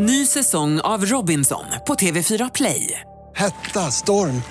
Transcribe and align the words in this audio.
Ny 0.00 0.26
säsong 0.26 0.80
av 0.80 1.06
Robinson 1.06 1.64
på 1.86 1.94
TV4 1.94 2.50
Play. 2.54 3.00
Hetta, 3.36 3.90
storm, 3.90 4.42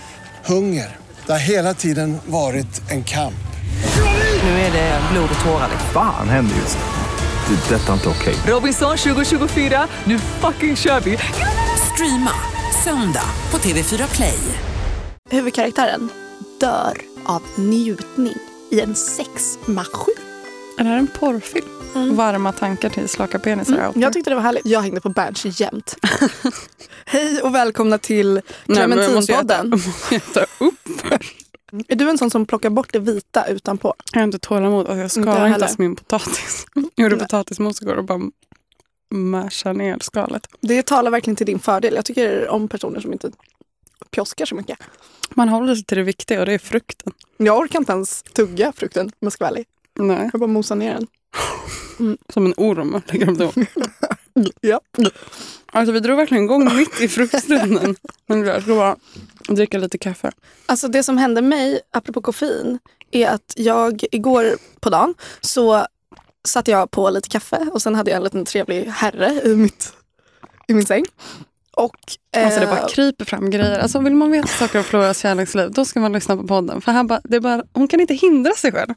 hunger. 0.46 0.97
Det 1.25 1.31
har 1.31 1.39
hela 1.39 1.73
tiden 1.73 2.17
varit 2.25 2.92
en 2.92 3.04
kamp. 3.04 3.48
Nu 4.44 4.50
är 4.50 4.72
det 4.72 5.02
blod 5.12 5.30
och 5.40 5.46
tårar. 5.46 5.70
Fan 5.94 6.30
händer 6.30 6.56
just 6.56 6.78
nu. 6.78 7.56
Det. 7.56 7.75
är 7.75 7.80
Detta 7.80 7.90
är 7.90 7.94
inte 7.94 8.10
okej. 8.10 8.36
Robinson 8.48 8.98
2024, 8.98 9.88
nu 10.04 10.20
fucking 10.20 10.75
kör 10.75 11.00
vi! 11.00 11.18
Streama 11.93 12.32
söndag 12.84 13.29
på 13.50 13.57
TV4 13.57 14.16
Play. 14.16 14.39
Huvudkaraktären 15.29 16.09
dör 16.59 16.98
av 17.25 17.41
njutning 17.55 18.38
i 18.71 18.82
en 18.82 18.95
sexmaskin. 18.95 20.16
Är 20.79 20.84
det 20.84 20.89
här 20.89 20.98
en 20.98 21.07
porrfilm? 21.07 21.77
Varma 22.05 22.52
tankar 22.52 22.89
till 22.89 23.09
slaka 23.09 23.39
penisar. 23.39 23.73
Mm. 23.77 24.02
Jag 24.02 24.13
tyckte 24.13 24.30
det 24.30 24.36
var 24.36 24.43
härligt. 24.43 24.66
Jag 24.66 24.82
hängde 24.82 25.02
på 25.02 25.09
Berns 25.09 25.59
jämt. 25.59 25.95
Hej 27.05 27.41
och 27.41 27.55
välkomna 27.55 27.98
till 27.98 28.34
Nej, 28.34 28.41
Clementinpodden. 28.66 29.16
måste 29.16 29.31
jag 29.31 30.18
äta 30.18 30.45
upp. 30.59 30.76
Är 31.88 31.95
du 31.95 32.09
en 32.09 32.18
sån 32.18 32.30
som 32.30 32.45
plockar 32.45 32.70
bort 32.70 32.94
det 32.94 32.99
vita 32.99 33.45
utanpå? 33.48 33.94
Jag 34.13 34.20
har 34.20 34.23
inte 34.23 34.40
tålamod. 34.40 34.88
Alltså 34.88 34.95
jag 35.02 35.12
skalar 35.12 35.48
inte 35.48 35.59
ens 35.59 35.77
min 35.77 35.95
potatis. 35.95 36.66
Jag 36.73 37.04
gjorde 37.04 37.16
Nej. 37.16 37.26
potatismos 37.26 37.81
igår 37.81 37.95
och 37.95 38.04
bara 38.04 38.20
mashar 39.13 39.73
ner 39.73 39.98
skalet. 40.02 40.48
Det 40.62 40.85
talar 40.85 41.12
verkligen 41.12 41.35
till 41.35 41.45
din 41.45 41.59
fördel. 41.59 41.93
Jag 41.95 42.05
tycker 42.05 42.48
om 42.49 42.68
personer 42.68 42.99
som 42.99 43.13
inte 43.13 43.32
pjoskar 44.12 44.45
så 44.45 44.55
mycket. 44.55 44.77
Man 45.29 45.49
håller 45.49 45.76
sig 45.76 45.84
till 45.84 45.98
det 45.98 46.04
viktiga 46.04 46.40
och 46.40 46.45
det 46.45 46.54
är 46.54 46.57
frukten. 46.59 47.13
Jag 47.38 47.57
orkar 47.57 47.79
inte 47.79 47.91
ens 47.91 48.23
tugga 48.23 48.73
frukten 48.76 49.05
om 49.05 49.12
jag 49.20 49.34
ska 49.34 49.43
vara 49.43 49.52
ärlig. 49.52 49.66
Nej, 49.99 50.29
Jag 50.32 50.40
bara 50.40 50.48
mosar 50.48 50.76
ner 50.76 50.93
den. 50.93 51.07
som 52.33 52.45
en 52.45 52.53
orm 52.57 53.01
lägger 53.07 53.25
de 53.25 53.37
då. 53.37 53.51
Ja. 54.61 54.79
Alltså 55.65 55.91
vi 55.91 55.99
drog 55.99 56.17
verkligen 56.17 56.43
igång 56.43 56.75
mitt 56.75 57.01
i 57.01 57.07
fruktstunden. 57.07 57.95
Men 58.27 58.43
jag 58.43 58.63
ska 58.63 58.75
bara 58.75 58.95
dricka 59.48 59.77
lite 59.77 59.98
kaffe. 59.98 60.31
Alltså 60.65 60.87
det 60.87 61.04
som 61.04 61.17
hände 61.17 61.41
mig, 61.41 61.79
apropå 61.91 62.21
koffein, 62.21 62.79
är 63.12 63.27
att 63.27 63.54
jag 63.55 64.04
igår 64.12 64.58
på 64.80 64.89
dagen 64.89 65.14
så 65.42 65.86
satte 66.48 66.72
jag 66.72 66.92
på 66.92 67.09
lite 67.09 67.30
kaffe 67.30 67.70
och 67.72 67.81
sen 67.81 67.95
hade 67.95 68.11
jag 68.11 68.17
en 68.17 68.23
liten 68.23 68.45
trevlig 68.45 68.86
herre 68.86 69.42
i, 69.44 69.56
mitt, 69.56 69.94
i 70.67 70.73
min 70.73 70.86
säng. 70.86 71.06
Och, 71.72 71.95
Alltså 72.38 72.59
det 72.59 72.66
eh, 72.66 72.76
bara 72.76 72.88
kryper 72.88 73.26
fram 73.26 73.50
grejer. 73.50 73.80
Alltså 73.80 74.00
vill 74.00 74.16
man 74.16 74.32
veta 74.32 74.48
saker 74.48 74.78
om 74.78 74.84
Floras 74.84 75.20
kärleksliv 75.20 75.72
då 75.72 75.86
ska 75.86 76.00
man 76.00 76.14
lyssna 76.14 76.38
på 76.38 76.48
podden. 76.48 76.82
För 76.82 76.92
här 76.92 77.04
bara, 77.04 77.22
det 77.23 77.39
bara, 77.39 77.64
hon 77.73 77.88
kan 77.88 78.00
inte 78.00 78.14
hindra 78.14 78.54
sig 78.54 78.72
själv. 78.72 78.94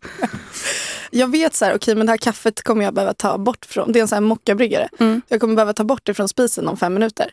Jag 1.11 1.31
vet 1.31 1.55
så 1.55 1.65
här, 1.65 1.75
okej 1.75 1.95
men 1.95 2.07
det 2.07 2.13
här 2.13 2.17
kaffet 2.17 2.63
kommer 2.63 2.85
jag 2.85 2.95
behöva 2.95 3.15
ta 3.15 3.39
bort 3.39 3.67
från, 3.67 3.93
det 3.93 3.99
är 3.99 4.01
en 4.01 4.09
sån 4.09 4.17
här 4.17 4.21
mockabryggare. 4.21 4.89
Mm. 4.99 5.23
Jag 5.29 5.41
kommer 5.41 5.55
behöva 5.55 5.73
ta 5.73 5.85
bort 5.85 6.01
det 6.05 6.15
från 6.15 6.29
spisen 6.29 6.69
om 6.69 6.77
fem 6.77 6.95
minuter. 6.95 7.33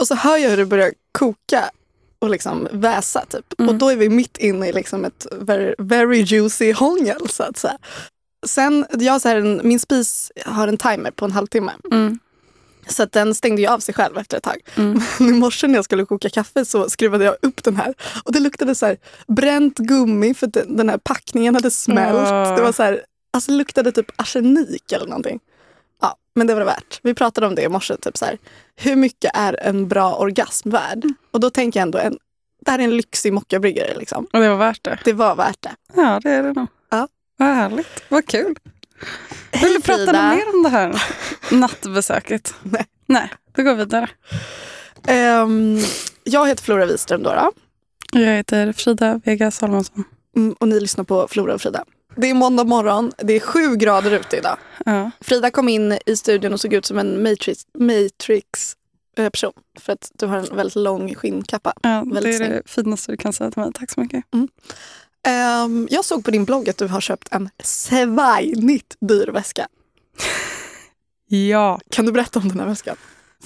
Och 0.00 0.06
så 0.06 0.14
hör 0.14 0.36
jag 0.36 0.50
hur 0.50 0.56
det 0.56 0.66
börjar 0.66 0.92
koka 1.12 1.70
och 2.18 2.30
liksom 2.30 2.68
väsa 2.72 3.24
typ. 3.28 3.60
Mm. 3.60 3.68
Och 3.68 3.74
då 3.74 3.88
är 3.88 3.96
vi 3.96 4.08
mitt 4.08 4.38
inne 4.38 4.68
i 4.68 4.72
liksom 4.72 5.04
ett 5.04 5.26
very, 5.32 5.74
very 5.78 6.20
juicy 6.22 6.72
hångel 6.72 7.28
så 7.28 7.42
att 7.42 7.56
säga. 7.56 7.78
Sen, 8.46 8.86
jag 8.90 9.20
så 9.20 9.28
här 9.28 9.62
min 9.62 9.80
spis 9.80 10.32
har 10.46 10.68
en 10.68 10.76
timer 10.76 11.10
på 11.10 11.24
en 11.24 11.32
halvtimme. 11.32 11.72
Mm. 11.92 12.18
Så 12.88 13.04
den 13.04 13.34
stängde 13.34 13.62
ju 13.62 13.68
av 13.68 13.78
sig 13.78 13.94
själv 13.94 14.18
efter 14.18 14.36
ett 14.36 14.42
tag. 14.42 14.60
Mm. 14.76 15.00
Men 15.18 15.28
i 15.28 15.32
morse 15.32 15.66
när 15.66 15.74
jag 15.74 15.84
skulle 15.84 16.04
koka 16.04 16.28
kaffe 16.28 16.64
så 16.64 16.90
skruvade 16.90 17.24
jag 17.24 17.36
upp 17.42 17.64
den 17.64 17.76
här. 17.76 17.94
Och 18.24 18.32
det 18.32 18.40
luktade 18.40 18.74
så 18.74 18.86
här 18.86 18.96
bränt 19.26 19.78
gummi 19.78 20.34
för 20.34 20.46
att 20.46 20.52
den 20.52 20.88
här 20.88 20.98
packningen 20.98 21.54
hade 21.54 21.70
smält. 21.70 22.28
Ah. 22.28 22.56
Det 22.56 22.62
var 22.62 22.72
så 22.72 22.82
här, 22.82 23.02
alltså 23.32 23.52
luktade 23.52 23.92
typ 23.92 24.06
arsenik 24.16 24.92
eller 24.92 25.06
någonting. 25.06 25.40
Ja, 26.00 26.16
men 26.34 26.46
det 26.46 26.54
var 26.54 26.60
det 26.60 26.66
värt. 26.66 27.00
Vi 27.02 27.14
pratade 27.14 27.46
om 27.46 27.54
det 27.54 27.62
i 27.62 27.68
morse. 27.68 27.96
Typ 27.96 28.16
så 28.16 28.24
här, 28.24 28.38
hur 28.76 28.96
mycket 28.96 29.30
är 29.34 29.58
en 29.62 29.88
bra 29.88 30.14
orgasm 30.14 30.70
värd? 30.70 31.04
Och 31.30 31.40
då 31.40 31.50
tänker 31.50 31.80
jag 31.80 31.82
ändå, 31.82 31.98
en, 31.98 32.18
det 32.64 32.70
här 32.70 32.78
är 32.78 32.84
en 32.84 32.96
lyxig 32.96 33.32
mockabryggare. 33.32 33.94
Liksom. 33.98 34.26
Och 34.32 34.40
det 34.40 34.48
var 34.48 34.56
värt 34.56 34.84
det. 34.84 34.98
Det 35.04 35.12
var 35.12 35.36
värt 35.36 35.62
det. 35.62 35.74
Ja, 35.94 36.20
det 36.22 36.30
är 36.30 36.42
det 36.42 36.52
nog. 36.52 36.66
Ja. 36.90 37.08
Vad 37.36 37.48
härligt. 37.48 38.02
Vad 38.08 38.26
kul. 38.26 38.54
Vill 39.52 39.60
Hej 39.60 39.72
du 39.74 39.80
prata 39.82 40.04
Frida. 40.04 40.28
mer 40.34 40.54
om 40.54 40.62
det 40.62 40.68
här 40.68 41.02
nattbesöket? 41.50 42.54
Nej. 42.62 42.86
Nej, 43.06 43.30
vi 43.56 43.62
går 43.62 43.74
vidare. 43.74 44.08
Ehm, 45.06 45.78
jag 46.24 46.48
heter 46.48 46.62
Flora 46.62 46.86
Wiström 46.86 47.22
då. 47.22 47.30
då. 47.30 47.52
Jag 48.20 48.36
heter 48.36 48.72
Frida 48.72 49.20
Vega 49.24 49.50
Salomonsson. 49.50 50.04
Mm, 50.36 50.54
och 50.60 50.68
ni 50.68 50.80
lyssnar 50.80 51.04
på 51.04 51.28
Flora 51.30 51.54
och 51.54 51.60
Frida. 51.60 51.84
Det 52.16 52.30
är 52.30 52.34
måndag 52.34 52.64
morgon, 52.64 53.12
det 53.18 53.32
är 53.32 53.40
sju 53.40 53.76
grader 53.76 54.10
ute 54.10 54.36
idag. 54.36 54.56
Ja. 54.84 55.10
Frida 55.20 55.50
kom 55.50 55.68
in 55.68 55.98
i 56.06 56.16
studion 56.16 56.52
och 56.52 56.60
såg 56.60 56.72
ut 56.72 56.86
som 56.86 56.98
en 56.98 57.22
Matrix, 57.22 57.66
Matrix 57.78 58.76
eh, 59.16 59.28
person. 59.30 59.52
För 59.80 59.92
att 59.92 60.10
du 60.18 60.26
har 60.26 60.36
en 60.36 60.56
väldigt 60.56 60.76
lång 60.76 61.14
skinnkappa. 61.14 61.72
Ja, 61.82 62.04
det 62.12 62.34
är 62.34 62.50
det 62.50 62.62
finaste 62.66 63.12
du 63.12 63.16
kan 63.16 63.32
säga 63.32 63.50
till 63.50 63.62
mig. 63.62 63.70
Tack 63.74 63.90
så 63.90 64.00
mycket. 64.00 64.24
Ehm, 65.24 65.88
jag 65.90 66.04
såg 66.04 66.24
på 66.24 66.30
din 66.30 66.44
blogg 66.44 66.68
att 66.68 66.76
du 66.78 66.86
har 66.86 67.00
köpt 67.00 67.28
en 67.30 67.50
svajnigt 67.62 68.96
dyr 69.00 69.26
väska. 69.26 69.66
Ja, 71.28 71.80
Kan 71.90 72.06
du 72.06 72.12
berätta 72.12 72.38
om 72.38 72.48
den 72.48 72.60
här 72.60 72.66
väskan? 72.66 72.96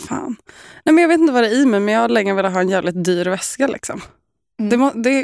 fan. 0.09 0.37
Nej, 0.85 0.95
men 0.95 1.03
jag 1.03 1.09
vet 1.09 1.21
inte 1.21 1.33
vad 1.33 1.43
det 1.43 1.49
är 1.49 1.55
i 1.63 1.67
mig, 1.67 1.81
men 1.81 1.95
jag 1.95 2.01
har 2.01 2.09
länge 2.09 2.35
velat 2.35 2.53
ha 2.53 2.61
en 2.61 2.69
jävligt 2.69 3.05
dyr 3.05 3.25
väska. 3.27 3.67
Liksom. 3.67 4.01
Mm. 4.59 4.71
Det, 4.71 4.77
må, 4.77 4.91
det 4.91 5.23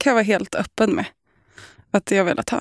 kan 0.00 0.10
jag 0.10 0.14
vara 0.14 0.22
helt 0.22 0.54
öppen 0.54 0.90
med. 0.94 1.04
Att 1.90 2.10
jag 2.10 2.24
velat 2.24 2.50
ha. 2.50 2.60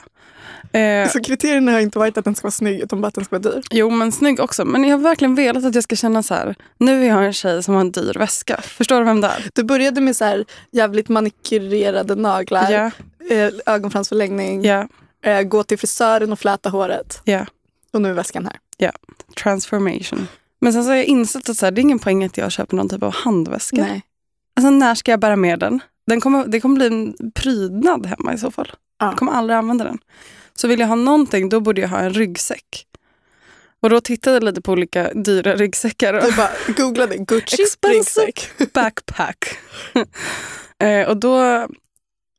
Eh, 0.71 1.09
Så 1.09 1.21
kriterierna 1.23 1.71
har 1.71 1.79
inte 1.79 1.99
varit 1.99 2.17
att 2.17 2.25
den 2.25 2.35
ska 2.35 2.45
vara 2.45 2.51
snygg 2.51 2.79
utan 2.79 3.01
bara 3.01 3.07
att 3.07 3.13
den 3.13 3.25
ska 3.25 3.39
vara 3.39 3.51
dyr. 3.55 3.63
Jo, 3.71 3.89
men 3.89 4.11
snygg 4.11 4.39
också. 4.39 4.65
Men 4.65 4.83
jag 4.83 4.97
har 4.97 5.03
verkligen 5.03 5.35
velat 5.35 5.65
att 5.65 5.75
jag 5.75 5.83
ska 5.83 5.95
känna 5.95 6.23
så 6.23 6.33
här. 6.33 6.55
Nu 6.77 7.03
är 7.03 7.07
jag 7.07 7.25
en 7.25 7.33
tjej 7.33 7.63
som 7.63 7.73
har 7.73 7.81
en 7.81 7.91
dyr 7.91 8.13
väska. 8.13 8.61
Förstår 8.61 8.99
du 8.99 9.05
vem 9.05 9.21
det 9.21 9.27
är? 9.27 9.49
Du 9.53 9.63
började 9.63 10.01
med 10.01 10.15
så 10.15 10.25
här 10.25 10.45
jävligt 10.71 11.09
manikurerade 11.09 12.15
naglar, 12.15 12.71
Ja, 12.71 12.91
eh, 13.35 13.51
ögonfransförlängning, 13.65 14.63
ja, 14.65 14.87
eh, 15.23 15.41
gå 15.41 15.63
till 15.63 15.77
frisören 15.79 16.31
och 16.31 16.39
fläta 16.39 16.69
håret. 16.69 17.21
ja. 17.23 17.45
Och 17.93 18.01
nu 18.01 18.09
är 18.09 18.13
väskan 18.13 18.45
här. 18.45 18.55
Transformation. 19.43 20.27
Men 20.61 20.73
sen 20.73 20.83
så 20.83 20.89
har 20.89 20.95
jag 20.95 21.05
insett 21.05 21.49
att 21.49 21.57
så 21.57 21.65
här, 21.65 21.71
det 21.71 21.79
är 21.79 21.83
ingen 21.83 21.99
poäng 21.99 22.23
att 22.23 22.37
jag 22.37 22.51
köper 22.51 22.75
någon 22.77 22.89
typ 22.89 23.03
av 23.03 23.13
handväska. 23.13 23.75
Nej. 23.81 24.01
Alltså 24.55 24.69
när 24.69 24.95
ska 24.95 25.11
jag 25.11 25.19
bära 25.19 25.35
med 25.35 25.59
den? 25.59 25.79
den 26.07 26.21
kommer, 26.21 26.47
det 26.47 26.59
kommer 26.59 26.75
bli 26.75 26.87
en 26.87 27.31
prydnad 27.35 28.05
hemma 28.05 28.33
i 28.33 28.37
så 28.37 28.51
fall. 28.51 28.71
Ja. 28.99 29.05
Jag 29.05 29.17
kommer 29.17 29.31
aldrig 29.31 29.57
använda 29.57 29.83
den. 29.85 29.97
Så 30.59 30.67
vill 30.67 30.79
jag 30.79 30.87
ha 30.87 30.95
någonting, 30.95 31.49
då 31.49 31.59
borde 31.59 31.81
jag 31.81 31.87
ha 31.87 31.99
en 31.99 32.13
ryggsäck. 32.13 32.85
Och 33.79 33.89
då 33.89 34.01
tittade 34.01 34.35
jag 34.35 34.43
lite 34.43 34.61
på 34.61 34.71
olika 34.71 35.13
dyra 35.13 35.55
ryggsäckar. 35.55 36.13
Och 36.13 36.23
Du 36.23 36.31
bara 36.31 36.51
googlade 36.77 37.17
Gucci 37.17 37.63
ryggsäck. 37.87 38.49
backpack. 38.73 39.57
eh, 40.83 41.07
och 41.07 41.17
då 41.17 41.67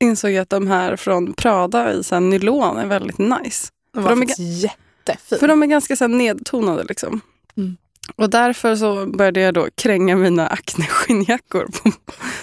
insåg 0.04 0.30
jag 0.30 0.42
att 0.42 0.50
de 0.50 0.66
här 0.66 0.96
från 0.96 1.32
Prada 1.32 1.92
i 1.92 2.04
så 2.04 2.20
nylon 2.20 2.76
är 2.76 2.86
väldigt 2.86 3.18
nice. 3.18 3.68
För 3.94 4.00
var 4.00 4.10
de 4.10 4.22
är 4.22 4.26
faktiskt 4.26 4.62
jättefin. 4.62 5.38
För 5.38 5.48
de 5.48 5.62
är 5.62 5.66
ganska 5.66 5.96
så 5.96 6.06
nedtonade. 6.06 6.84
Liksom. 6.84 7.20
Mm. 7.56 7.76
Och 8.16 8.30
därför 8.30 8.76
så 8.76 9.06
började 9.06 9.40
jag 9.40 9.54
då 9.54 9.68
kränga 9.74 10.16
mina 10.16 10.46
Acne-skinnjackor. 10.46 11.66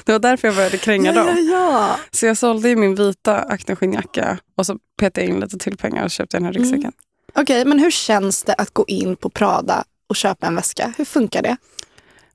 Det 0.04 0.12
var 0.12 0.20
därför 0.20 0.48
jag 0.48 0.56
började 0.56 0.78
kränga 0.78 1.14
ja, 1.14 1.16
ja, 1.16 1.26
dem. 1.26 1.50
ja. 1.52 2.00
Så 2.12 2.26
jag 2.26 2.38
sålde 2.38 2.76
min 2.76 2.96
vita 2.96 3.36
Acne-skinnjacka 3.38 4.38
och 4.58 4.66
så 4.66 4.78
petade 5.00 5.28
jag 5.28 5.36
in 5.36 5.40
lite 5.40 5.58
till 5.58 5.78
pengar 5.78 6.04
och 6.04 6.12
köpte 6.12 6.38
den 6.38 6.46
här 6.46 6.54
ryggsäcken. 6.54 6.82
Mm. 6.82 6.94
Okej, 7.36 7.66
men 7.66 7.80
hur 7.80 7.92
känns 7.92 8.44
det 8.44 8.54
att 8.54 8.74
gå 8.74 8.86
in 8.88 9.16
på 9.16 9.30
Prada 9.30 9.84
och 10.08 10.16
köpa 10.16 10.48
en 10.48 10.56
väska? 10.56 10.94
Hur 10.98 11.06
funkar 11.06 11.42
det? 11.42 11.58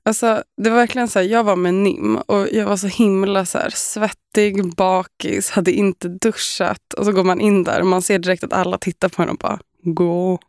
Alltså, 0.05 0.43
det 0.57 0.69
var 0.69 0.77
verkligen 0.77 1.07
så 1.07 1.19
här, 1.19 1.25
jag 1.25 1.43
var 1.43 1.55
med 1.55 1.73
Nim 1.73 2.15
och 2.15 2.47
jag 2.51 2.65
var 2.65 2.77
så 2.77 2.87
himla 2.87 3.45
så 3.45 3.57
här, 3.57 3.69
svettig, 3.69 4.75
bakis, 4.75 5.49
hade 5.49 5.71
inte 5.71 6.07
duschat. 6.07 6.93
Och 6.97 7.05
så 7.05 7.11
går 7.11 7.23
man 7.23 7.41
in 7.41 7.63
där 7.63 7.79
och 7.79 7.87
man 7.87 8.01
ser 8.01 8.19
direkt 8.19 8.43
att 8.43 8.53
alla 8.53 8.77
tittar 8.77 9.09
på 9.09 9.21
en 9.21 9.29
och 9.29 9.37
bara 9.37 9.59
gå 9.83 10.39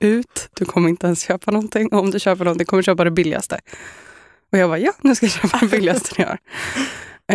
ut. 0.00 0.48
Du 0.54 0.64
kommer 0.64 0.88
inte 0.88 1.06
ens 1.06 1.22
köpa 1.22 1.50
någonting. 1.50 1.92
Om 1.92 2.10
du 2.10 2.20
köper 2.20 2.44
någonting 2.44 2.66
kommer 2.66 2.82
du 2.82 2.84
köpa 2.84 3.04
det 3.04 3.10
billigaste. 3.10 3.60
Och 4.52 4.58
jag 4.58 4.70
bara, 4.70 4.78
ja, 4.78 4.92
nu 5.00 5.14
ska 5.14 5.26
jag 5.26 5.32
köpa 5.32 5.58
det 5.60 5.66
billigaste 5.66 6.22
jag 6.22 6.28
har. 6.28 6.38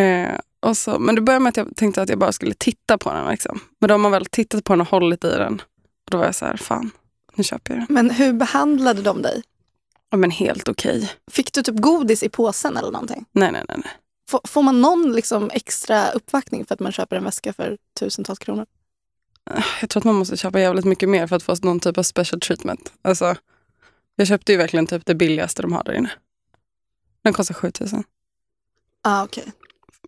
Eh, 0.02 0.40
och 0.60 0.78
så, 0.78 1.00
men 1.00 1.16
det 1.16 1.22
började 1.22 1.44
med 1.44 1.50
att 1.50 1.58
jag 1.58 1.76
tänkte 1.76 2.02
att 2.02 2.10
jag 2.10 2.20
bara 2.20 2.32
skulle 2.32 2.54
titta 2.54 2.98
på 2.98 3.14
den. 3.14 3.32
Liksom. 3.32 3.60
Men 3.80 3.88
då 3.88 3.94
har 3.94 4.00
man 4.00 4.12
väl 4.12 4.26
tittat 4.26 4.64
på 4.64 4.74
den 4.74 4.82
och 4.82 4.88
hållit 4.88 5.24
i 5.24 5.30
den. 5.30 5.54
Och 6.06 6.12
då 6.12 6.18
var 6.18 6.26
jag 6.26 6.36
så 6.36 6.46
här, 6.46 6.58
fan, 6.58 6.92
nu 7.36 7.44
köper 7.44 7.74
jag 7.74 7.80
den. 7.80 7.88
Men 7.90 8.10
hur 8.10 8.34
behandlade 8.34 9.02
de 9.02 9.22
dig? 9.22 9.44
Ja, 10.12 10.18
men 10.18 10.32
helt 10.32 10.70
okej. 10.70 11.12
Fick 11.32 11.54
du 11.54 11.62
typ 11.62 11.76
godis 11.76 12.24
i 12.24 12.30
påsen 12.30 12.78
eller 12.78 12.92
någonting? 12.92 13.26
Nej, 13.32 13.52
nej, 13.52 13.64
nej. 13.68 13.78
nej. 13.84 13.92
Får, 14.30 14.42
får 14.48 14.64
man 14.64 14.82
någon 14.82 15.14
liksom 15.14 15.50
extra 15.54 16.12
uppvaktning 16.12 16.66
för 16.66 16.74
att 16.74 16.80
man 16.80 16.92
köper 16.92 17.16
en 17.16 17.24
väska 17.24 17.54
för 17.54 17.78
tusentals 18.00 18.40
kronor? 18.40 18.66
Jag 19.82 19.90
tror 19.90 20.02
att 20.02 20.06
man 20.06 20.16
måste 20.16 20.38
köpa 20.38 20.60
jävligt 20.60 20.86
mycket 20.86 21.10
mer 21.10 21.28
för 21.28 21.36
att 21.36 21.44
få 21.44 21.56
någon 21.62 21.80
typ 21.80 21.98
av 21.98 22.04
special 22.04 22.40
treatment. 22.40 22.94
Alltså, 23.02 23.36
jag 24.16 24.28
köpte 24.28 24.52
ju 24.52 24.58
verkligen 24.58 24.88
typ 24.88 25.06
det 25.06 25.16
billigaste 25.16 25.62
de 25.62 25.74
har 25.74 25.84
där 25.84 25.94
inne. 25.94 26.12
Den 27.24 27.34
kostar 27.34 27.54
7000. 27.56 28.04
Ah, 29.04 29.24
okej. 29.24 29.44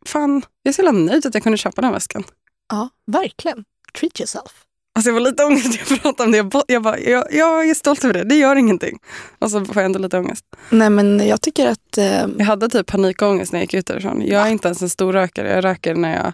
Fan, 0.06 0.42
jag 0.64 0.72
är 0.72 0.74
så 0.74 0.82
jävla 0.82 1.00
nöjd 1.00 1.26
att 1.26 1.34
jag 1.34 1.44
kunde 1.44 1.58
köpa 1.58 1.82
den 1.82 1.92
väskan. 1.92 2.24
Ja, 2.70 2.90
verkligen. 3.08 3.66
Treat 4.00 4.20
yourself. 4.20 4.66
Alltså 4.96 5.10
jag 5.10 5.14
var 5.14 5.22
lite 5.22 5.44
ångest 5.44 5.68
när 5.68 5.78
jag 5.90 6.02
pratade 6.02 6.26
om 6.26 6.32
det. 6.32 6.38
Jag, 6.38 6.64
jag, 6.68 6.84
bara, 6.84 7.00
jag, 7.00 7.34
jag 7.34 7.70
är 7.70 7.74
stolt 7.74 8.04
över 8.04 8.14
det, 8.14 8.24
det 8.24 8.36
gör 8.36 8.56
ingenting. 8.56 9.00
Och 9.40 9.52
så 9.52 9.66
får 9.66 9.76
jag 9.76 9.86
ändå 9.86 10.00
lite 10.00 10.18
ångest. 10.18 10.46
Nej 10.70 10.90
men 10.90 11.28
jag 11.28 11.42
tycker 11.42 11.68
att... 11.70 11.98
Eh, 11.98 12.26
Jag 12.38 12.46
hade 12.46 12.70
typ 12.70 12.88
panikångest 12.88 13.52
när 13.52 13.60
jag 13.60 13.64
gick 13.64 13.74
ut 13.74 13.86
därifrån. 13.86 14.22
Jag 14.28 14.48
är 14.48 14.50
inte 14.52 14.68
ens 14.68 14.82
en 14.82 14.90
stor 14.90 15.14
rökare. 15.14 15.54
Jag 15.54 15.64
röker 15.64 15.96
när 15.96 16.16
jag, 16.24 16.34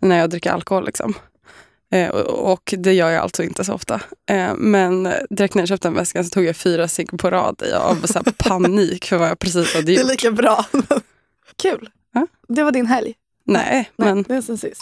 när 0.00 0.18
jag 0.18 0.30
dricker 0.30 0.50
alkohol. 0.52 0.84
Liksom. 0.86 1.14
Eh, 1.92 2.08
och, 2.10 2.74
det 2.78 2.92
gör 2.92 3.10
jag 3.10 3.22
alltså 3.22 3.42
inte 3.42 3.64
så 3.64 3.72
ofta. 3.74 4.00
Eh, 4.30 4.54
men 4.54 5.12
direkt 5.30 5.54
när 5.54 5.62
jag 5.62 5.68
köpte 5.68 5.88
den 5.88 5.94
väskan 5.94 6.24
så 6.24 6.30
tog 6.30 6.44
jag 6.44 6.56
fyra 6.56 6.88
cigg 6.88 7.18
på 7.18 7.30
rad 7.30 7.62
av 7.62 8.06
så 8.06 8.22
panik 8.38 9.04
för 9.04 9.16
vad 9.16 9.28
jag 9.28 9.38
precis 9.38 9.74
hade 9.74 9.86
det 9.86 9.94
är 9.94 10.00
gjort. 10.00 10.10
lika 10.10 10.30
bra. 10.30 10.64
Kul. 11.62 11.90
Ja. 12.14 12.26
Det 12.48 12.62
var 12.62 12.72
din 12.72 12.86
helg. 12.86 13.14
Nej, 13.44 13.90
Nej, 13.96 14.08
men 14.14 14.22
det 14.22 14.34
är 14.34 14.40
sen 14.42 14.58
sist. 14.58 14.80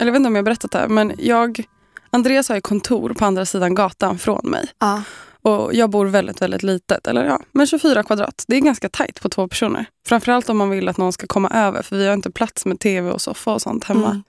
eller 0.00 0.08
jag 0.08 0.12
vet 0.12 0.20
inte 0.20 0.26
om 0.28 0.34
jag 0.34 0.42
har 0.42 0.44
berättat 0.44 0.70
det 0.70 0.78
här, 0.78 0.88
men 0.88 1.12
jag, 1.18 1.64
Andreas 2.10 2.48
har 2.48 2.56
ju 2.56 2.60
kontor 2.60 3.14
på 3.14 3.24
andra 3.24 3.46
sidan 3.46 3.74
gatan 3.74 4.18
från 4.18 4.50
mig. 4.50 4.68
Ja. 4.78 5.02
Och 5.42 5.74
jag 5.74 5.90
bor 5.90 6.06
väldigt, 6.06 6.42
väldigt 6.42 6.62
litet. 6.62 7.06
Eller 7.06 7.24
ja, 7.24 7.40
men 7.52 7.66
24 7.66 8.02
kvadrat. 8.02 8.44
Det 8.48 8.56
är 8.56 8.60
ganska 8.60 8.88
tajt 8.88 9.20
på 9.20 9.28
två 9.28 9.48
personer. 9.48 9.86
Framförallt 10.06 10.48
om 10.48 10.56
man 10.58 10.70
vill 10.70 10.88
att 10.88 10.96
någon 10.96 11.12
ska 11.12 11.26
komma 11.26 11.48
över. 11.48 11.82
För 11.82 11.96
vi 11.96 12.06
har 12.06 12.14
inte 12.14 12.30
plats 12.30 12.66
med 12.66 12.80
tv 12.80 13.10
och 13.10 13.20
soffa 13.20 13.52
och 13.54 13.62
sånt 13.62 13.84
hemma. 13.84 14.10
Mm. 14.10 14.22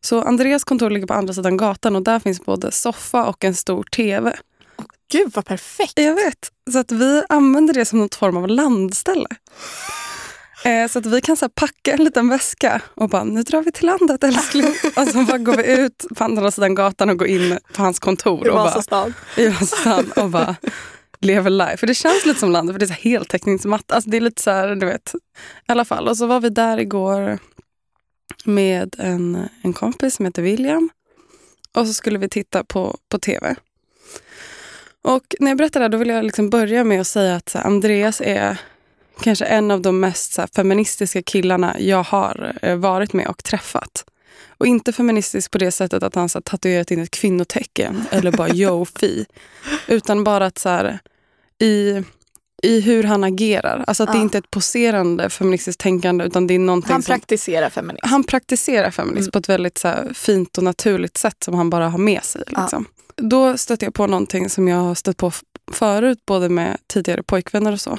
Så 0.00 0.22
Andreas 0.22 0.64
kontor 0.64 0.90
ligger 0.90 1.06
på 1.06 1.14
andra 1.14 1.34
sidan 1.34 1.56
gatan 1.56 1.96
och 1.96 2.02
där 2.02 2.18
finns 2.20 2.44
både 2.44 2.72
soffa 2.72 3.24
och 3.26 3.44
en 3.44 3.54
stor 3.54 3.82
tv. 3.82 4.36
Gud 5.12 5.32
vad 5.34 5.44
perfekt. 5.44 5.92
Jag 5.98 6.14
vet. 6.14 6.50
Så 6.72 6.78
att 6.78 6.92
vi 6.92 7.22
använder 7.28 7.74
det 7.74 7.84
som 7.84 7.98
något 7.98 8.14
form 8.14 8.36
av 8.36 8.48
landställe. 8.48 9.26
Eh, 10.64 10.88
Så 10.88 10.98
att 10.98 11.06
vi 11.06 11.20
kan 11.20 11.36
så 11.36 11.48
packa 11.48 11.92
en 11.92 12.04
liten 12.04 12.28
väska 12.28 12.80
och 12.94 13.08
bara, 13.08 13.24
nu 13.24 13.42
drar 13.42 13.62
vi 13.62 13.72
till 13.72 13.86
landet 13.86 14.24
älskling. 14.24 14.66
Och 14.96 15.08
så 15.08 15.22
bara 15.22 15.38
går 15.38 15.56
vi 15.56 15.80
ut 15.80 16.06
på 16.16 16.24
andra 16.24 16.50
sidan 16.50 16.74
gatan 16.74 17.10
och 17.10 17.18
går 17.18 17.28
in 17.28 17.58
på 17.74 17.82
hans 17.82 17.98
kontor. 17.98 18.46
I 18.46 18.50
Vasastan. 18.50 19.14
i 19.36 19.48
Vasastan 19.48 20.12
och 20.16 20.30
bara 20.30 20.56
lever 21.20 21.50
life. 21.50 21.76
För 21.76 21.86
det 21.86 21.94
känns 21.94 22.26
lite 22.26 22.40
som 22.40 22.50
landet, 22.50 22.74
för 22.74 22.78
det 22.80 22.86
är 22.90 22.94
heltäckningsmatta. 22.94 23.94
Alltså 23.94 24.10
det 24.10 24.16
är 24.16 24.20
lite 24.20 24.42
så 24.42 24.50
här, 24.50 24.74
du 24.74 24.86
vet. 24.86 25.14
I 25.68 25.72
alla 25.72 25.84
fall. 25.84 26.08
Och 26.08 26.16
så 26.16 26.26
var 26.26 26.40
vi 26.40 26.48
där 26.48 26.78
igår 26.80 27.38
med 28.44 28.96
en, 28.98 29.48
en 29.62 29.72
kompis 29.72 30.14
som 30.14 30.24
heter 30.24 30.42
William. 30.42 30.90
Och 31.72 31.86
så 31.86 31.94
skulle 31.94 32.18
vi 32.18 32.28
titta 32.28 32.64
på, 32.64 32.98
på 33.08 33.18
tv. 33.18 33.56
Och 35.02 35.34
när 35.40 35.50
jag 35.50 35.58
berättar 35.58 35.80
det 35.80 35.84
här, 35.84 35.88
då 35.88 35.98
vill 35.98 36.08
jag 36.08 36.24
liksom 36.24 36.50
börja 36.50 36.84
med 36.84 37.00
att 37.00 37.06
säga 37.06 37.36
att 37.36 37.56
Andreas 37.56 38.20
är 38.20 38.60
kanske 39.20 39.44
en 39.44 39.70
av 39.70 39.80
de 39.80 40.00
mest 40.00 40.38
feministiska 40.56 41.22
killarna 41.22 41.76
jag 41.80 42.02
har 42.02 42.58
eh, 42.62 42.76
varit 42.76 43.12
med 43.12 43.26
och 43.28 43.44
träffat. 43.44 44.04
Och 44.58 44.66
inte 44.66 44.92
feministisk 44.92 45.50
på 45.50 45.58
det 45.58 45.72
sättet 45.72 46.02
att 46.02 46.14
han 46.14 46.28
så 46.28 46.38
här, 46.38 46.42
tatuerat 46.42 46.90
in 46.90 47.02
ett 47.02 47.10
kvinnotecken 47.10 48.04
eller 48.10 48.32
bara 48.32 48.48
yo 48.54 48.84
fi. 48.84 49.26
Utan 49.86 50.24
bara 50.24 50.46
att 50.46 50.58
så 50.58 50.68
här, 50.68 50.98
i, 51.58 52.02
i 52.66 52.80
hur 52.80 53.04
han 53.04 53.24
agerar. 53.24 53.84
Alltså 53.86 54.02
att 54.02 54.12
det 54.12 54.18
Ja. 54.18 54.22
inte 54.22 54.38
är 54.38 54.42
ett 54.42 54.50
poserande 54.50 55.30
feministiskt 55.30 55.80
tänkande 55.80 56.24
utan 56.24 56.46
det 56.46 56.54
är 56.54 56.58
någonting 56.58 56.92
Han 56.92 57.02
som... 57.02 57.12
praktiserar 57.12 57.70
feminism. 57.70 58.06
Han 58.08 58.24
praktiserar 58.24 58.90
feminism 58.90 59.22
Mm. 59.22 59.30
på 59.30 59.38
ett 59.38 59.48
väldigt 59.48 59.78
så 59.78 59.88
här, 59.88 60.10
fint 60.14 60.58
och 60.58 60.64
naturligt 60.64 61.16
sätt 61.16 61.42
som 61.44 61.54
han 61.54 61.70
bara 61.70 61.88
har 61.88 61.98
med 61.98 62.24
sig. 62.24 62.42
Ja. 62.46 62.60
Liksom. 62.62 62.84
Då 63.16 63.56
stötte 63.56 63.84
jag 63.84 63.94
på 63.94 64.06
någonting 64.06 64.50
som 64.50 64.68
jag 64.68 64.76
har 64.78 64.94
stött 64.94 65.16
på 65.16 65.32
förut, 65.72 66.18
både 66.26 66.48
med 66.48 66.76
tidigare 66.86 67.22
pojkvänner 67.22 67.72
och 67.72 67.80
så. 67.80 67.98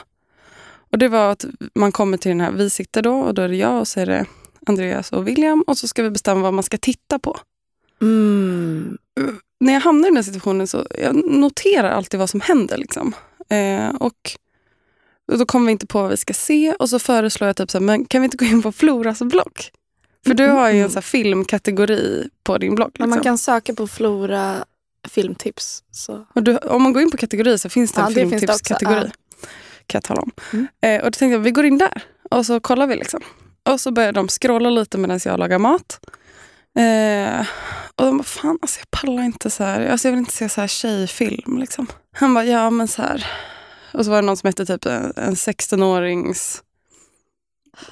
Och 0.92 0.98
det 0.98 1.08
var 1.08 1.32
att 1.32 1.46
man 1.76 1.92
kommer 1.92 2.18
till 2.18 2.30
den 2.30 2.42
här, 2.42 2.52
vi 2.52 2.70
sitter 2.70 3.02
då 3.02 3.20
och 3.20 3.34
då 3.34 3.42
är 3.42 3.50
det 3.50 3.56
jag 3.56 3.80
och 3.80 3.88
så 3.88 4.00
är 4.00 4.06
det 4.06 4.26
Andreas 4.68 5.12
och 5.12 5.28
William 5.28 5.62
och 5.68 5.78
så 5.78 5.88
ska 5.88 6.04
vi 6.04 6.10
bestämma 6.10 6.42
vad 6.42 6.54
man 6.54 6.64
ska 6.64 6.78
titta 6.78 7.20
på. 7.20 7.38
Mm. 8.02 8.98
När 9.60 9.74
jag 9.74 9.80
hamnar 9.80 10.08
i 10.08 10.10
den 10.10 10.16
här 10.16 10.24
situationen 10.24 10.68
så 10.68 10.86
jag 11.04 11.16
noterar 11.32 11.90
alltid 11.92 12.20
vad 12.20 12.30
som 12.30 12.42
händer. 12.42 12.78
Liksom. 12.78 13.14
Eh, 13.50 13.90
och 13.96 14.32
och 15.28 15.38
då 15.38 15.46
kommer 15.46 15.66
vi 15.66 15.72
inte 15.72 15.88
på 15.88 16.02
vad 16.02 16.12
vi 16.12 16.18
ska 16.18 16.34
se 16.34 16.74
och 16.80 16.90
så 16.90 17.00
föreslår 17.00 17.48
jag 17.48 17.56
typ 17.56 17.72
så 17.72 17.78
här, 17.78 17.86
men 17.86 18.06
kan 18.06 18.22
vi 18.22 18.26
inte 18.26 18.38
gå 18.38 18.46
in 18.46 18.62
på 18.62 18.72
Floras 18.72 19.20
blogg? 19.20 19.62
För 20.28 20.34
du 20.34 20.48
har 20.48 20.70
ju 20.72 20.82
en 20.82 20.90
så 20.90 20.96
här 20.96 21.02
filmkategori 21.02 22.30
på 22.44 22.58
din 22.58 22.76
blogg. 22.76 22.92
Men 23.00 23.10
man 23.10 23.18
Liksom. 23.18 23.24
kan 23.30 23.38
söka 23.38 23.74
på 23.74 23.88
Flora 23.88 24.66
filmtips. 25.10 25.84
Så. 25.92 26.26
Och 26.36 26.44
du, 26.44 26.58
om 26.58 26.84
man 26.84 26.94
går 26.94 27.02
in 27.02 27.12
på 27.12 27.18
kategori 27.18 27.58
så 27.58 27.70
finns 27.70 27.92
det 27.92 28.02
en 28.02 28.04
Ja, 28.04 28.10
också, 28.10 28.20
filmtipskategori. 28.20 29.12
Kan 29.88 30.00
jag 30.00 30.04
tala 30.04 30.22
om. 30.22 30.32
Mm. 30.54 30.68
Eh, 30.82 30.98
och 31.06 31.12
då 31.12 31.16
tänkte 31.18 31.34
jag 31.34 31.40
vi 31.40 31.52
går 31.52 31.66
in 31.66 31.78
där 31.78 32.02
och 32.32 32.46
så 32.46 32.60
kollar 32.60 32.88
vi. 32.88 32.96
liksom. 32.96 33.22
Och 33.70 33.80
så 33.82 33.92
börjar 33.92 34.12
de 34.12 34.28
scrolla 34.28 34.70
lite 34.70 34.98
medan 34.98 35.20
jag 35.26 35.40
lagar 35.40 35.60
mat. 35.60 36.00
Eh, 36.80 37.46
och 37.96 38.06
de 38.06 38.18
bara, 38.18 38.24
fan 38.24 38.58
alltså 38.62 38.80
jag 38.80 38.92
pallar 39.02 39.24
inte 39.24 39.50
så 39.50 39.64
här. 39.64 39.86
Alltså, 39.88 40.08
jag 40.08 40.12
vill 40.12 40.20
inte 40.20 40.34
se 40.34 40.50
så 40.50 40.62
här 40.62 40.68
tjejfilm. 40.68 41.58
Liksom. 41.58 41.88
Han 42.12 42.34
bara, 42.34 42.46
ja 42.46 42.70
men 42.70 42.88
så 42.88 43.02
här. 43.02 43.26
Och 43.94 44.06
så 44.06 44.12
var 44.12 44.22
det 44.22 44.26
någon 44.26 44.38
som 44.38 44.48
hette 44.48 44.66
typ 44.66 44.86
en, 44.86 45.14
en 45.16 45.34
16-årings 45.34 46.62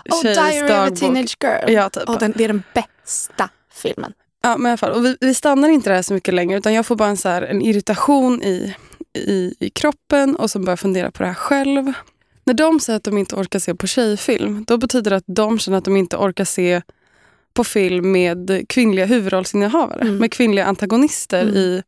Oh, 0.09 0.21
Diary 0.23 0.57
of 0.57 0.63
a 0.63 0.67
dagbok. 0.67 0.99
Teenage 0.99 1.37
Girl. 1.43 1.73
Ja, 1.73 1.89
typ. 1.89 2.09
Och 2.09 2.19
den, 2.19 2.33
det 2.35 2.43
är 2.43 2.47
den 2.47 2.63
bästa 2.73 3.49
filmen. 3.73 4.13
Ja, 4.43 4.57
men 4.57 4.65
i 4.65 4.69
alla 4.69 4.77
fall. 4.77 4.91
Och 4.91 5.05
vi, 5.05 5.17
vi 5.21 5.33
stannar 5.33 5.69
inte 5.69 5.89
där 5.89 6.01
så 6.01 6.13
mycket 6.13 6.33
längre 6.33 6.57
utan 6.57 6.73
jag 6.73 6.85
får 6.85 6.95
bara 6.95 7.09
en, 7.09 7.17
så 7.17 7.29
här, 7.29 7.41
en 7.41 7.61
irritation 7.61 8.43
i, 8.43 8.75
i, 9.13 9.55
i 9.59 9.69
kroppen 9.69 10.35
och 10.35 10.51
så 10.51 10.59
börjar 10.59 10.77
fundera 10.77 11.11
på 11.11 11.23
det 11.23 11.27
här 11.27 11.35
själv. 11.35 11.93
När 12.43 12.53
de 12.53 12.79
säger 12.79 12.97
att 12.97 13.03
de 13.03 13.17
inte 13.17 13.35
orkar 13.35 13.59
se 13.59 13.75
på 13.75 13.87
tjejfilm, 13.87 14.63
då 14.67 14.77
betyder 14.77 15.11
det 15.11 15.17
att 15.17 15.23
de 15.27 15.59
känner 15.59 15.77
att 15.77 15.85
de 15.85 15.97
inte 15.97 16.17
orkar 16.17 16.45
se 16.45 16.81
på 17.53 17.63
film 17.63 18.11
med 18.11 18.65
kvinnliga 18.69 19.05
huvudrollsinnehavare, 19.05 20.01
Mm. 20.01 20.17
med 20.17 20.31
kvinnliga 20.31 20.65
antagonister 20.65 21.41
Mm. 21.41 21.55
i 21.55 21.83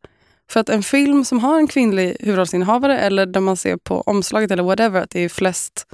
för 0.51 0.59
att 0.59 0.69
en 0.69 0.83
film 0.83 1.25
som 1.25 1.39
har 1.39 1.57
en 1.57 1.67
kvinnlig 1.67 2.17
huvudrollsinnehavare 2.19 2.99
eller 2.99 3.25
där 3.25 3.39
man 3.41 3.57
ser 3.57 3.77
på 3.77 4.01
omslaget 4.01 4.51
eller 4.51 4.63
whatever 4.63 5.01
att 5.01 5.09
det 5.09 5.19
är 5.19 5.29
flest, 5.29 5.85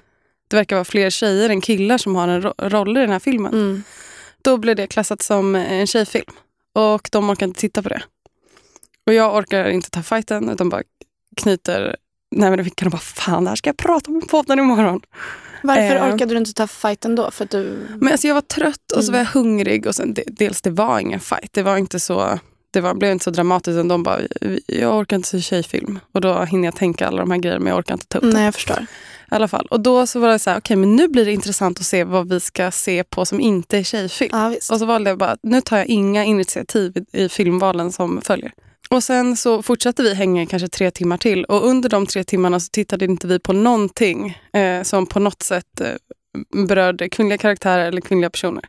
det 0.48 0.56
verkar 0.56 0.76
vara 0.76 0.86
fler 0.86 1.10
tjejer 1.10 1.50
än 1.50 1.62
killar 1.62 1.98
som 1.98 2.16
har 2.16 2.28
en 2.28 2.42
ro- 2.42 2.54
roll 2.58 2.98
i 2.98 3.02
den 3.02 3.10
här 3.10 3.20
filmen 3.20 3.54
Mm. 3.54 3.84
då 4.42 4.58
blir 4.58 4.76
det 4.76 4.88
klassat 4.88 5.22
som 5.22 5.56
en 5.56 5.88
tjejfilm. 5.88 6.32
Och 6.76 7.10
de 7.12 7.30
orkar 7.30 7.48
inte 7.48 7.60
titta 7.60 7.84
på 7.84 7.90
det. 7.90 8.04
Och 9.08 9.14
jag 9.14 9.36
orkar 9.36 9.70
inte 9.70 9.90
ta 9.90 10.04
fighten 10.04 10.50
utan 10.50 10.70
bara 10.70 10.82
knyter 11.38 11.96
näven 12.32 12.60
i 12.60 12.64
fickan 12.64 12.88
och 12.88 12.92
bara 12.92 12.98
fan 12.98 13.44
det 13.44 13.50
här 13.50 13.56
ska 13.56 13.68
jag 13.70 13.78
prata 13.78 14.12
om 14.12 14.18
i 14.18 14.22
podden 14.22 14.60
imorgon. 14.60 15.02
Varför 15.64 15.96
Eh. 15.96 16.14
orkade 16.14 16.34
du 16.34 16.38
inte 16.38 16.54
ta 16.54 16.68
fighten 16.68 17.16
då? 17.16 17.32
För 17.32 17.44
att 17.46 17.50
du... 17.52 17.78
Men 18.02 18.12
alltså 18.12 18.28
jag 18.28 18.34
var 18.36 18.42
trött 18.42 18.92
och 18.96 19.04
så 19.04 19.12
Mm. 19.12 19.14
var 19.14 19.20
jag 19.20 19.26
hungrig 19.42 19.88
och 19.88 19.96
sen 19.96 20.14
de- 20.14 20.24
dels 20.28 20.62
det 20.62 20.70
var 20.70 21.00
ingen 21.00 21.20
fight. 21.20 21.54
Det 21.54 21.64
var 21.64 21.78
inte 21.78 22.00
så 22.00 22.40
det 22.74 22.82
var, 22.82 22.94
blev 22.94 23.12
inte 23.12 23.24
så 23.24 23.32
dramatiskt 23.32 23.76
utan 23.76 23.88
de 23.88 24.04
bara 24.04 24.20
jag 24.68 24.98
orkar 24.98 25.16
inte 25.16 25.30
se 25.30 25.42
tjejfilm. 25.42 26.00
Och 26.12 26.22
då 26.22 26.44
hinner 26.44 26.68
jag 26.68 26.76
tänka 26.76 27.08
alla 27.08 27.18
de 27.18 27.32
här 27.32 27.38
grejerna 27.38 27.60
men 27.60 27.68
jag 27.68 27.78
orkar 27.78 27.94
inte 27.94 28.08
ta 28.08 28.18
upp 28.18 28.24
det. 28.24 28.34
Nej, 28.34 28.46
jag 28.46 28.54
förstår. 28.54 28.80
I 29.32 29.36
alla 29.36 29.48
fall. 29.48 29.68
Och 29.70 29.80
då 29.80 30.08
så 30.08 30.20
var 30.20 30.30
det 30.30 30.40
så 30.40 30.50
här, 30.50 30.58
okej 30.58 30.76
men 30.76 30.96
nu 30.96 31.08
blir 31.08 31.26
det 31.26 31.32
intressant 31.32 31.80
att 31.80 31.86
se 31.86 32.04
vad 32.04 32.30
vi 32.30 32.40
ska 32.40 32.72
se 32.72 33.04
på 33.04 33.26
som 33.26 33.40
inte 33.40 33.78
är 33.78 33.84
tjejfilm. 33.84 34.30
Ja. 34.34 34.50
Och 34.50 34.80
så 34.80 34.86
valde 34.86 35.10
jag 35.10 35.20
bara, 35.20 35.38
nu 35.44 35.62
tar 35.62 35.78
jag 35.78 35.88
inga 35.88 36.24
initiativ 36.24 36.98
i, 36.98 37.24
i 37.24 37.30
filmvalen 37.30 37.92
som 37.92 38.22
följer. 38.22 38.52
Och 38.90 39.04
sen 39.04 39.38
så 39.38 39.62
fortsatte 39.62 40.04
vi 40.04 40.14
hänga 40.14 40.46
kanske 40.46 40.68
tre 40.68 40.92
timmar 40.92 41.18
till. 41.18 41.46
Och 41.46 41.66
under 41.68 41.90
de 41.90 42.06
tre 42.06 42.24
timmarna 42.24 42.60
så 42.60 42.70
tittade 42.70 43.06
inte 43.06 43.28
vi 43.28 43.40
på 43.40 43.54
någonting 43.54 44.38
eh, 44.54 44.84
som 44.84 45.06
på 45.06 45.20
något 45.20 45.44
sätt 45.44 45.82
eh, 45.82 45.88
berörde 46.68 47.10
kvinnliga 47.10 47.38
karaktärer 47.38 47.86
eller 47.86 48.02
kvinnliga 48.02 48.30
personer. 48.30 48.64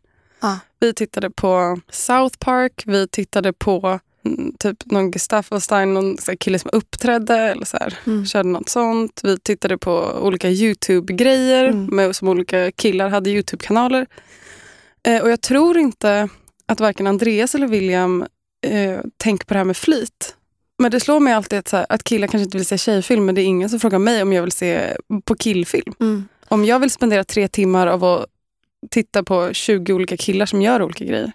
Ja. 0.44 0.58
Vi 0.80 0.94
tittade 0.94 1.30
på 1.30 1.80
South 1.90 2.38
Park, 2.38 2.82
vi 2.86 3.08
tittade 3.08 3.52
på 3.52 4.00
mm, 4.26 4.52
typ 4.58 4.86
någon 4.86 5.10
Gustaffelstein, 5.10 5.94
någon 5.94 6.18
så 6.18 6.30
här 6.30 6.36
kille 6.36 6.58
som 6.58 6.70
uppträdde 6.72 7.34
eller 7.36 7.64
så 7.64 7.76
här, 7.76 7.98
Mm. 8.06 8.26
körde 8.26 8.48
något 8.48 8.68
sånt. 8.68 9.20
Vi 9.22 9.38
tittade 9.38 9.78
på 9.78 10.18
olika 10.22 10.50
YouTube-grejer 10.50 11.64
Mm. 11.64 11.86
med, 11.96 12.16
som 12.16 12.28
olika 12.28 12.70
killar 12.70 13.08
hade 13.08 13.30
YouTube-kanaler. 13.30 14.06
Eh, 15.06 15.22
och 15.22 15.30
jag 15.30 15.40
tror 15.40 15.78
inte 15.78 16.28
att 16.66 16.80
varken 16.80 17.06
Andreas 17.06 17.54
eller 17.54 17.66
William 17.66 18.24
eh, 18.66 19.00
tänker 19.16 19.46
på 19.46 19.54
det 19.54 19.58
här 19.58 19.64
med 19.64 19.76
flit. 19.76 20.36
Men 20.78 20.90
det 20.90 21.00
slår 21.00 21.20
mig 21.20 21.32
alltid 21.32 21.58
att, 21.58 21.68
så 21.68 21.76
här, 21.76 21.86
att 21.88 22.04
killar 22.04 22.28
kanske 22.28 22.44
inte 22.44 22.56
vill 22.58 22.66
se 22.66 22.78
tjejfilm 22.78 23.24
men 23.24 23.34
det 23.34 23.40
är 23.42 23.44
ingen 23.44 23.70
som 23.70 23.80
frågar 23.80 23.98
mig 23.98 24.22
om 24.22 24.32
jag 24.32 24.42
vill 24.42 24.52
se 24.52 24.96
på 25.24 25.34
killfilm. 25.34 25.92
Mm. 26.00 26.28
Om 26.48 26.64
jag 26.64 26.78
vill 26.78 26.90
spendera 26.90 27.24
tre 27.24 27.48
timmar 27.48 27.86
av 27.86 28.04
att 28.04 28.26
titta 28.90 29.22
på 29.22 29.52
20 29.52 29.92
olika 29.92 30.16
killar 30.16 30.46
som 30.46 30.62
gör 30.62 30.82
olika 30.82 31.04
grejer. 31.04 31.32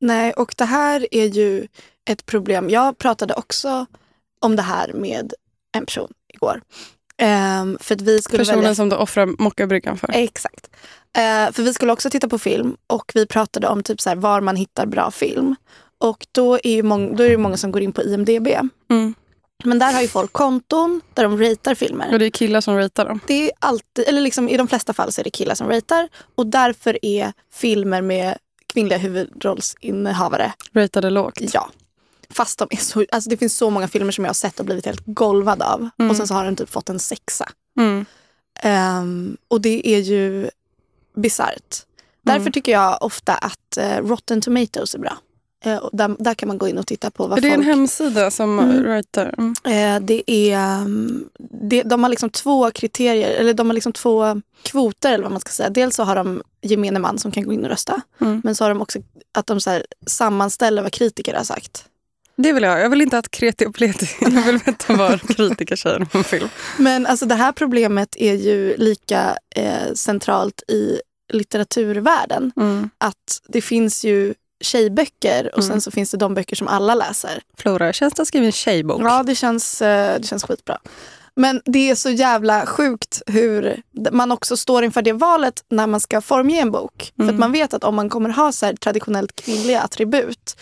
Nej, 0.00 0.32
och 0.32 0.54
det 0.58 0.64
här 0.64 1.06
är 1.10 1.26
ju 1.26 1.66
ett 2.10 2.26
problem. 2.26 2.70
Jag 2.70 2.98
pratade 2.98 3.34
också 3.34 3.86
om 4.40 4.56
det 4.56 4.62
här 4.62 4.92
med 4.92 5.32
en 5.72 5.86
person 5.86 6.12
igår. 6.34 6.62
Ehm, 7.16 7.78
för 7.80 7.94
att 7.94 8.00
vi 8.00 8.22
skulle 8.22 8.38
Personen 8.38 8.60
välja... 8.60 8.74
som 8.74 8.88
du 8.88 8.96
offrar 8.96 9.26
mockabryggan 9.38 9.96
för. 9.98 10.10
Exakt. 10.14 10.70
Eh, 11.16 11.52
för 11.52 11.62
vi 11.62 11.74
skulle 11.74 11.92
också 11.92 12.10
titta 12.10 12.28
på 12.28 12.38
film 12.38 12.76
och 12.86 13.12
vi 13.14 13.26
pratade 13.26 13.68
om 13.68 13.82
typ 13.82 14.00
så 14.00 14.08
här, 14.08 14.16
var 14.16 14.40
man 14.40 14.56
hittar 14.56 14.86
bra 14.86 15.10
film. 15.10 15.56
Och 15.98 16.26
då 16.32 16.54
är, 16.54 16.70
ju 16.70 16.82
mång- 16.82 17.16
då 17.16 17.22
är 17.22 17.30
det 17.30 17.38
många 17.38 17.56
som 17.56 17.72
går 17.72 17.82
in 17.82 17.92
på 17.92 18.02
IMDB. 18.02 18.48
Mm. 18.90 19.14
Men 19.64 19.78
där 19.78 19.92
har 19.92 20.02
ju 20.02 20.08
folk 20.08 20.32
konton 20.32 21.00
där 21.14 21.22
de 21.22 21.38
ratear 21.42 21.74
filmer. 21.74 22.12
Och 22.12 22.18
det 22.18 22.26
är 22.26 22.30
killar 22.30 22.60
som 22.60 22.76
ratear 22.76 23.06
dem. 23.06 23.20
Det 23.26 23.44
är 23.44 23.50
alltid, 23.58 24.04
eller 24.08 24.20
liksom, 24.20 24.48
I 24.48 24.56
de 24.56 24.68
flesta 24.68 24.92
fall 24.92 25.12
så 25.12 25.20
är 25.20 25.24
det 25.24 25.30
killar 25.30 25.54
som 25.54 25.68
ratear 25.68 26.08
och 26.34 26.46
därför 26.46 26.98
är 27.04 27.32
filmer 27.52 28.02
med 28.02 28.38
kvinnliga 28.72 28.98
huvudrollsinnehavare. 28.98 30.52
Ratade 30.72 31.10
lågt. 31.10 31.40
Ja. 31.54 31.70
Fast 32.30 32.58
de 32.58 32.68
är 32.70 32.76
så, 32.76 33.04
alltså 33.12 33.30
det 33.30 33.36
finns 33.36 33.56
så 33.56 33.70
många 33.70 33.88
filmer 33.88 34.12
som 34.12 34.24
jag 34.24 34.28
har 34.28 34.34
sett 34.34 34.60
och 34.60 34.66
blivit 34.66 34.86
helt 34.86 35.02
golvad 35.06 35.62
av. 35.62 35.88
Mm. 35.98 36.10
Och 36.10 36.16
sen 36.16 36.26
så 36.28 36.34
har 36.34 36.44
den 36.44 36.56
typ 36.56 36.70
fått 36.70 36.88
en 36.88 36.98
sexa. 36.98 37.48
Mm. 37.78 38.04
Ehm, 38.62 39.36
och 39.48 39.60
det 39.60 39.88
är 39.88 39.98
ju 40.00 40.50
bisarrt. 41.16 41.76
Därför 42.22 42.40
Mm. 42.40 42.52
tycker 42.52 42.72
jag 42.72 42.98
ofta 43.02 43.34
att 43.34 43.76
eh, 43.76 43.96
Rotten 43.96 44.40
Tomatoes 44.40 44.94
är 44.94 44.98
bra. 44.98 45.18
Eh, 45.64 45.88
där, 45.92 46.16
där 46.18 46.34
kan 46.34 46.48
man 46.48 46.58
gå 46.58 46.68
in 46.68 46.78
och 46.78 46.86
titta 46.86 47.10
på 47.10 47.26
vad 47.26 47.38
Är 47.38 47.42
det 47.42 47.48
folk... 47.48 47.58
en 47.58 47.64
hemsida 47.64 48.30
som 48.30 48.58
Mm. 48.58 48.84
ratar? 48.84 49.34
Mm. 49.38 49.54
Eh, 49.64 50.06
det 50.06 50.30
är, 50.30 50.80
um, 50.82 51.28
det, 51.62 51.82
de 51.82 52.02
har 52.02 52.10
liksom 52.10 52.30
två 52.30 52.70
kriterier, 52.70 53.30
eller 53.30 53.54
de 53.54 53.66
har 53.66 53.74
liksom 53.74 53.92
två 53.92 54.42
kvoter 54.62 55.12
eller 55.12 55.22
vad 55.22 55.32
man 55.32 55.40
ska 55.40 55.50
säga. 55.50 55.70
Dels 55.70 55.96
så 55.96 56.02
har 56.02 56.16
de 56.16 56.42
gemene 56.62 56.98
man 56.98 57.18
som 57.18 57.30
kan 57.32 57.44
gå 57.44 57.52
in 57.52 57.64
och 57.64 57.70
rösta. 57.70 58.00
Mm. 58.20 58.40
Men 58.44 58.54
så 58.54 58.64
har 58.64 58.68
de 58.68 58.82
också 58.82 58.98
att 59.38 59.46
de 59.46 59.60
så 59.60 59.80
sammanställer 60.06 60.82
vad 60.82 60.92
kritiker 60.92 61.34
har 61.34 61.44
sagt. 61.44 61.84
Det 62.36 62.52
vill 62.52 62.62
jag. 62.62 62.80
Jag 62.80 62.90
vill 62.90 63.00
inte 63.00 63.18
att 63.18 63.30
kreti 63.30 63.66
och 63.66 63.74
pleti. 63.74 64.06
Jag 64.20 64.30
vill 64.42 64.58
veta 64.58 64.94
vad 64.96 65.20
kritiker 65.36 65.76
säger 65.76 66.00
om 66.00 66.06
en 66.12 66.24
film. 66.24 66.48
Men 66.78 67.06
alltså 67.06 67.26
det 67.26 67.34
här 67.34 67.52
problemet 67.52 68.16
är 68.18 68.34
ju 68.34 68.76
lika 68.76 69.38
eh, 69.56 69.92
centralt 69.94 70.62
i 70.68 71.00
litteraturvärlden. 71.32 72.52
Mm. 72.56 72.90
Att 72.98 73.40
det 73.48 73.60
finns 73.60 74.04
ju 74.04 74.34
tjejböcker 74.60 75.50
och 75.52 75.58
Mm. 75.62 75.70
sen 75.70 75.80
så 75.80 75.90
finns 75.90 76.10
det 76.10 76.16
de 76.16 76.34
böcker 76.34 76.56
som 76.56 76.68
alla 76.68 76.94
läser. 76.94 77.42
Flora, 77.58 77.92
känns 77.92 78.14
det 78.14 78.22
att 78.22 78.28
skriva 78.28 78.46
en 78.46 78.52
tjejbok? 78.52 79.00
Ja, 79.02 79.22
det 79.22 79.34
känns, 79.34 79.82
eh, 79.82 80.20
det 80.20 80.26
känns 80.26 80.44
skitbra. 80.44 80.78
Men 81.34 81.60
det 81.64 81.90
är 81.90 81.94
så 81.94 82.10
jävla 82.10 82.66
sjukt 82.66 83.22
hur 83.26 83.82
man 84.12 84.32
också 84.32 84.56
står 84.56 84.84
inför 84.84 85.02
det 85.02 85.12
valet 85.12 85.64
när 85.70 85.86
man 85.86 86.00
ska 86.00 86.20
formge 86.20 86.60
en 86.60 86.70
bok. 86.70 87.12
För 87.16 87.22
Mm. 87.22 87.34
att 87.34 87.38
man 87.40 87.52
vet 87.52 87.74
att 87.74 87.84
om 87.84 87.94
man 87.94 88.08
kommer 88.08 88.30
ha 88.30 88.52
så 88.52 88.66
här 88.66 88.74
traditionellt 88.74 89.36
kvinnliga 89.36 89.80
attribut, 89.80 90.56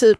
typ 0.00 0.18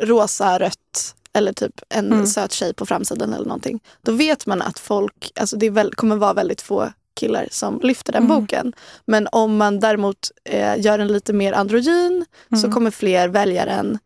rosa, 0.00 0.58
rött 0.58 1.14
eller 1.32 1.52
typ 1.52 1.80
en 1.88 2.12
Mm. 2.12 2.26
söt 2.26 2.52
tjej 2.52 2.74
på 2.74 2.86
framsidan 2.86 3.34
eller 3.34 3.44
någonting. 3.46 3.80
Då 4.02 4.12
vet 4.12 4.46
man 4.46 4.62
att 4.62 4.78
folk, 4.78 5.32
alltså 5.40 5.56
det 5.56 5.70
väl, 5.70 5.94
kommer 5.94 6.16
vara 6.16 6.32
väldigt 6.34 6.62
få 6.62 6.92
killar 7.14 7.48
som 7.50 7.80
lyfter 7.82 8.12
den 8.12 8.24
Mm. 8.24 8.40
boken. 8.40 8.72
Men 9.04 9.28
om 9.32 9.56
man 9.56 9.80
däremot 9.80 10.30
eh, 10.44 10.80
gör 10.80 10.98
den 10.98 11.08
lite 11.08 11.32
mer 11.32 11.52
androgyn 11.52 12.24
så 12.50 12.56
Mm. 12.66 12.72
kommer 12.72 12.90
fler 12.90 13.28
välja 13.28 13.64
den. 13.64 13.98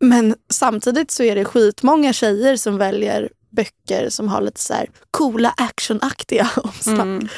Men 0.00 0.34
samtidigt 0.50 1.10
så 1.10 1.22
är 1.22 1.34
det 1.34 1.44
skitmånga 1.44 2.12
tjejer 2.12 2.56
som 2.56 2.76
väljer 2.78 3.28
böcker 3.50 4.08
som 4.10 4.28
har 4.28 4.40
lite 4.42 4.60
så 4.60 4.74
här 4.74 4.90
coola 5.10 5.54
actionaktiga 5.56 6.50
omslag. 6.56 7.00
Mm. 7.00 7.28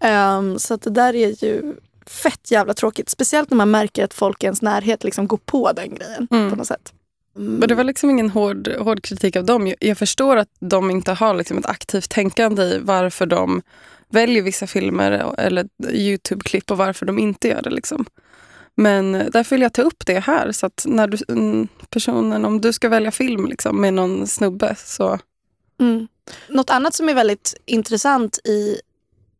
Ehm, 0.00 0.58
så 0.58 0.74
att 0.74 0.82
det 0.82 0.90
där 0.90 1.14
är 1.14 1.44
ju 1.44 1.74
fett 2.06 2.50
jävla 2.50 2.74
tråkigt. 2.74 3.08
Speciellt 3.10 3.50
när 3.50 3.56
man 3.56 3.70
märker 3.70 4.04
att 4.04 4.14
folk 4.14 4.42
i 4.42 4.46
ens 4.46 4.62
närhet 4.62 5.04
liksom 5.04 5.26
går 5.28 5.40
på 5.44 5.72
den 5.72 5.94
grejen 5.94 6.28
Mm. 6.30 6.50
på 6.50 6.56
något 6.56 6.66
sätt. 6.66 6.92
Mm. 7.36 7.54
Men 7.54 7.68
det 7.68 7.74
var 7.74 7.84
liksom 7.84 8.10
ingen 8.10 8.30
hård, 8.30 8.68
hård 8.68 9.02
kritik 9.02 9.36
av 9.36 9.44
dem. 9.44 9.66
Jag, 9.66 9.76
jag 9.80 9.98
förstår 9.98 10.36
att 10.36 10.48
de 10.60 10.90
inte 10.90 11.12
har 11.12 11.34
liksom 11.34 11.58
ett 11.58 11.66
aktivt 11.66 12.10
tänkande 12.10 12.62
i 12.62 12.78
varför 12.78 13.26
de 13.26 13.62
väljer 14.10 14.42
vissa 14.42 14.66
filmer 14.66 15.34
eller 15.38 15.68
Youtube-klipp 15.92 16.70
och 16.70 16.78
varför 16.78 17.06
de 17.06 17.18
inte 17.18 17.48
gör 17.48 17.62
det. 17.62 17.70
Liksom. 17.70 18.06
Men 18.74 19.12
därför 19.12 19.56
vill 19.56 19.62
jag 19.62 19.72
ta 19.72 19.82
upp 19.82 20.06
det 20.06 20.18
här. 20.18 20.52
Så 20.52 20.66
att 20.66 20.84
när 20.88 21.06
du, 21.06 21.18
mm, 21.28 21.68
personen, 21.90 22.44
om 22.44 22.60
du 22.60 22.72
ska 22.72 22.88
välja 22.88 23.10
film 23.10 23.46
liksom, 23.46 23.80
med 23.80 23.94
någon 23.94 24.26
snubbe 24.26 24.76
så... 24.78 25.18
Mm. 25.80 26.08
Något 26.48 26.70
annat 26.70 26.94
som 26.94 27.08
är 27.08 27.14
väldigt 27.14 27.54
intressant 27.66 28.38
i 28.44 28.80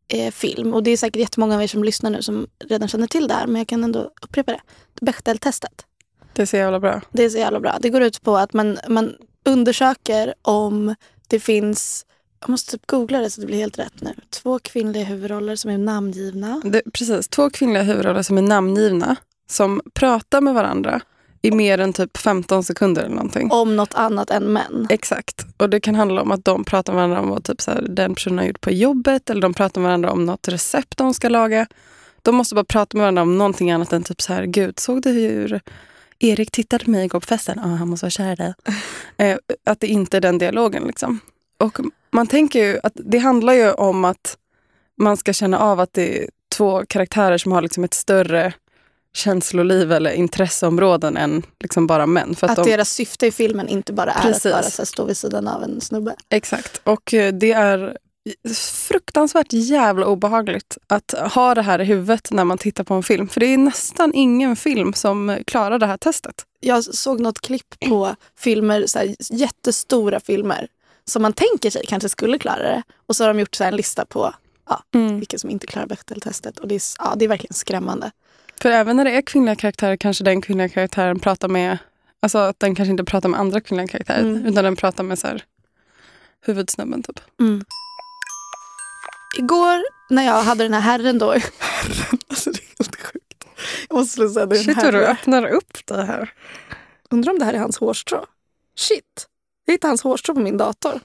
eh, 0.07 0.31
film, 0.31 0.73
och 0.73 0.83
det 0.83 0.91
är 0.91 0.97
säkert 0.97 1.19
jättemånga 1.19 1.55
av 1.55 1.63
er 1.63 1.67
som 1.67 1.83
lyssnar 1.83 2.09
nu 2.09 2.21
som 2.21 2.47
redan 2.69 2.87
känner 2.87 3.07
till 3.07 3.27
det 3.27 3.33
här, 3.33 3.47
men 3.47 3.55
jag 3.55 3.67
kan 3.67 3.83
ändå 3.83 4.11
upprepa 4.21 4.51
det. 4.51 4.61
Bechdel-testet. 5.01 5.85
Det 6.33 6.41
är 6.41 6.45
så 6.45 6.57
jävla 6.57 6.79
bra. 6.79 7.01
Det 7.11 7.23
är 7.23 7.29
så 7.29 7.37
jävla 7.37 7.59
bra. 7.59 7.77
Det 7.81 7.89
går 7.89 8.01
ut 8.01 8.21
på 8.21 8.37
att 8.37 8.53
man, 8.53 8.77
man 8.87 9.15
undersöker 9.45 10.33
om 10.41 10.95
det 11.27 11.39
finns, 11.39 12.05
jag 12.39 12.49
måste 12.49 12.71
typ 12.71 12.87
googla 12.87 13.19
det 13.19 13.29
så 13.29 13.41
det 13.41 13.47
blir 13.47 13.57
helt 13.57 13.79
rätt 13.79 14.01
nu. 14.01 14.13
Två 14.29 14.59
kvinnliga 14.59 15.03
huvudroller 15.03 15.55
som 15.55 15.71
är 15.71 15.77
namngivna. 15.77 16.61
Det, 16.65 16.81
precis, 16.93 17.27
två 17.27 17.49
kvinnliga 17.49 17.83
huvudroller 17.83 18.21
som 18.21 18.37
är 18.37 18.41
namngivna 18.41 19.15
som 19.49 19.81
pratar 19.93 20.41
med 20.41 20.53
varandra 20.53 21.01
i 21.41 21.51
mer 21.51 21.77
än 21.77 21.93
typ 21.93 22.17
15 22.17 22.63
sekunder 22.63 23.03
eller 23.03 23.15
någonting. 23.15 23.51
Om 23.51 23.75
något 23.75 23.93
annat 23.93 24.29
än 24.29 24.43
män. 24.43 24.87
Exakt. 24.89 25.45
Och 25.57 25.69
det 25.69 25.79
kan 25.79 25.95
handla 25.95 26.21
om 26.21 26.31
att 26.31 26.45
de 26.45 26.63
pratar 26.63 26.93
med 26.93 26.97
varandra 26.97 27.21
om 27.21 27.29
vad 27.29 27.43
typ 27.43 27.61
så 27.61 27.71
här, 27.71 27.81
den 27.81 28.15
personen 28.15 28.37
har 28.37 28.45
gjort 28.45 28.61
på 28.61 28.71
jobbet 28.71 29.29
eller 29.29 29.41
de 29.41 29.53
pratar 29.53 29.81
med 29.81 29.87
varandra 29.87 30.11
om 30.11 30.25
något 30.25 30.47
recept 30.47 30.97
de 30.97 31.13
ska 31.13 31.29
laga. 31.29 31.67
De 32.21 32.35
måste 32.35 32.55
bara 32.55 32.65
prata 32.65 32.97
med 32.97 33.01
varandra 33.01 33.21
om 33.21 33.37
någonting 33.37 33.71
annat 33.71 33.93
än 33.93 34.03
typ 34.03 34.21
så 34.21 34.33
här, 34.33 34.45
gud 34.45 34.79
såg 34.79 35.01
du 35.01 35.09
hur 35.09 35.61
Erik 36.19 36.51
tittade 36.51 36.85
på 36.85 36.91
mig 36.91 37.05
igår 37.05 37.19
på 37.19 37.25
festen? 37.25 37.59
Ja, 37.63 37.69
han 37.69 37.87
måste 37.87 38.03
vara 38.03 38.11
kär 38.11 38.33
i 38.33 38.35
dig. 38.35 38.53
eh, 39.17 39.37
att 39.63 39.79
det 39.79 39.87
inte 39.87 40.17
är 40.17 40.21
den 40.21 40.37
dialogen 40.37 40.83
liksom. 40.83 41.19
Och 41.57 41.79
man 42.11 42.27
tänker 42.27 42.59
ju 42.59 42.79
att 42.83 42.93
det 42.95 43.17
handlar 43.17 43.53
ju 43.53 43.71
om 43.71 44.05
att 44.05 44.37
man 44.97 45.17
ska 45.17 45.33
känna 45.33 45.59
av 45.59 45.79
att 45.79 45.93
det 45.93 46.23
är 46.23 46.29
två 46.55 46.85
karaktärer 46.85 47.37
som 47.37 47.51
har 47.51 47.61
liksom 47.61 47.83
ett 47.83 47.93
större 47.93 48.53
känsloliv 49.13 49.91
eller 49.91 50.11
intresseområden 50.11 51.17
än 51.17 51.43
liksom 51.59 51.87
bara 51.87 52.05
män. 52.05 52.35
För 52.35 52.47
Att 52.47 52.59
att 52.59 52.65
de, 52.65 52.71
deras 52.71 52.89
syfte 52.89 53.27
i 53.27 53.31
filmen 53.31 53.67
inte 53.67 53.93
bara 53.93 54.11
är 54.11 54.21
Precis. 54.21 54.45
att 54.45 54.51
bara 54.51 54.63
så 54.63 54.85
stå 54.85 55.05
vid 55.05 55.17
sidan 55.17 55.47
av 55.47 55.63
en 55.63 55.81
snubbe. 55.81 56.15
Exakt. 56.29 56.81
Och 56.83 57.13
eh, 57.13 57.33
det 57.33 57.51
är 57.51 57.97
fruktansvärt 58.87 59.53
jävla 59.53 60.05
obehagligt 60.05 60.77
att 60.87 61.13
ha 61.33 61.55
det 61.55 61.61
här 61.61 61.81
i 61.81 61.83
huvudet 61.83 62.31
när 62.31 62.43
man 62.43 62.57
tittar 62.57 62.83
på 62.83 62.93
en 62.93 63.03
film. 63.03 63.27
För 63.27 63.39
det 63.39 63.45
är 63.45 63.57
nästan 63.57 64.13
ingen 64.13 64.55
film 64.55 64.93
som 64.93 65.37
klarar 65.47 65.79
det 65.79 65.85
här 65.85 65.97
testet. 65.97 66.45
Jag 66.59 66.83
såg 66.83 67.19
något 67.19 67.41
klipp 67.41 67.79
på 67.79 68.15
filmer, 68.39 68.85
så 68.87 68.99
här, 68.99 69.15
jättestora 69.19 70.19
filmer 70.19 70.67
som 71.07 71.21
man 71.21 71.33
tänker 71.33 71.69
sig 71.69 71.85
kanske 71.87 72.09
skulle 72.09 72.39
klara 72.39 72.63
det. 72.63 72.83
Och 73.05 73.15
så 73.15 73.23
har 73.23 73.33
de 73.33 73.39
gjort 73.39 73.55
så 73.55 73.63
en 73.63 73.75
lista 73.75 74.05
på 74.05 74.33
ja, 74.69 74.83
vilka 74.91 75.37
som 75.37 75.49
inte 75.49 75.67
klarar 75.67 75.87
Bechdel-testet. 75.87 76.59
Och 76.59 76.67
det 76.67 76.75
är, 76.75 76.81
ja, 76.99 77.13
det 77.17 77.25
är 77.25 77.29
verkligen 77.29 77.53
skrämmande. 77.53 78.11
För 78.61 78.69
även 78.71 78.97
när 78.97 79.05
det 79.05 79.11
är 79.11 79.21
kvinnliga 79.21 79.55
karaktärer 79.55 79.97
kanske 79.97 80.23
den 80.23 80.41
kvinnliga 80.41 80.69
karaktären 80.69 81.19
pratar 81.19 81.47
med, 81.47 81.77
alltså 82.19 82.37
att 82.37 82.59
den 82.59 82.75
kanske 82.75 82.91
inte 82.91 83.03
pratar 83.03 83.29
med 83.29 83.39
andra 83.39 83.61
kvinnliga 83.61 83.87
karaktärer 83.87 84.19
Mm. 84.21 84.45
utan 84.45 84.63
den 84.63 84.75
pratar 84.75 85.03
med 85.03 85.19
så 85.19 85.27
här, 85.27 85.43
huvudsnubben 86.45 87.03
typ. 87.03 87.19
Igår 89.37 89.83
när 90.09 90.23
jag 90.23 90.43
hade 90.43 90.63
den 90.63 90.73
här 90.73 90.81
herren 90.81 91.17
då. 91.17 91.31
Herren, 91.59 92.19
alltså 92.29 92.51
det 92.51 92.59
är 92.59 92.77
helt 92.79 92.95
sjukt. 92.95 93.43
Jag 93.89 93.97
måste 93.97 94.29
säga 94.29 94.45
det 94.45 94.55
är 94.55 94.59
en 94.59 94.65
Shit 94.65 94.83
vad 94.83 94.93
du 94.93 95.05
öppnar 95.05 95.45
upp 95.47 95.85
det 95.85 96.03
här. 96.05 96.33
Undrar 97.09 97.31
om 97.33 97.39
det 97.39 97.45
här 97.45 97.53
är 97.53 97.59
hans 97.59 97.77
hårstrå. 97.77 98.25
Shit. 98.75 99.27
Jag 99.67 99.73
hittade 99.73 99.89
hans 99.89 100.01
hårstrå 100.03 100.33
på 100.33 100.39
min 100.39 100.57
dator. 100.57 100.99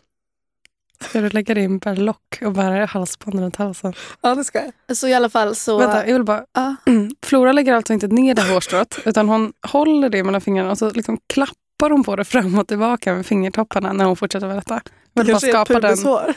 Ska 1.01 1.21
du 1.21 1.29
lägga 1.29 1.55
din 1.55 1.79
berlock 1.79 2.39
och 2.43 2.53
bära 2.53 2.87
halsband 2.87 3.41
runt 3.41 3.57
halsen? 3.57 3.95
Ja 4.21 4.35
det 4.35 4.45
ska 4.45 4.63
jag. 4.87 4.97
Så 4.97 5.09
i 5.09 5.15
alla 5.15 5.29
fall 5.31 5.55
så. 5.55 5.79
Vänta, 5.79 6.07
jag 6.07 6.13
vill 6.13 6.25
bara... 6.25 6.45
Ja. 6.53 6.77
Flora 7.27 7.53
lägger 7.53 7.75
alltså 7.75 7.93
inte 7.93 8.07
ner 8.07 8.35
det 8.35 8.43
hårstrået 8.43 8.99
utan 9.05 9.29
hon 9.29 9.53
håller 9.67 10.09
det 10.09 10.25
mellan 10.25 10.41
fingrarna 10.41 10.71
och 10.71 10.79
så 10.79 10.91
liksom 10.91 11.19
klappar 11.27 11.91
hon 11.91 12.05
på 12.05 12.17
det 12.17 12.25
fram 12.25 12.59
och 12.59 12.69
tillbaka 12.69 13.15
med 13.15 13.27
fingertopparna 13.27 13.93
när 13.93 14.05
hon 14.05 14.17
fortsätter 14.17 14.49
berätta. 14.49 14.81
Jag 15.13 15.25
vill 15.25 15.33
bara 15.35 15.41
kanske 15.41 15.49
är 15.49 15.65
skapa 15.65 15.81
den. 15.81 16.35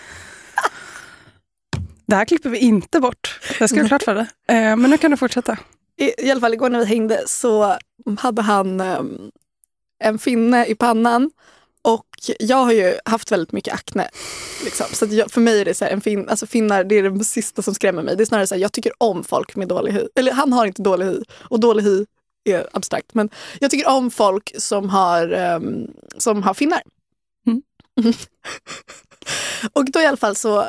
Det 2.05 2.15
här 2.15 2.25
klipper 2.25 2.49
vi 2.49 2.57
inte 2.57 2.99
bort. 2.99 3.39
Jag 3.59 3.69
ska 3.69 3.77
göra 3.77 3.87
klart 3.87 4.03
för 4.03 4.15
det. 4.15 4.27
Eh, 4.53 4.75
men 4.75 4.89
nu 4.89 4.97
kan 4.97 5.11
du 5.11 5.17
fortsätta. 5.17 5.57
I, 5.97 6.27
I 6.27 6.31
alla 6.31 6.41
fall 6.41 6.53
igår 6.53 6.69
när 6.69 6.79
vi 6.79 6.85
hängde 6.85 7.23
så 7.27 7.77
hade 8.17 8.41
han 8.41 8.81
em, 8.81 9.31
en 9.99 10.19
finne 10.19 10.65
i 10.65 10.75
pannan. 10.75 11.31
Och 11.85 12.05
jag 12.39 12.57
har 12.57 12.71
ju 12.71 12.95
haft 13.05 13.31
väldigt 13.31 13.51
mycket 13.51 13.73
akne. 13.73 14.09
Liksom. 14.63 14.85
Så 14.91 15.05
jag, 15.05 15.31
för 15.31 15.41
mig 15.41 15.61
är 15.61 15.65
det 15.65 15.73
så 15.73 15.85
här, 15.85 15.91
en 15.91 16.01
fin, 16.01 16.29
alltså 16.29 16.47
finnar 16.47 16.83
det 16.83 16.95
är 16.95 17.09
det 17.09 17.23
sista 17.23 17.61
som 17.61 17.73
skrämmer 17.73 18.03
mig. 18.03 18.15
Det 18.15 18.23
är 18.23 18.25
snarare 18.25 18.47
så 18.47 18.55
här, 18.55 18.61
jag 18.61 18.73
tycker 18.73 18.91
om 18.97 19.23
folk 19.23 19.55
med 19.55 19.67
dålig 19.67 19.91
hy. 19.91 20.07
Eller 20.15 20.31
han 20.31 20.53
har 20.53 20.65
inte 20.65 20.81
dålig 20.81 21.05
hy. 21.05 21.21
Och 21.31 21.59
dålig 21.59 21.83
hy 21.83 22.05
är 22.49 22.67
abstrakt. 22.73 23.13
Men 23.13 23.29
jag 23.59 23.71
tycker 23.71 23.89
om 23.89 24.11
folk 24.11 24.51
som 24.57 24.89
har, 24.89 25.31
em, 25.31 25.87
som 26.17 26.43
har 26.43 26.53
finnar. 26.53 26.81
Mm. 27.47 27.63
och 29.73 29.91
då 29.91 30.01
i 30.01 30.05
alla 30.05 30.17
fall 30.17 30.35
så 30.35 30.59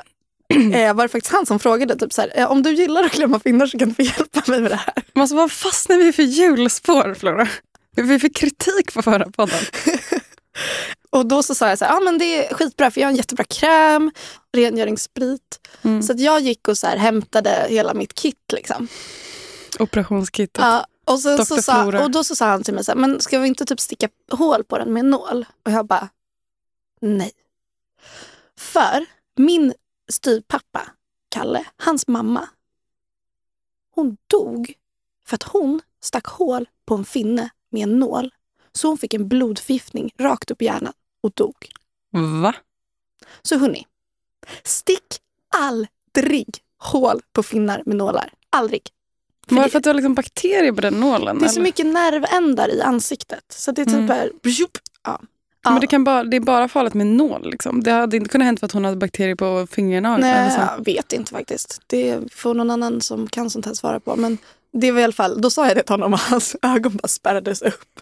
eh, 0.72 0.94
var 0.94 1.02
det 1.02 1.08
faktiskt 1.08 1.32
han 1.32 1.46
som 1.46 1.58
frågade 1.58 1.96
typ 1.96 2.12
så 2.12 2.20
här, 2.20 2.32
eh, 2.34 2.50
om 2.50 2.62
du 2.62 2.72
gillar 2.74 3.04
att 3.04 3.12
klämma 3.12 3.40
finnar 3.40 3.66
så 3.66 3.78
kan 3.78 3.88
du 3.88 3.94
få 3.94 4.02
hjälpa 4.02 4.42
mig 4.46 4.60
med 4.60 4.70
det 4.70 4.76
här. 4.76 4.94
Men 5.12 5.20
alltså, 5.20 5.36
vad 5.36 5.52
fastnar 5.52 5.96
vi 5.96 6.12
för 6.12 6.22
hjulspår, 6.22 7.14
Flora? 7.14 7.48
Vi 7.96 8.18
fick 8.18 8.36
kritik 8.36 8.94
på 8.94 9.02
förra 9.02 9.30
podden. 9.30 9.60
Och 11.16 11.26
då 11.26 11.42
så 11.42 11.54
sa 11.54 11.68
jag 11.68 11.78
så 11.78 11.84
här, 11.84 11.92
ja 11.92 12.00
men 12.00 12.18
det 12.18 12.24
är 12.24 12.54
skitbra 12.54 12.90
för 12.90 13.00
jag 13.00 13.08
har 13.08 13.10
en 13.10 13.16
jättebra 13.16 13.44
kräm, 13.44 14.10
rengöringssprit. 14.52 15.68
Mm. 15.82 16.02
Så 16.02 16.12
att 16.12 16.20
jag 16.20 16.40
gick 16.40 16.68
och 16.68 16.78
så 16.78 16.86
här, 16.86 16.96
hämtade 16.96 17.66
hela 17.68 17.94
mitt 17.94 18.14
kit 18.14 18.52
liksom. 18.52 18.88
Operationskittet. 19.78 20.62
Ja, 20.62 20.86
och, 21.04 21.20
så, 21.20 21.44
så 21.44 21.62
sa, 21.62 22.02
och 22.04 22.10
då 22.10 22.24
så 22.24 22.36
sa 22.36 22.46
han 22.46 22.62
till 22.62 22.74
mig 22.74 22.84
så 22.84 22.92
här, 22.92 22.98
men 22.98 23.20
ska 23.20 23.38
vi 23.38 23.48
inte 23.48 23.64
typ 23.64 23.80
sticka 23.80 24.08
hål 24.30 24.64
på 24.64 24.78
den 24.78 24.92
med 24.92 25.00
en 25.00 25.10
nål? 25.10 25.46
Och 25.64 25.70
jag 25.70 25.86
bara, 25.86 26.08
nej. 27.00 27.32
För 28.58 29.06
min 29.36 29.74
styvpappa, 30.12 30.82
Kalle, 31.28 31.64
hans 31.76 32.06
mamma, 32.06 32.48
hon 33.94 34.16
dog 34.26 34.74
För 35.26 35.34
att 35.34 35.42
hon 35.42 35.80
stack 36.02 36.26
hål 36.26 36.68
på 36.86 36.94
en 36.94 37.04
finne 37.04 37.50
med 37.70 37.82
en 37.82 37.98
nål. 37.98 38.34
Så 38.72 38.88
hon 38.88 38.98
fick 38.98 39.14
en 39.14 39.28
blodförgiftning 39.28 40.14
rakt 40.18 40.50
upp 40.50 40.62
i 40.62 40.64
hjärnan 40.64 40.92
och 41.26 41.32
dog. 41.34 41.54
Va? 42.42 42.54
Så 43.42 43.58
hörni, 43.58 43.86
stick 44.62 45.04
aldrig 45.56 46.46
hål 46.78 47.20
på 47.32 47.42
finnar 47.42 47.82
med 47.86 47.96
nålar. 47.96 48.30
Aldrig. 48.50 48.82
För 49.48 49.54
Var 49.54 49.62
det 49.62 49.66
det- 49.66 49.70
för 49.70 49.78
att 49.78 49.84
du 49.84 49.88
har 49.90 49.94
liksom 49.94 50.14
bakterier 50.14 50.72
på 50.72 50.80
den 50.80 50.94
nålen? 51.00 51.38
Det 51.38 51.44
är 51.44 51.48
så 51.48 51.52
eller? 51.54 51.62
mycket 51.62 51.86
nervändar 51.86 52.68
i 52.74 52.80
ansiktet. 52.82 53.44
Så 53.48 53.72
det 53.72 53.82
är 53.82 53.86
typ 53.86 53.94
Mm. 53.94 54.30
bjup, 54.42 54.70
Ja. 55.04 55.20
Ja. 55.64 55.70
Men 55.70 55.80
det, 55.80 55.86
kan 55.86 56.04
bara, 56.04 56.24
det 56.24 56.36
är 56.36 56.40
bara 56.40 56.68
farligt 56.68 56.94
med 56.94 57.06
nål. 57.06 57.50
Liksom. 57.50 57.82
Det 57.82 57.90
hade 57.90 58.16
inte 58.16 58.28
kunnat 58.28 58.44
hänt 58.46 58.60
för 58.60 58.66
att 58.66 58.72
hon 58.72 58.84
hade 58.84 58.96
bakterier 58.96 59.34
på 59.34 59.66
fingrarna. 59.70 60.16
Nej, 60.16 60.50
så. 60.50 60.60
jag 60.60 60.84
vet 60.84 61.12
inte 61.12 61.30
faktiskt. 61.32 61.80
Det 61.86 62.32
får 62.32 62.54
någon 62.54 62.70
annan 62.70 63.00
som 63.00 63.26
kan 63.28 63.50
sånt 63.50 63.66
här 63.66 63.74
svara 63.74 64.00
på. 64.00 64.16
Men 64.16 64.38
det 64.72 64.92
var 64.92 65.00
i 65.00 65.04
alla 65.04 65.12
fall, 65.12 65.40
då 65.40 65.50
sa 65.50 65.66
jag 65.68 65.76
det 65.76 65.82
till 65.82 65.92
honom 65.92 66.12
och 66.12 66.18
hans 66.18 66.56
ögon 66.62 66.96
bara 66.96 67.08
spärrades 67.08 67.62
upp. 67.62 68.00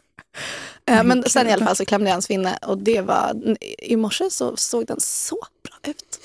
Eh, 0.87 0.95
Men 0.97 1.07
Men 1.07 1.23
sen 1.31 1.49
i 1.49 1.53
alla 1.53 1.67
fall 1.67 1.77
så 1.77 1.85
klämde 1.85 2.07
jag 2.11 2.15
hans 2.15 2.27
finne 2.27 2.59
och 2.63 2.79
det 2.79 3.01
var, 3.01 3.57
i 3.79 3.97
morse 3.97 4.31
så 4.31 4.57
såg 4.57 4.87
den 4.87 5.01
så 5.01 5.39
bra 5.63 5.91
ut. 5.93 6.21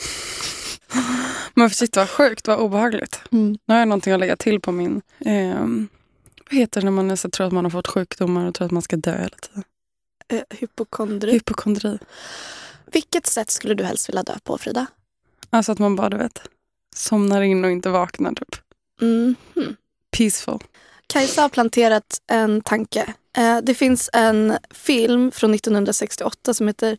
Men 1.53 1.69
shit 1.69 1.95
vad 1.95 2.09
sjukt, 2.09 2.47
vad 2.47 2.59
obehagligt. 2.59 3.21
Mm. 3.31 3.57
Nu 3.65 3.73
har 3.73 3.79
jag 3.79 3.87
någonting 3.87 4.13
att 4.13 4.19
lägga 4.19 4.35
till 4.35 4.59
på 4.61 4.71
min... 4.71 5.01
ehm, 5.19 5.87
vad 6.51 6.59
heter 6.59 6.81
det 6.81 6.85
när 6.85 6.91
man 6.91 7.17
så 7.17 7.29
tror 7.29 7.47
att 7.47 7.53
man 7.53 7.65
har 7.65 7.69
fått 7.71 7.87
sjukdomar 7.87 8.45
och 8.45 8.55
tror 8.55 8.65
att 8.65 8.71
man 8.71 8.81
ska 8.81 8.95
dö 8.95 9.17
hela 9.17 9.35
tiden? 9.41 9.63
Eh, 10.27 10.41
hypokondri. 10.49 11.31
Hypokondri. 11.31 11.99
Vilket 12.91 13.27
sätt 13.27 13.49
skulle 13.51 13.73
du 13.73 13.83
helst 13.83 14.09
vilja 14.09 14.23
dö 14.23 14.33
på 14.43 14.57
Frida? 14.57 14.85
Alltså 15.49 15.71
att 15.71 15.79
man 15.79 15.95
bara, 15.95 16.09
du 16.09 16.17
vet, 16.17 16.41
somnar 16.95 17.41
in 17.41 17.65
och 17.65 17.71
inte 17.71 17.89
vaknar 17.89 18.33
typ. 18.33 18.55
Mhm. 19.01 19.35
Peaceful. 20.17 20.59
Kajsa 21.07 21.41
har 21.41 21.49
planterat 21.49 22.21
en 22.27 22.61
tanke. 22.61 23.13
Eh, 23.37 23.57
det 23.63 23.73
finns 23.73 24.09
en 24.13 24.57
film 24.69 25.31
från 25.31 25.53
1968 25.53 26.53
som 26.53 26.67
heter 26.67 26.97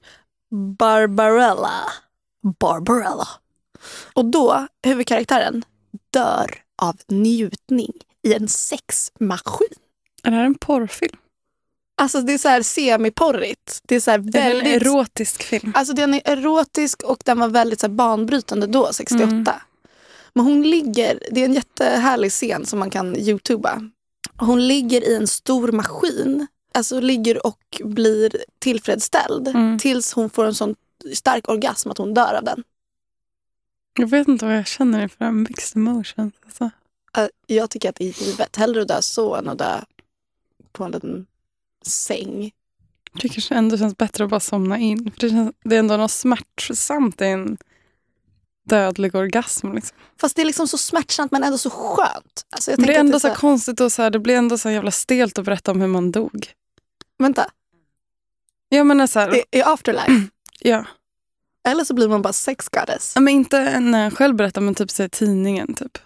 Barbarella. 0.78 1.82
Barbarella. 2.58 3.28
Och 4.12 4.24
då, 4.24 4.66
huvudkaraktären 4.82 5.64
dör 6.10 6.62
av 6.82 6.96
njutning 7.08 7.92
i 8.22 8.34
en 8.34 8.48
sexmaskin. 8.48 9.68
Är 10.22 10.30
det 10.30 10.36
här 10.36 10.44
en 10.44 10.54
porrfilm? 10.54 11.16
Alltså 11.96 12.20
det 12.20 12.32
är 12.32 12.38
så 12.38 12.48
här 12.48 12.62
semiporrigt. 12.62 13.80
Det 13.82 13.96
är 13.96 14.00
så 14.00 14.10
här 14.10 14.18
Är 14.18 14.22
det 14.22 14.38
en 14.40 14.52
väldigt... 14.52 14.82
erotisk 14.82 15.42
film? 15.42 15.72
Alltså 15.74 15.94
den 15.94 16.14
är 16.14 16.20
erotisk 16.24 17.02
och 17.02 17.22
den 17.24 17.38
var 17.38 17.48
väldigt 17.48 17.80
så 17.80 17.86
här 17.86 17.94
banbrytande 17.94 18.66
då, 18.66 18.92
68. 18.92 19.24
Mm. 19.24 19.44
Men 20.34 20.44
hon 20.44 20.62
ligger, 20.62 21.22
det 21.30 21.40
är 21.40 21.44
en 21.44 21.54
jättehärlig 21.54 22.30
scen 22.30 22.66
som 22.66 22.78
man 22.78 22.90
kan 22.90 23.16
youtuba. 23.16 23.90
Hon 24.36 24.68
ligger 24.68 25.08
i 25.08 25.14
en 25.14 25.26
stor 25.26 25.72
maskin, 25.72 26.46
alltså 26.74 27.00
ligger 27.00 27.46
och 27.46 27.80
blir 27.84 28.44
tillfredsställd 28.58 29.48
Mm. 29.48 29.78
tills 29.78 30.12
hon 30.12 30.30
får 30.30 30.44
en 30.44 30.54
sån 30.54 30.74
stark 31.14 31.48
orgasm 31.48 31.90
att 31.90 31.98
hon 31.98 32.14
dör 32.14 32.34
av 32.34 32.44
den. 32.44 32.64
Jag 33.98 34.06
vet 34.06 34.28
inte 34.28 34.46
vad 34.46 34.56
jag 34.56 34.66
känner 34.66 35.02
inför 35.02 35.16
det 35.18 35.24
här 35.24 35.32
mixed 35.32 35.76
emotions. 35.76 36.34
Alltså. 36.44 36.70
Eh, 37.16 37.26
Jag 37.46 37.70
tycker 37.70 37.88
att 37.88 37.96
det 37.96 38.04
är 38.08 38.22
givet. 38.22 38.56
Hellre 38.56 38.82
att 38.82 38.88
dö 38.88 39.02
så 39.02 39.34
än 39.34 39.48
att 39.48 39.58
dö 39.58 39.80
på 40.72 40.84
en 40.84 40.90
liten 40.90 41.26
säng. 41.86 42.50
Det 43.22 43.28
kanske 43.28 43.54
ändå 43.54 43.78
känns 43.78 43.96
bättre 43.96 44.24
att 44.24 44.30
bara 44.30 44.40
somna 44.40 44.78
in. 44.78 45.10
För 45.10 45.20
det, 45.20 45.28
känns, 45.30 45.52
det 45.64 45.74
är 45.74 45.78
ändå 45.78 45.96
något 45.96 46.10
smärtsamt 46.10 47.20
i 47.20 47.24
en 47.24 47.56
dödlig 48.70 49.14
orgasm. 49.14 49.72
Liksom. 49.72 49.96
Fast 50.20 50.36
det 50.36 50.42
är 50.42 50.46
liksom 50.46 50.68
så 50.68 50.78
smärtsamt 50.78 51.32
men 51.32 51.42
ändå 51.44 51.58
så 51.58 51.70
skönt. 51.70 52.46
Alltså 52.50 52.70
det 52.70 52.74
är 52.74 52.76
tänker 52.76 52.92
att 52.92 53.00
ändå 53.00 53.20
så 53.20 53.28
här 53.28 53.34
konstigt 53.34 53.80
och 53.80 53.92
så 53.92 54.02
här, 54.02 54.10
det 54.10 54.18
blir 54.18 54.36
ändå 54.36 54.58
så 54.58 54.70
jävla 54.70 54.90
stelt 54.90 55.38
att 55.38 55.44
berätta 55.44 55.70
om 55.70 55.80
hur 55.80 55.88
man 55.88 56.12
dog. 56.12 56.46
Vänta, 57.18 57.50
Jag 58.68 58.86
menar 58.86 59.06
så 59.06 59.20
här, 59.20 59.36
i, 59.36 59.44
i 59.50 59.62
afterlife. 59.62 60.28
ja. 60.60 60.84
Eller 61.68 61.84
så 61.84 61.94
blir 61.94 62.08
man 62.08 62.22
bara 62.22 62.32
sex 62.32 62.68
goddess. 62.68 63.12
Ja, 63.14 63.20
Men 63.20 63.34
inte 63.34 63.80
när 63.80 64.04
jag 64.04 64.12
själv 64.12 64.34
berättar, 64.34 64.60
men 64.60 64.74
typ 64.74 64.90
så 64.90 65.02
i 65.02 65.08
tidningen. 65.08 65.74
Typ. 65.74 65.98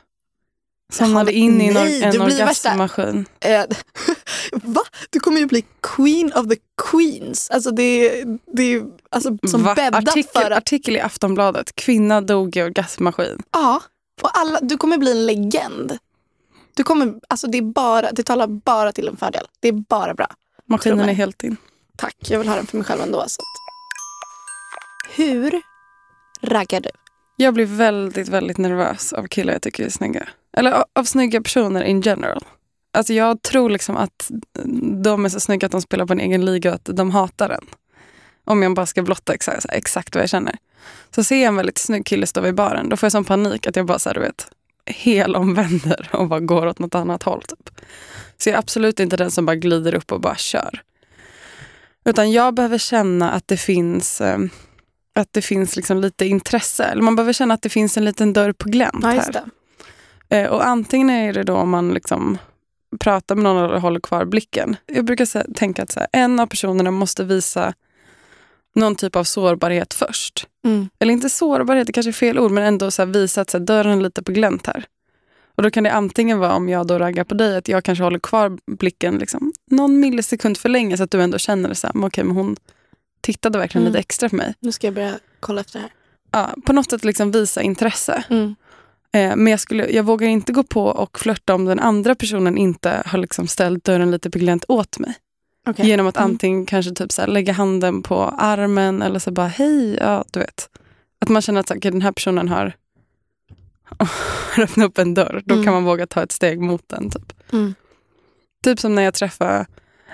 Jaha, 0.99 1.31
in 1.31 1.61
i 1.61 1.66
en, 1.66 1.75
nej, 1.75 2.03
en 2.03 2.12
värsta- 2.12 2.25
orgasmmaskin. 2.25 3.27
Eh, 3.40 3.64
Va? 4.53 4.81
Du 5.11 5.20
kommer 5.20 5.40
ju 5.40 5.47
bli 5.47 5.64
queen 5.97 6.33
of 6.33 6.49
the 6.49 6.57
queens. 6.90 7.51
Alltså 7.51 7.70
det 7.70 7.83
är, 7.83 8.38
det 8.57 8.62
är 8.62 8.85
alltså 9.11 9.38
som 9.49 9.62
Va? 9.62 9.75
bäddat 9.75 10.09
Artikel, 10.09 10.42
för 10.42 10.51
att... 10.51 10.59
artikel 10.59 10.97
i 10.97 11.01
Aftonbladet. 11.01 11.75
Kvinna 11.75 12.20
dog 12.20 12.57
i 12.57 12.62
orgasmmaskin. 12.62 13.42
Ja, 13.53 13.83
och 14.23 14.31
alla, 14.38 14.61
du 14.62 14.77
kommer 14.77 14.99
bli 14.99 15.11
en 15.11 15.27
legend. 15.27 15.99
Du 16.75 16.83
kommer, 16.83 17.14
alltså 17.29 17.47
det, 17.47 17.59
är 17.59 17.62
bara, 17.62 18.12
det 18.12 18.23
talar 18.23 18.47
bara 18.47 18.92
till 18.92 19.09
en 19.09 19.16
fördel. 19.16 19.47
Det 19.61 19.68
är 19.68 19.73
bara 19.73 20.14
bra. 20.14 20.27
Maskinen 20.66 21.09
är 21.09 21.12
helt 21.14 21.42
in. 21.44 21.57
Tack, 21.97 22.16
jag 22.20 22.38
vill 22.38 22.49
ha 22.49 22.57
den 22.57 22.66
för 22.66 22.77
mig 22.77 22.87
själv 22.87 23.03
ändå. 23.03 23.25
Så. 23.27 23.42
Hur 25.11 25.62
raggar 26.42 26.81
du? 26.81 26.90
Jag 27.37 27.55
blir 27.55 27.66
väldigt, 27.66 28.29
väldigt 28.29 28.59
nervös 28.59 29.12
av 29.12 29.27
killar 29.27 29.53
jag 29.53 29.62
tycker 29.62 29.85
är 29.85 29.88
snygga. 29.88 30.29
Eller 30.57 30.73
av, 30.73 30.85
av 30.92 31.05
snygga 31.05 31.40
personer 31.40 31.83
in 31.83 32.01
general. 32.01 32.44
Alltså 32.92 33.12
jag 33.12 33.42
tror 33.42 33.70
liksom 33.70 33.97
att 33.97 34.31
de 35.03 35.25
är 35.25 35.29
så 35.29 35.40
snygga 35.40 35.66
att 35.66 35.73
de 35.73 35.83
spelar 35.83 36.07
på 36.07 36.12
en 36.12 36.20
egen 36.20 36.44
liga 36.44 36.70
och 36.70 36.75
att 36.75 36.97
de 36.97 37.11
hatar 37.11 37.49
den. 37.49 37.64
Om 38.44 38.62
jag 38.62 38.75
bara 38.75 38.87
ska 38.87 39.03
blotta 39.03 39.35
exakt, 39.35 39.55
alltså, 39.55 39.68
exakt 39.68 40.14
vad 40.14 40.23
jag 40.23 40.31
känner. 40.31 40.57
Så 41.14 41.25
ser 41.25 41.37
jag 41.37 41.49
en 41.49 41.57
väldigt 41.57 41.79
snygg 41.79 42.07
kille 42.07 42.27
stå 42.27 42.40
vid 42.40 42.55
baren, 42.55 42.88
då 42.88 42.97
får 42.97 43.07
jag 43.07 43.12
sån 43.12 43.25
panik 43.25 43.66
att 43.66 43.77
jag 43.77 43.87
bara 43.87 43.99
så 43.99 44.09
här, 44.09 44.14
du 44.14 44.20
vet, 44.20 44.51
helomvänder 44.87 46.09
och 46.12 46.29
bara 46.29 46.40
går 46.40 46.66
åt 46.66 46.79
något 46.79 46.94
annat 46.94 47.23
håll. 47.23 47.42
Typ. 47.42 47.81
Så 48.38 48.49
jag 48.49 48.55
är 48.55 48.59
absolut 48.59 49.01
inte 49.01 49.16
den 49.16 49.31
som 49.31 49.47
bara 49.47 49.57
glider 49.57 49.94
upp 49.94 50.12
och 50.12 50.20
bara 50.20 50.37
kör. 50.37 50.83
Utan 52.05 52.33
jag 52.33 52.55
behöver 52.55 52.79
känna 52.79 53.31
att 53.31 53.49
det 53.49 53.57
finns 53.57 54.20
eh, 54.20 54.38
att 55.14 55.33
det 55.33 55.42
finns 55.42 55.77
liksom 55.77 56.00
lite 56.00 56.27
intresse. 56.27 56.85
Eller 56.85 57.03
man 57.03 57.16
behöver 57.16 57.33
känna 57.33 57.55
att 57.55 57.62
det 57.62 57.68
finns 57.68 57.96
en 57.96 58.05
liten 58.05 58.33
dörr 58.33 58.53
på 58.53 58.68
glänt 58.68 59.05
här. 59.05 59.33
det. 59.33 59.44
Eh, 60.37 60.50
och 60.50 60.66
antingen 60.66 61.11
är 61.11 61.33
det 61.33 61.42
då 61.42 61.57
om 61.57 61.70
man 61.70 61.94
liksom 61.94 62.38
pratar 63.00 63.35
med 63.35 63.44
någon 63.44 63.64
eller 63.64 63.79
håller 63.79 64.00
kvar 64.00 64.24
blicken. 64.24 64.77
Jag 64.87 65.05
brukar 65.05 65.53
tänka 65.55 65.83
att 65.83 65.90
så 65.90 66.00
här, 66.00 66.09
en 66.12 66.40
av 66.40 66.46
personerna 66.46 66.90
måste 66.90 67.24
visa 67.24 67.74
någon 68.74 68.96
typ 68.96 69.16
av 69.16 69.24
sårbarhet 69.24 69.94
först. 69.94 70.46
Mm. 70.64 70.88
Eller 70.98 71.12
inte 71.12 71.31
sårbarhet, 71.31 71.87
det 71.87 71.92
kanske 71.92 72.11
är 72.11 72.12
fel 72.12 72.38
ord, 72.38 72.50
men 72.50 72.64
ändå 72.64 72.90
så 72.90 73.03
här 73.03 73.07
visa 73.07 73.40
att 73.40 73.50
så 73.50 73.59
här, 73.59 73.64
dörren 73.64 73.98
är 73.98 74.03
lite 74.03 74.22
på 74.22 74.33
glänt 74.33 74.66
här. 74.66 74.85
Och 75.57 75.62
då 75.62 75.70
kan 75.70 75.85
det 75.85 75.92
antingen 75.92 76.38
vara 76.38 76.55
om 76.55 76.68
jag 76.68 76.87
då 76.87 76.98
raggar 76.98 77.24
på 77.24 77.35
dig, 77.35 77.57
att 77.57 77.68
jag 77.68 77.85
kanske 77.85 78.05
håller 78.05 78.18
kvar 78.18 78.59
blicken 78.66 79.18
liksom, 79.18 79.53
någon 79.70 80.00
millisekund 80.00 80.59
för 80.59 80.68
länge 80.68 80.96
så 80.96 81.03
att 81.03 81.11
du 81.11 81.22
ändå 81.22 81.38
känner 81.38 81.74
så 81.74 81.87
här, 81.87 81.94
men 81.94 82.05
okej, 82.05 82.24
men 82.24 82.37
hon 82.37 82.57
tittade 83.24 83.58
verkligen 83.58 83.82
Mm. 83.82 83.92
lite 83.92 84.00
extra 84.00 84.28
på 84.28 84.37
mig. 84.37 84.54
Nu 84.60 84.72
ska 84.72 84.87
jag 84.87 84.94
börja 84.94 85.18
kolla 85.40 85.60
efter 85.60 85.78
det 85.78 85.82
här. 85.82 85.92
Ja, 86.30 86.54
på 86.66 86.72
något 86.72 86.90
sätt 86.90 87.04
liksom 87.04 87.30
visa 87.30 87.62
intresse. 87.62 88.24
Mm. 88.30 88.54
Eh, 89.12 89.37
men 89.37 89.46
jag, 89.46 89.60
skulle, 89.60 89.90
jag 89.90 90.02
vågar 90.02 90.28
inte 90.28 90.52
gå 90.52 90.62
på 90.62 90.84
och 90.84 91.18
flörta 91.18 91.54
om 91.54 91.64
den 91.64 91.80
andra 91.80 92.14
personen 92.14 92.58
inte 92.58 93.02
har 93.06 93.18
liksom 93.18 93.46
ställt 93.46 93.84
dörren 93.84 94.10
lite 94.10 94.30
på 94.30 94.38
glänt 94.38 94.64
åt 94.68 94.98
mig. 94.98 95.14
Okej. 95.66 95.87
Genom 95.87 96.06
att 96.06 96.16
Mm. 96.16 96.30
antingen 96.30 96.66
kanske 96.66 96.92
typ 96.94 97.12
så 97.12 97.20
här 97.22 97.28
lägga 97.28 97.52
handen 97.52 98.02
på 98.02 98.22
armen 98.22 99.02
eller 99.02 99.18
så 99.18 99.30
bara 99.30 99.46
hej, 99.48 99.94
ja 99.94 100.24
du 100.32 100.40
vet. 100.40 100.68
Att 101.18 101.28
man 101.28 101.42
känner 101.42 101.60
att 101.60 101.68
så, 101.68 101.74
här, 101.74 101.78
okej, 101.80 101.90
den 101.90 102.02
här 102.02 102.12
personen 102.12 102.48
har 102.48 102.72
öppnat 104.58 104.87
upp 104.88 104.98
en 104.98 105.14
dörr. 105.14 105.42
Då 105.44 105.54
Mm. 105.54 105.64
kan 105.64 105.74
man 105.74 105.84
våga 105.84 106.06
ta 106.06 106.22
ett 106.22 106.32
steg 106.32 106.60
mot 106.60 106.88
den. 106.88 107.10
Typ, 107.10 107.32
Mm. 107.52 107.74
typ 108.64 108.80
som 108.80 108.94
när 108.94 109.02
jag 109.02 109.14
träffade 109.14 109.66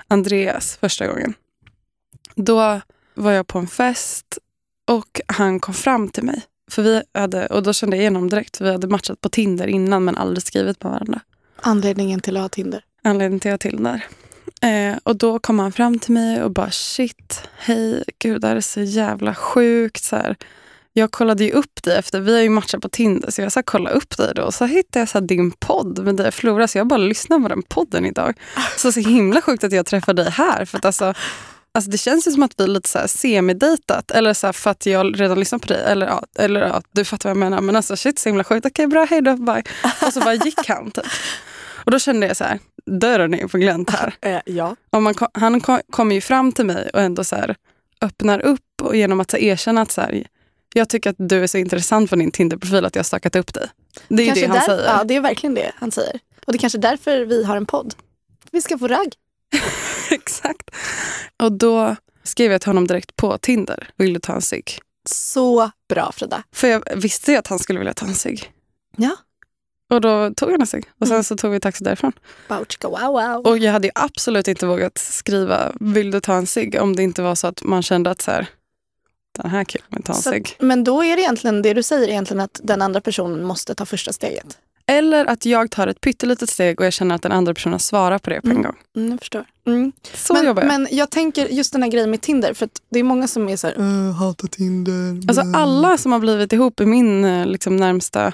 Andreas 0.07 0.77
första 0.77 1.07
gången. 1.07 1.33
Då 2.35 2.81
jag 3.29 3.47
på 3.47 3.59
en 3.59 3.67
fest 3.67 4.37
och 4.87 5.21
han 5.27 5.59
kom 5.59 5.73
fram 5.73 6.09
till 6.09 6.23
mig. 6.23 6.41
För 6.71 6.81
vi 6.81 7.03
hade, 7.13 7.47
och 7.47 7.63
då 7.63 7.73
kände 7.73 7.95
jag 7.95 8.01
igenom 8.01 8.29
direkt, 8.29 8.57
för 8.57 8.65
vi 8.65 8.71
hade 8.71 8.87
matchat 8.87 9.21
på 9.21 9.29
Tinder 9.29 9.67
innan 9.67 10.03
men 10.03 10.17
aldrig 10.17 10.43
skrivit 10.43 10.83
med 10.83 10.91
varandra. 10.91 11.21
Anledningen 11.61 12.19
till 12.19 12.37
att 12.37 12.41
ha 12.41 12.49
Tinder. 12.49 12.83
Anledningen 13.03 13.39
till 13.39 13.51
att 13.51 13.63
har 13.63 13.71
Tinder. 13.71 14.05
Eh, 14.61 14.97
och 15.03 15.15
då 15.15 15.39
kom 15.39 15.59
han 15.59 15.71
fram 15.71 15.99
till 15.99 16.13
mig 16.13 16.43
och 16.43 16.51
bara 16.51 16.71
shit, 16.71 17.41
hej, 17.57 18.03
gud 18.19 18.41
det 18.41 18.47
här 18.47 18.55
är 18.55 18.61
så 18.61 18.81
jävla 18.81 19.35
sjukt. 19.35 20.03
Så 20.03 20.15
här. 20.15 20.37
Jag 20.93 21.11
kollade 21.11 21.43
ju 21.43 21.51
upp 21.51 21.83
dig 21.83 21.97
efter, 21.97 22.19
vi 22.19 22.33
har 22.33 22.41
ju 22.41 22.49
matchat 22.49 22.81
på 22.81 22.89
Tinder, 22.89 23.31
så 23.31 23.41
jag 23.41 23.51
sa 23.51 23.61
kolla 23.65 23.89
upp 23.89 24.17
dig 24.17 24.33
då. 24.35 24.51
Så 24.51 24.65
hittade 24.65 24.99
jag 24.99 25.09
så 25.09 25.19
din 25.19 25.51
podd 25.51 26.03
med 26.03 26.15
dig 26.15 26.27
och 26.27 26.33
Flora, 26.33 26.67
så 26.67 26.77
jag 26.77 26.87
bara 26.87 26.97
lyssnade 26.97 27.41
på 27.41 27.47
den 27.49 27.61
podden 27.61 28.05
idag. 28.05 28.39
Så 28.77 28.91
så 28.91 28.99
himla 28.99 29.41
sjukt 29.41 29.63
att 29.63 29.71
jag 29.71 29.85
träffade 29.85 30.23
dig 30.23 30.31
här. 30.31 30.65
För 30.65 30.77
att 30.77 30.85
alltså, 30.85 31.13
alltså 31.73 31.91
det 31.91 31.97
känns 31.97 32.27
ju 32.27 32.31
som 32.31 32.43
att 32.43 32.53
vi 32.57 32.63
är 32.63 32.67
lite 32.67 32.89
så 32.89 32.99
här 32.99 33.07
semidejtat. 33.07 34.11
Eller 34.11 34.33
så 34.33 34.53
för 34.53 34.71
att 34.71 34.85
jag 34.85 35.21
redan 35.21 35.39
lyssnar 35.39 35.59
på 35.59 35.67
dig. 35.67 35.83
Eller, 35.87 36.07
ja, 36.07 36.23
eller 36.35 36.61
ja, 36.61 36.81
du 36.91 37.05
fattar 37.05 37.29
vad 37.29 37.31
jag 37.31 37.39
menar. 37.49 37.61
Men 37.61 37.75
alltså 37.75 37.95
shit 37.95 38.19
så 38.19 38.29
himla 38.29 38.43
sjukt. 38.43 38.65
Okej 38.65 38.87
bra, 38.87 39.05
hej 39.09 39.21
då, 39.21 39.35
bye. 39.37 39.63
Och 40.07 40.13
så 40.13 40.19
bara 40.19 40.33
gick 40.33 40.67
han 40.67 40.91
typ. 40.91 41.05
Och 41.85 41.91
då 41.91 41.99
kände 41.99 42.27
jag 42.27 42.37
så 42.37 42.43
här, 42.43 42.59
dörren 42.85 43.33
är 43.33 43.47
på 43.47 43.57
glänt 43.57 43.89
här. 43.89 44.13
Eh, 44.21 44.39
ja. 44.45 44.75
Och 44.89 45.03
man, 45.03 45.15
han 45.33 45.61
ko- 45.61 45.81
kommer 45.89 46.15
ju 46.15 46.21
fram 46.21 46.51
till 46.51 46.65
mig 46.65 46.89
och 46.93 47.01
ändå 47.01 47.23
så 47.23 47.35
här, 47.35 47.55
öppnar 48.01 48.39
upp 48.39 48.61
och 48.81 48.95
genom 48.95 49.19
att 49.19 49.31
så 49.31 49.37
här, 49.37 49.43
erkänna 49.43 49.81
att 49.81 49.91
så 49.91 50.01
här, 50.01 50.23
jag 50.73 50.89
tycker 50.89 51.09
att 51.09 51.15
du 51.19 51.43
är 51.43 51.47
så 51.47 51.57
intressant 51.57 52.09
på 52.09 52.15
din 52.15 52.31
Tinder-profil 52.31 52.85
att 52.85 52.95
jag 52.95 52.99
har 52.99 53.03
stökat 53.03 53.35
upp 53.35 53.53
dig. 53.53 53.67
Det 54.07 54.23
är 54.23 54.27
ju 54.27 54.41
det 54.41 54.47
han 54.47 54.57
där- 54.57 54.65
säger. 54.65 54.83
Ja, 54.97 55.03
det 55.03 55.15
är 55.15 55.21
verkligen 55.21 55.53
det 55.55 55.71
han 55.75 55.91
säger. 55.91 56.19
Och 56.45 56.53
det 56.53 56.57
är 56.57 56.59
kanske 56.59 56.77
är 56.79 56.81
därför 56.81 57.25
vi 57.25 57.43
har 57.43 57.57
en 57.57 57.65
podd. 57.65 57.93
Vi 58.51 58.61
ska 58.61 58.77
få 58.77 58.87
ragg. 58.87 59.13
Exakt. 60.15 60.71
Och 61.43 61.51
då 61.51 61.95
skrev 62.23 62.51
jag 62.51 62.61
till 62.61 62.69
honom 62.69 62.87
direkt 62.87 63.15
på 63.15 63.37
Tinder. 63.37 63.89
Vill 63.97 64.13
du 64.13 64.19
ta 64.19 64.33
en 64.33 64.41
cigg? 64.41 64.79
Så 65.09 65.71
bra 65.89 66.11
Frida. 66.15 66.43
För 66.51 66.67
jag 66.67 66.83
visste 66.95 67.31
ju 67.31 67.37
att 67.37 67.47
han 67.47 67.59
skulle 67.59 67.79
vilja 67.79 67.93
ta 67.93 68.05
en 68.05 68.15
cigg. 68.15 68.51
Ja. 68.97 69.15
Och 69.89 70.01
då 70.01 70.33
tog 70.33 70.51
han 70.51 70.61
en 70.61 70.67
cigg. 70.67 70.85
Och 70.99 71.07
sen 71.07 71.15
Mm. 71.15 71.23
så 71.23 71.35
tog 71.37 71.51
vi 71.51 71.59
taxi 71.59 71.83
därifrån. 71.83 72.11
Bouchka 72.47 72.87
wow 72.89 72.99
wow. 72.99 73.47
Och 73.47 73.57
jag 73.57 73.71
hade 73.71 73.87
ju 73.87 73.91
absolut 73.95 74.47
inte 74.47 74.65
vågat 74.65 74.97
skriva 74.97 75.71
vill 75.79 76.11
du 76.11 76.19
ta 76.19 76.33
en 76.33 76.47
cigg 76.47 76.77
om 76.81 76.95
det 76.95 77.03
inte 77.03 77.21
var 77.21 77.35
så 77.35 77.47
att 77.47 77.63
man 77.63 77.81
kände 77.83 78.09
att 78.11 78.21
så 78.21 78.31
här, 78.31 78.47
den 79.41 79.49
här 79.51 79.63
killen 79.63 79.87
vill 79.89 80.03
ta 80.03 80.13
en 80.13 80.21
cigg. 80.21 80.55
Men 80.59 80.83
då 80.83 81.03
är 81.03 81.15
det 81.15 81.21
egentligen 81.21 81.61
det 81.61 81.73
du 81.73 81.83
säger 81.83 82.07
egentligen 82.07 82.41
att 82.41 82.59
den 82.63 82.81
andra 82.81 83.01
personen 83.01 83.43
måste 83.43 83.75
ta 83.75 83.85
första 83.85 84.13
steget. 84.13 84.57
Eller 84.85 85.25
att 85.25 85.45
jag 85.45 85.71
tar 85.71 85.87
ett 85.87 86.01
pyttelitet 86.01 86.49
steg 86.49 86.79
och 86.79 86.85
jag 86.85 86.93
känner 86.93 87.15
att 87.15 87.21
den 87.21 87.31
andra 87.31 87.53
personen 87.53 87.79
svarar 87.79 88.19
på 88.19 88.29
det 88.29 88.41
på 88.41 88.47
en 88.47 88.51
Mm. 88.51 88.63
gång. 88.63 88.75
Mm, 88.95 89.11
jag 89.11 89.19
förstår. 89.19 89.45
Mm. 89.67 89.91
Så 90.13 90.33
men, 90.33 90.45
jobbar 90.45 90.61
jag. 90.61 90.67
men 90.67 90.87
jag 90.91 91.09
tänker 91.09 91.47
just 91.47 91.73
den 91.73 91.83
här 91.83 91.89
grejen 91.89 92.09
med 92.11 92.21
Tinder. 92.21 92.53
För 92.53 92.69
det 92.89 92.99
är 92.99 93.03
många 93.03 93.27
som 93.27 93.49
är 93.49 93.57
så 93.57 93.67
här, 93.67 93.75
"Äh, 93.79 94.13
hatar 94.13 94.47
Tinder. 94.47 95.27
Alltså 95.27 95.43
bla." 95.43 95.59
alla 95.59 95.97
som 95.97 96.11
har 96.11 96.19
blivit 96.19 96.53
ihop 96.53 96.79
i 96.81 96.85
min 96.85 97.25
eh, 97.25 97.45
liksom, 97.45 97.77
närmsta 97.77 98.33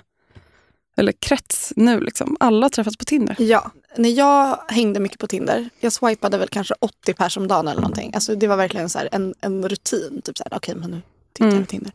eller 1.00 1.12
krets 1.12 1.74
nu, 1.76 2.00
liksom, 2.00 2.38
alla 2.40 2.66
har 2.66 2.70
träffats 2.70 2.98
på 2.98 3.06
Tinder. 3.06 3.36
Ja, 3.40 3.72
när 3.98 4.10
jag 4.10 4.60
hängde 4.68 5.00
mycket 5.00 5.20
på 5.20 5.28
Tinder, 5.28 5.70
jag 5.80 5.94
swipade 5.94 6.38
väl 6.38 6.48
kanske 6.48 6.74
80 6.80 7.14
pers 7.14 7.38
om 7.38 7.48
dagen 7.48 7.68
eller 7.68 7.82
någonting. 7.82 8.12
Alltså 8.14 8.36
det 8.36 8.48
var 8.48 8.58
verkligen 8.58 8.90
så 8.90 9.00
en, 9.12 9.34
en 9.42 9.70
rutin. 9.70 10.22
Typ 10.24 10.38
så 10.38 10.44
här, 10.52 10.58
okej 10.58 10.76
men 10.76 10.92
nu 10.92 11.02
tittar 11.34 11.46
jag 11.46 11.54
Mm. 11.54 11.66
på 11.66 11.70
Tinder. 11.72 11.92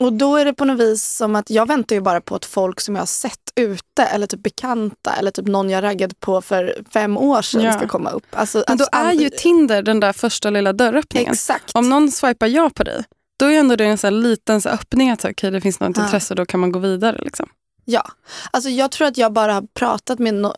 Och 0.00 0.12
då 0.12 0.36
är 0.36 0.44
det 0.44 0.54
på 0.54 0.64
något 0.64 0.80
vis 0.80 1.04
som 1.04 1.36
att 1.36 1.50
jag 1.50 1.66
väntar 1.68 1.96
ju 1.96 2.00
bara 2.02 2.20
på 2.20 2.34
att 2.34 2.44
folk 2.44 2.80
som 2.80 2.94
jag 2.94 3.02
har 3.02 3.06
sett 3.06 3.52
ute 3.54 4.02
eller 4.04 4.26
typ 4.26 4.42
bekanta 4.42 5.12
eller 5.18 5.30
typ 5.30 5.46
någon 5.46 5.70
jag 5.70 5.82
raggade 5.84 6.14
på 6.20 6.42
för 6.42 6.84
fem 6.92 7.16
år 7.18 7.42
sedan 7.42 7.62
Ja. 7.62 7.72
ska 7.72 7.88
komma 7.88 8.10
upp. 8.10 8.26
Alltså, 8.30 8.64
Men 8.68 8.78
då 8.78 8.86
är 8.92 9.12
ju 9.12 9.30
Tinder 9.30 9.82
den 9.82 10.00
där 10.00 10.12
första 10.12 10.50
lilla 10.50 10.72
dörröppningen. 10.72 11.32
Exakt. 11.32 11.70
Om 11.74 11.88
någon 11.90 12.10
swipar 12.10 12.46
ja 12.46 12.70
på 12.74 12.84
dig, 12.84 13.04
då 13.38 13.46
är 13.46 13.58
ändå 13.58 13.76
det 13.76 13.84
en 13.84 13.98
sån 13.98 14.14
här 14.14 14.20
liten 14.22 14.60
så 14.60 14.68
här 14.68 14.76
öppning 14.76 15.10
att 15.10 15.24
okay, 15.24 15.50
det 15.50 15.60
finns 15.60 15.80
något 15.80 15.96
Ja. 15.96 16.04
intresse 16.04 16.34
då 16.34 16.46
kan 16.46 16.60
man 16.60 16.72
gå 16.72 16.78
vidare. 16.78 17.18
Liksom. 17.22 17.48
Ja. 17.84 18.10
Alltså 18.50 18.70
jag 18.70 18.90
tror 18.90 19.08
att 19.08 19.16
jag 19.16 19.32
bara 19.32 19.54
har 19.54 19.62
pratat 19.74 20.18
med 20.18 20.34
no- 20.34 20.54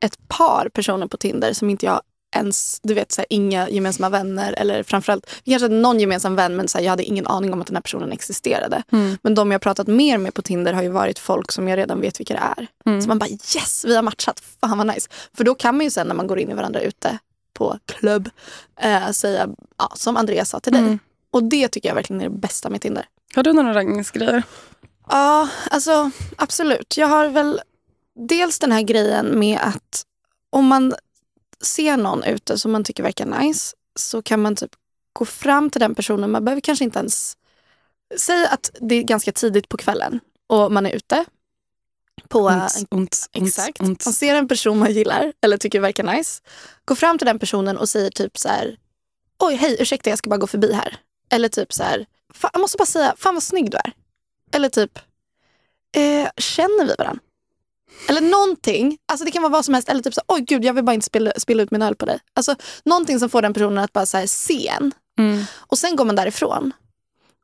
ett 0.00 0.28
par 0.28 0.68
personer 0.68 1.06
på 1.06 1.16
Tinder 1.16 1.52
som 1.52 1.70
inte 1.70 1.86
jag 1.86 2.00
ens, 2.36 2.80
du 2.82 2.94
vet, 2.94 3.12
så 3.12 3.20
här, 3.20 3.26
inga 3.30 3.68
gemensamma 3.68 4.08
vänner 4.08 4.52
eller 4.52 4.82
framförallt, 4.82 5.30
vi 5.44 5.52
kanske 5.52 5.64
hade 5.64 5.76
någon 5.76 6.00
gemensam 6.00 6.36
vän 6.36 6.56
men 6.56 6.68
så 6.68 6.78
här, 6.78 6.84
jag 6.84 6.90
hade 6.90 7.04
ingen 7.04 7.26
aning 7.26 7.52
om 7.52 7.60
att 7.60 7.66
den 7.66 7.76
här 7.76 7.82
personen 7.82 8.12
existerade. 8.12 8.82
Mm. 8.92 9.18
Men 9.22 9.34
de 9.34 9.52
jag 9.52 9.60
pratat 9.60 9.86
mer 9.86 10.18
med 10.18 10.34
på 10.34 10.42
Tinder 10.42 10.72
har 10.72 10.82
ju 10.82 10.88
varit 10.88 11.18
folk 11.18 11.52
som 11.52 11.68
jag 11.68 11.76
redan 11.76 12.00
vet 12.00 12.20
vilka 12.20 12.34
det 12.34 12.62
är. 12.62 12.66
Mm. 12.86 13.02
Så 13.02 13.08
man 13.08 13.18
bara 13.18 13.28
yes, 13.28 13.84
vi 13.86 13.96
har 13.96 14.02
matchat, 14.02 14.42
fan 14.60 14.78
vad 14.78 14.86
nice. 14.86 15.08
För 15.36 15.44
då 15.44 15.54
kan 15.54 15.76
man 15.76 15.84
ju 15.84 15.90
sen 15.90 16.06
när 16.06 16.14
man 16.14 16.26
går 16.26 16.38
in 16.38 16.50
i 16.50 16.54
varandra 16.54 16.80
ute 16.80 17.18
på 17.52 17.78
klubb 17.86 18.30
eh, 18.80 19.10
säga, 19.10 19.48
ja, 19.78 19.92
som 19.94 20.16
Andreas 20.16 20.50
sa 20.50 20.60
till 20.60 20.72
dig. 20.72 20.82
Mm. 20.82 20.98
Och 21.30 21.44
det 21.44 21.68
tycker 21.68 21.88
jag 21.88 21.94
verkligen 21.94 22.20
är 22.20 22.28
det 22.28 22.36
bästa 22.38 22.70
med 22.70 22.80
Tinder. 22.80 23.04
Har 23.34 23.42
du 23.42 23.52
några 23.52 23.74
raggningsgrejer? 23.74 24.42
Ja, 25.08 25.48
alltså 25.70 26.10
absolut. 26.36 26.96
Jag 26.96 27.06
har 27.06 27.28
väl 27.28 27.60
dels 28.28 28.58
den 28.58 28.72
här 28.72 28.82
grejen 28.82 29.38
med 29.38 29.58
att 29.62 30.02
om 30.50 30.66
man 30.66 30.94
ser 31.66 31.96
någon 31.96 32.24
ute 32.24 32.58
som 32.58 32.72
man 32.72 32.84
tycker 32.84 33.02
verkar 33.02 33.26
nice 33.26 33.76
så 33.98 34.22
kan 34.22 34.42
man 34.42 34.56
typ 34.56 34.70
gå 35.12 35.24
fram 35.24 35.70
till 35.70 35.80
den 35.80 35.94
personen. 35.94 36.30
Man 36.30 36.44
behöver 36.44 36.60
kanske 36.60 36.84
inte 36.84 36.98
ens... 36.98 37.36
Säg 38.16 38.46
att 38.46 38.70
det 38.80 38.94
är 38.94 39.02
ganska 39.02 39.32
tidigt 39.32 39.68
på 39.68 39.76
kvällen 39.76 40.20
och 40.46 40.72
man 40.72 40.86
är 40.86 40.90
ute 40.90 41.24
på 42.28 42.38
Ont, 42.38 42.76
en 42.76 42.86
ont, 42.98 43.26
Exakt. 43.32 43.80
ont. 43.80 44.06
Man 44.06 44.12
ser 44.14 44.34
en 44.34 44.48
person 44.48 44.78
man 44.78 44.92
gillar 44.92 45.32
eller 45.40 45.56
tycker 45.56 45.80
verkar 45.80 46.04
nice. 46.04 46.42
Gå 46.84 46.94
fram 46.94 47.18
till 47.18 47.26
den 47.26 47.38
personen 47.38 47.78
och 47.78 47.88
säger 47.88 48.10
typ 48.10 48.38
så 48.38 48.48
här. 48.48 48.76
Oj, 49.38 49.54
hej, 49.54 49.76
ursäkta, 49.80 50.10
jag 50.10 50.18
ska 50.18 50.30
bara 50.30 50.36
gå 50.38 50.46
förbi 50.46 50.72
här. 50.72 50.96
Eller 51.30 51.48
typ 51.48 51.72
så 51.72 51.82
här. 51.82 52.06
"Fan, 52.34 52.50
Jag 52.52 52.60
måste 52.60 52.78
bara 52.78 52.86
säga, 52.86 53.14
fan 53.18 53.34
vad 53.34 53.42
snygg 53.42 53.70
du 53.70 53.76
är. 53.76 53.92
Eller 54.52 54.68
typ, 54.68 54.98
eh, 55.96 56.28
känner 56.36 56.84
vi 56.86 56.94
varandra? 56.98 57.22
Eller 58.08 58.20
någonting. 58.20 58.98
Alltså 59.12 59.24
det 59.24 59.30
kan 59.30 59.42
vara 59.42 59.52
vad 59.52 59.64
som 59.64 59.74
helst. 59.74 59.88
Eller 59.88 60.02
typ 60.02 60.14
så 60.14 60.20
oj 60.28 60.40
gud, 60.40 60.64
jag 60.64 60.74
vill 60.74 60.84
bara 60.84 60.94
inte 60.94 61.06
spilla, 61.06 61.32
spilla 61.36 61.62
ut 61.62 61.70
min 61.70 61.82
öl 61.82 61.94
på 61.96 62.06
dig. 62.06 62.18
Alltså 62.34 62.54
någonting 62.84 63.18
som 63.18 63.28
får 63.28 63.42
den 63.42 63.52
personen 63.54 63.84
att 63.84 63.92
bara 63.92 64.06
så 64.06 64.16
här, 64.16 64.26
se 64.26 64.68
en. 64.68 64.92
Mm. 65.18 65.44
Och 65.56 65.78
sen 65.78 65.96
går 65.96 66.04
man 66.04 66.16
därifrån. 66.16 66.72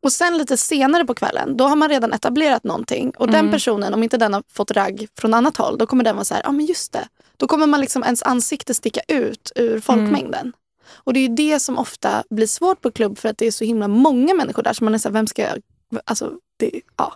Och 0.03 0.13
sen 0.13 0.39
lite 0.39 0.57
senare 0.57 1.05
på 1.05 1.15
kvällen, 1.15 1.57
då 1.57 1.65
har 1.65 1.77
man 1.77 1.89
redan 1.89 2.13
etablerat 2.13 2.65
någonting. 2.65 3.13
Och 3.19 3.27
den 3.27 3.41
Mm. 3.41 3.53
personen, 3.53 3.95
om 3.95 4.03
inte 4.03 4.17
den 4.17 4.35
har 4.35 4.43
fått 4.53 4.71
ragg 4.71 5.09
från 5.19 5.35
annat 5.35 5.57
håll, 5.57 5.79
då 5.79 5.87
kommer 5.87 6.05
den 6.05 6.17
vara 6.17 6.25
så 6.25 6.35
här, 6.35 6.43
ja 6.43 6.49
ah, 6.49 6.53
men 6.53 6.67
just 6.67 6.93
det. 6.93 7.09
Då 7.37 7.47
kommer 7.47 7.67
man 7.67 7.81
liksom 7.81 8.03
ens 8.03 8.23
ansikte 8.23 8.75
sticka 8.75 9.01
ut 9.09 9.53
ur 9.57 9.81
folkmängden. 9.81 10.53
Och 10.95 11.13
det 11.13 11.21
är 11.21 11.29
ju 11.29 11.35
det 11.35 11.61
som 11.61 11.79
ofta 11.79 12.25
blir 12.31 12.47
svårt 12.47 12.81
på 12.81 12.91
klubb 12.91 13.19
för 13.19 13.29
att 13.29 13.39
det 13.39 13.47
är 13.47 13.51
så 13.51 13.65
himla 13.65 13.89
många 13.89 14.35
människor 14.35 14.63
där. 14.63 14.73
Så 14.73 14.85
man 14.85 14.95
är 14.95 14.99
så 14.99 15.09
här, 15.09 15.13
vem 15.13 15.27
ska 15.27 15.43
jag... 15.43 15.59
Alltså, 16.05 16.33
det, 16.59 16.71
ja. 16.97 17.15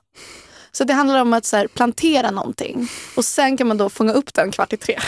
Så 0.72 0.84
det 0.84 0.92
handlar 0.92 1.20
om 1.20 1.32
att 1.32 1.44
så 1.44 1.56
här, 1.56 1.66
plantera 1.66 2.30
någonting. 2.30 2.88
Och 3.14 3.24
sen 3.24 3.56
kan 3.56 3.66
man 3.66 3.76
då 3.76 3.90
fånga 3.90 4.12
upp 4.12 4.34
den 4.34 4.52
kvart 4.52 4.72
i 4.72 4.76
tre. 4.76 4.98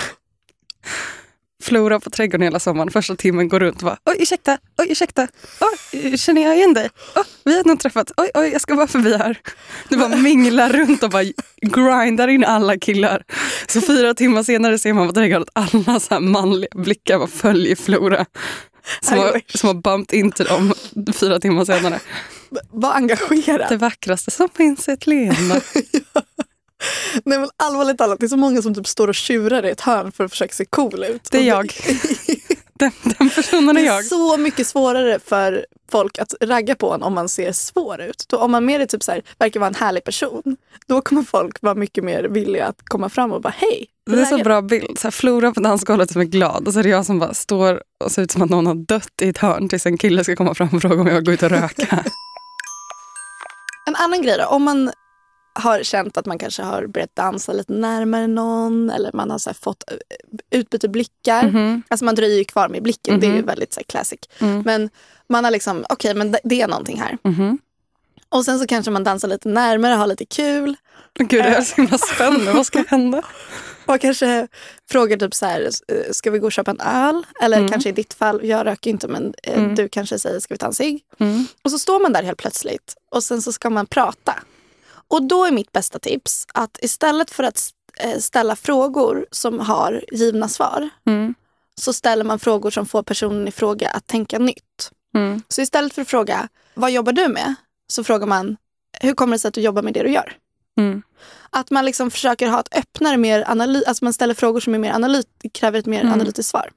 Flora 1.62 2.00
på 2.00 2.10
trädgården 2.10 2.42
hela 2.42 2.60
sommaren. 2.60 2.90
Första 2.90 3.16
timmen 3.16 3.48
går 3.48 3.60
runt 3.60 3.76
och 3.76 3.84
bara 3.84 3.98
oj 4.04 4.16
ursäkta, 4.18 4.58
oj 4.78 4.86
ursäkta, 4.90 5.28
oj, 5.60 6.18
känner 6.18 6.42
jag 6.42 6.56
igen 6.56 6.74
dig? 6.74 6.90
Oj, 7.16 7.24
vi 7.44 7.56
har 7.56 7.64
nog 7.64 7.80
träffats, 7.80 8.12
oj 8.16 8.30
oj 8.34 8.48
jag 8.48 8.60
ska 8.60 8.74
bara 8.74 8.86
förbi 8.86 9.16
här. 9.16 9.38
Du 9.88 9.96
bara 9.96 10.16
minglar 10.16 10.68
runt 10.68 11.02
och 11.02 11.10
bara 11.10 11.24
grindar 11.62 12.28
in 12.28 12.44
alla 12.44 12.78
killar. 12.78 13.24
Så 13.68 13.80
fyra 13.80 14.14
timmar 14.14 14.42
senare 14.42 14.78
ser 14.78 14.92
man 14.92 15.06
på 15.06 15.12
trädgården 15.12 15.42
att 15.42 15.50
alla 15.52 16.00
så 16.00 16.14
här 16.14 16.20
manliga 16.20 16.68
blickar 16.74 17.18
bara 17.18 17.28
följer 17.28 17.76
Flora. 17.76 18.26
Som 19.00 19.18
har, 19.18 19.40
som 19.58 19.66
har 19.66 19.74
bumpt 19.74 20.12
into 20.12 20.44
dem 20.44 20.74
fyra 21.14 21.40
timmar 21.40 21.64
senare. 21.64 22.00
Var 22.70 22.92
engagerad. 22.92 23.68
Det 23.68 23.76
vackraste 23.76 24.30
som 24.30 24.48
finns 24.48 24.88
är 24.88 24.92
ett 24.92 25.06
leende. 25.06 25.60
Nej 27.24 27.38
men 27.38 27.48
allvarligt 27.56 27.98
talat, 27.98 28.20
det 28.20 28.26
är 28.26 28.28
så 28.28 28.36
många 28.36 28.62
som 28.62 28.74
typ 28.74 28.86
står 28.86 29.08
och 29.08 29.14
tjurar 29.14 29.66
i 29.66 29.70
ett 29.70 29.80
hörn 29.80 30.12
för 30.12 30.24
att 30.24 30.30
försöka 30.30 30.54
se 30.54 30.64
cool 30.64 31.04
ut. 31.04 31.28
Det 31.30 31.38
är 31.38 31.42
jag. 31.42 31.72
Den, 32.78 32.90
den 33.18 33.30
personen 33.30 33.68
är 33.68 33.74
Det 33.74 33.80
är 33.80 33.84
jag. 33.94 34.04
så 34.04 34.36
mycket 34.36 34.66
svårare 34.66 35.18
för 35.26 35.66
folk 35.90 36.18
att 36.18 36.34
ragga 36.40 36.74
på 36.74 36.92
en 36.92 37.02
om 37.02 37.14
man 37.14 37.28
ser 37.28 37.52
svår 37.52 38.00
ut. 38.00 38.24
Då, 38.28 38.36
om 38.36 38.50
man 38.50 38.64
mer 38.64 38.80
är 38.80 38.86
typ 38.86 39.02
så 39.02 39.12
här, 39.12 39.22
verkar 39.38 39.60
vara 39.60 39.68
en 39.68 39.74
härlig 39.74 40.04
person, 40.04 40.56
då 40.86 41.00
kommer 41.00 41.22
folk 41.22 41.62
vara 41.62 41.74
mycket 41.74 42.04
mer 42.04 42.24
villiga 42.24 42.66
att 42.66 42.82
komma 42.84 43.08
fram 43.08 43.32
och 43.32 43.40
bara 43.42 43.54
hej. 43.56 43.86
Det 44.06 44.20
är 44.20 44.24
så 44.24 44.30
läget?" 44.30 44.44
bra 44.44 44.62
bild. 44.62 44.98
Så 44.98 45.06
här, 45.06 45.10
Flora 45.10 45.52
på 45.52 45.60
dansgolvet 45.60 46.10
som 46.10 46.20
är 46.20 46.24
glad 46.24 46.66
och 46.66 46.72
så 46.72 46.78
är 46.78 46.82
det 46.82 46.88
jag 46.88 47.06
som 47.06 47.18
bara 47.18 47.34
står 47.34 47.82
och 48.04 48.12
ser 48.12 48.22
ut 48.22 48.30
som 48.30 48.42
att 48.42 48.50
någon 48.50 48.66
har 48.66 48.74
dött 48.74 49.12
i 49.22 49.28
ett 49.28 49.38
hörn 49.38 49.68
tills 49.68 49.86
en 49.86 49.98
kille 49.98 50.24
ska 50.24 50.36
komma 50.36 50.54
fram 50.54 50.68
och 50.72 50.82
fråga 50.82 51.00
om 51.00 51.06
jag 51.06 51.24
går 51.24 51.34
ut 51.34 51.42
och 51.42 51.50
röka. 51.50 52.04
En 53.86 53.96
annan 53.96 54.22
grej 54.22 54.36
då, 54.38 54.44
om 54.44 54.62
man 54.62 54.90
har 55.58 55.82
känt 55.82 56.16
att 56.16 56.26
man 56.26 56.38
kanske 56.38 56.62
har 56.62 56.86
börjat 56.86 57.16
dansa 57.16 57.52
lite 57.52 57.72
närmare 57.72 58.26
någon 58.26 58.90
eller 58.90 59.10
man 59.12 59.30
har 59.30 59.38
så 59.38 59.54
fått 59.54 59.90
eh, 59.90 59.96
utbyte 60.58 60.88
blickar. 60.88 61.42
Mhm. 61.42 61.82
Alltså 61.88 62.04
man 62.04 62.14
dröjer 62.14 62.38
ju 62.38 62.44
kvar 62.44 62.68
med 62.68 62.82
blicken, 62.82 63.20
det 63.20 63.26
är 63.26 63.30
ju 63.30 63.36
Mhm. 63.36 63.46
väldigt 63.46 63.72
så 63.74 63.80
här, 63.80 63.84
classic. 63.84 64.18
Mm. 64.38 64.62
Men 64.66 64.90
man 65.28 65.44
har 65.44 65.50
liksom, 65.50 65.84
okej 65.88 66.14
men 66.14 66.36
det, 66.44 66.60
är 66.62 66.68
någonting 66.68 67.00
här. 67.00 67.18
Mhm. 67.24 67.58
Och 68.28 68.44
sen 68.44 68.58
så 68.58 68.66
kanske 68.66 68.90
man 68.90 69.04
dansar 69.04 69.28
lite 69.28 69.48
närmare, 69.48 69.92
har 69.94 70.06
lite 70.06 70.24
kul. 70.24 70.76
Gud, 71.18 71.44
det 71.44 71.48
är 71.48 71.62
så 71.62 71.76
himla 71.76 71.98
spännande. 71.98 72.52
Vad 72.52 72.66
ska 72.66 72.84
hända? 72.88 73.22
Och 73.86 74.00
kanske 74.00 74.48
frågar 74.90 75.16
typ 75.16 75.34
så 75.34 75.46
här, 75.46 75.60
eh, 75.88 76.12
ska 76.12 76.30
vi 76.30 76.38
gå 76.38 76.46
och 76.46 76.52
köpa 76.52 76.70
en 76.70 76.80
öl? 76.80 77.26
Eller 77.42 77.56
Mm. 77.58 77.68
kanske 77.70 77.88
i 77.88 77.92
ditt 77.92 78.14
fall, 78.14 78.40
jag 78.46 78.66
röker 78.66 78.90
inte 78.90 79.08
men 79.08 79.34
eh, 79.42 79.58
Mm. 79.58 79.74
du 79.74 79.88
kanske 79.88 80.18
säger, 80.18 80.40
ska 80.40 80.54
vi 80.54 80.58
ta 80.58 80.66
en 80.66 80.74
cigg? 80.74 81.00
Mm. 81.18 81.46
Och 81.62 81.70
så 81.70 81.78
står 81.78 82.00
man 82.00 82.12
där 82.12 82.22
helt 82.22 82.38
plötsligt 82.38 82.94
och 83.10 83.22
sen 83.24 83.42
så 83.42 83.52
ska 83.52 83.70
man 83.70 83.86
prata. 83.86 84.34
Och 85.08 85.22
då 85.22 85.44
är 85.44 85.50
mitt 85.50 85.72
bästa 85.72 85.98
tips 85.98 86.46
att 86.54 86.78
istället 86.82 87.30
för 87.30 87.44
att 87.44 87.70
eh, 88.00 88.18
ställa 88.18 88.56
frågor 88.56 89.26
som 89.30 89.60
har 89.60 90.04
givna 90.12 90.48
svar 90.48 90.88
Mm. 91.06 91.34
så 91.74 91.92
ställer 91.92 92.24
man 92.24 92.38
frågor 92.38 92.70
som 92.70 92.86
får 92.86 93.02
personen 93.02 93.48
i 93.48 93.50
fråga 93.50 93.90
att 93.90 94.06
tänka 94.06 94.38
nytt. 94.38 94.90
Mm. 95.14 95.42
Så 95.48 95.60
istället 95.60 95.92
för 95.94 96.02
att 96.02 96.08
fråga, 96.08 96.48
vad 96.74 96.90
jobbar 96.90 97.12
du 97.12 97.28
med? 97.28 97.54
Så 97.86 98.04
frågar 98.04 98.26
man, 98.26 98.56
hur 99.00 99.14
kommer 99.14 99.32
det 99.32 99.38
sig 99.38 99.48
att 99.48 99.54
du 99.54 99.60
jobbar 99.60 99.82
med 99.82 99.94
det 99.94 100.02
du 100.02 100.10
gör? 100.10 100.36
Mm. 100.78 101.02
Att 101.50 101.70
man 101.70 101.84
liksom 101.84 102.10
försöker 102.10 102.48
ha 102.48 102.60
ett 102.60 102.76
öppnare, 102.78 103.16
mer 103.16 103.44
analy- 103.44 103.84
alltså 103.86 104.04
man 104.04 104.12
ställer 104.12 104.34
frågor 104.34 104.60
som 104.60 104.74
är 104.74 104.78
mer 104.78 104.92
analyt- 104.92 105.52
kräver 105.52 105.78
ett 105.78 105.86
mer 105.86 106.00
Mm. 106.00 106.12
analytiskt 106.12 106.50
svar. 106.50 106.70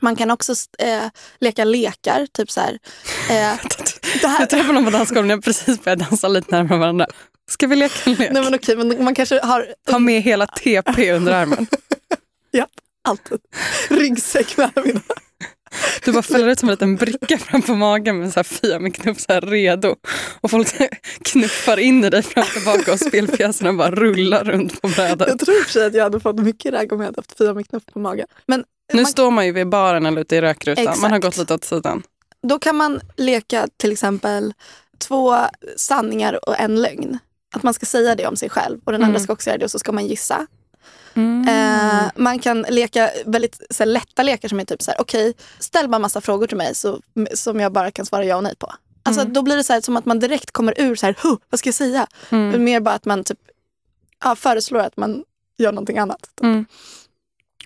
Man 0.00 0.16
kan 0.16 0.30
också 0.30 0.52
eh, 0.78 1.04
leka 1.40 1.64
lekar, 1.64 2.26
typ 2.32 2.50
så 2.50 2.60
här. 2.60 2.78
Eh, 3.30 3.58
det 4.20 4.28
här 4.28 4.40
Jag 4.40 4.50
träffade 4.50 4.72
någon 4.72 4.84
på 4.84 4.90
dansgolvet 4.90 5.26
när 5.26 5.34
jag 5.34 5.44
precis 5.44 5.84
började 5.84 6.04
dansa 6.04 6.28
lite 6.28 6.56
närmare 6.56 6.78
varandra. 6.78 7.06
Ska 7.50 7.66
vi 7.66 7.76
leka 7.76 8.10
en 8.10 8.16
lek? 8.16 8.30
nej 8.32 8.42
men 8.42 8.54
okej, 8.54 8.76
men 8.76 9.04
man 9.04 9.14
kanske 9.14 9.40
har 9.40 9.66
Ha 9.90 9.98
med 9.98 10.22
hela 10.22 10.46
TP 10.46 11.12
under 11.12 11.32
armen. 11.32 11.66
ja, 12.50 12.66
alltid 13.08 13.38
ryggsäck 13.88 14.56
med 14.56 14.70
alla 14.74 14.86
mina. 14.86 15.00
Du 16.04 16.12
bara 16.12 16.22
fäller 16.22 16.48
ut 16.48 16.58
som 16.58 16.68
en 16.68 16.72
liten 16.72 16.96
bricka 16.96 17.38
framför 17.38 17.74
magen 17.74 18.18
med 18.18 18.32
så 18.32 18.38
här 18.38 18.44
fia 18.44 18.78
med 18.78 18.94
knuff 18.94 19.20
så 19.20 19.32
här 19.32 19.40
redo. 19.40 19.96
Och 20.40 20.50
folk 20.50 20.68
knuffar 21.24 21.76
in 21.76 22.04
i 22.04 22.10
dig 22.10 22.22
fram 22.22 22.44
och 22.44 22.50
tillbaka 22.50 22.92
och 22.92 23.00
spelpjäserna 23.00 23.72
bara 23.72 23.90
rullar 23.90 24.44
runt 24.44 24.82
på 24.82 24.88
brädet. 24.88 25.28
Jag 25.28 25.38
tror 25.38 25.56
i 25.56 25.60
och 25.60 25.64
för 25.64 25.72
sig 25.72 25.86
att 25.86 25.94
jag 25.94 26.02
hade 26.02 26.20
fått 26.20 26.38
mycket 26.38 26.72
ragg 26.72 26.92
om 26.92 27.00
jag 27.00 27.06
hade 27.06 27.18
haft 27.18 27.38
Fia 27.38 27.54
med 27.54 27.68
knuff 27.68 27.82
på 27.92 27.98
magen. 27.98 28.26
Men 28.46 28.64
Nu 28.92 29.02
man, 29.02 29.06
står 29.06 29.30
man 29.30 29.46
ju 29.46 29.52
vid 29.52 29.68
baren 29.68 30.06
eller 30.06 30.20
ute 30.20 30.36
i 30.36 30.40
rökrutan. 30.40 30.84
Man 30.84 31.10
har 31.10 31.18
Exakt. 31.18 31.22
gått 31.24 31.36
lite 31.36 31.54
åt 31.54 31.64
sidan. 31.64 32.02
då 32.42 32.58
kan 32.58 32.76
man 32.76 33.00
leka 33.16 33.68
till 33.76 33.92
exempel 33.92 34.54
två 34.98 35.36
sanningar 35.76 36.48
och 36.48 36.60
en 36.60 36.82
lögn. 36.82 37.18
Att 37.54 37.62
man 37.62 37.74
ska 37.74 37.86
säga 37.86 38.14
det 38.14 38.26
om 38.26 38.36
sig 38.36 38.50
själv 38.50 38.80
och 38.84 38.92
den 38.92 39.04
andra 39.04 39.20
ska 39.20 39.32
också 39.32 39.50
göra 39.50 39.58
det 39.58 39.64
och 39.64 39.70
så 39.70 39.78
ska 39.78 39.92
man 39.92 40.06
gissa. 40.06 40.46
Eh, 41.48 42.04
man 42.16 42.38
kan 42.38 42.62
leka 42.68 43.10
väldigt 43.26 43.60
så 43.70 43.82
här, 43.82 43.86
lätta 43.86 44.22
lekar 44.22 44.48
som 44.48 44.60
är 44.60 44.64
typ 44.64 44.82
så 44.82 44.90
här, 44.90 45.00
okej, 45.00 45.34
ställ 45.58 45.88
bara 45.88 45.98
massa 45.98 46.20
frågor 46.20 46.46
till 46.46 46.56
mig 46.56 46.74
så, 46.74 47.00
som 47.34 47.60
jag 47.60 47.72
bara 47.72 47.90
kan 47.90 48.06
svara 48.06 48.24
ja 48.24 48.36
och 48.36 48.42
nej 48.42 48.56
på. 48.56 48.74
Alltså 49.02 49.24
då 49.24 49.42
blir 49.42 49.56
det 49.56 49.64
så 49.64 49.72
här, 49.72 49.80
som 49.80 49.96
att 49.96 50.04
man 50.06 50.18
direkt 50.18 50.50
kommer 50.50 50.80
ur 50.80 50.94
så 50.96 51.06
här, 51.06 51.16
"Huh, 51.22 51.36
vad 51.50 51.58
ska 51.58 51.68
jag 51.68 51.74
säga? 51.74 52.06
Men 52.28 52.64
Mer 52.64 52.80
bara 52.80 52.94
att 52.94 53.04
man 53.04 53.24
typ 53.24 53.38
ja, 54.24 54.36
föreslår 54.36 54.80
att 54.80 54.96
man 54.96 55.24
gör 55.58 55.72
någonting 55.72 55.98
annat. 55.98 56.30
typ. 56.40 56.68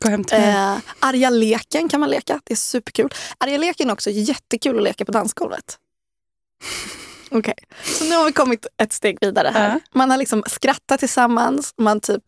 Mm. 0.05 0.11
Gå 0.11 0.11
hem 0.11 0.25
till. 0.25 0.39
Eh, 0.39 0.77
arga 1.01 1.31
leken 1.31 1.89
kan 1.89 2.01
man 2.01 2.11
leka. 2.11 2.41
Det 2.45 2.55
är 2.55 2.57
superkul. 2.57 3.09
Arga 3.39 3.59
leken 3.59 3.89
är 3.89 3.93
också 3.93 4.11
jättekul 4.11 4.77
att 4.77 4.83
leka 4.83 5.05
på 5.05 5.13
dansgolvet. 5.13 5.79
Okej, 7.31 7.55
så 7.85 8.05
nu 8.05 8.17
har 8.17 8.25
vi 8.27 8.33
kommit 8.33 8.67
ett 8.83 8.93
steg 8.93 9.19
vidare 9.21 9.49
här. 9.55 9.69
Ja. 9.69 9.81
Man 9.93 10.11
har 10.11 10.17
liksom 10.19 10.43
skrattat 10.47 11.01
tillsammans, 11.01 11.75
man 11.79 12.01
typ 12.01 12.23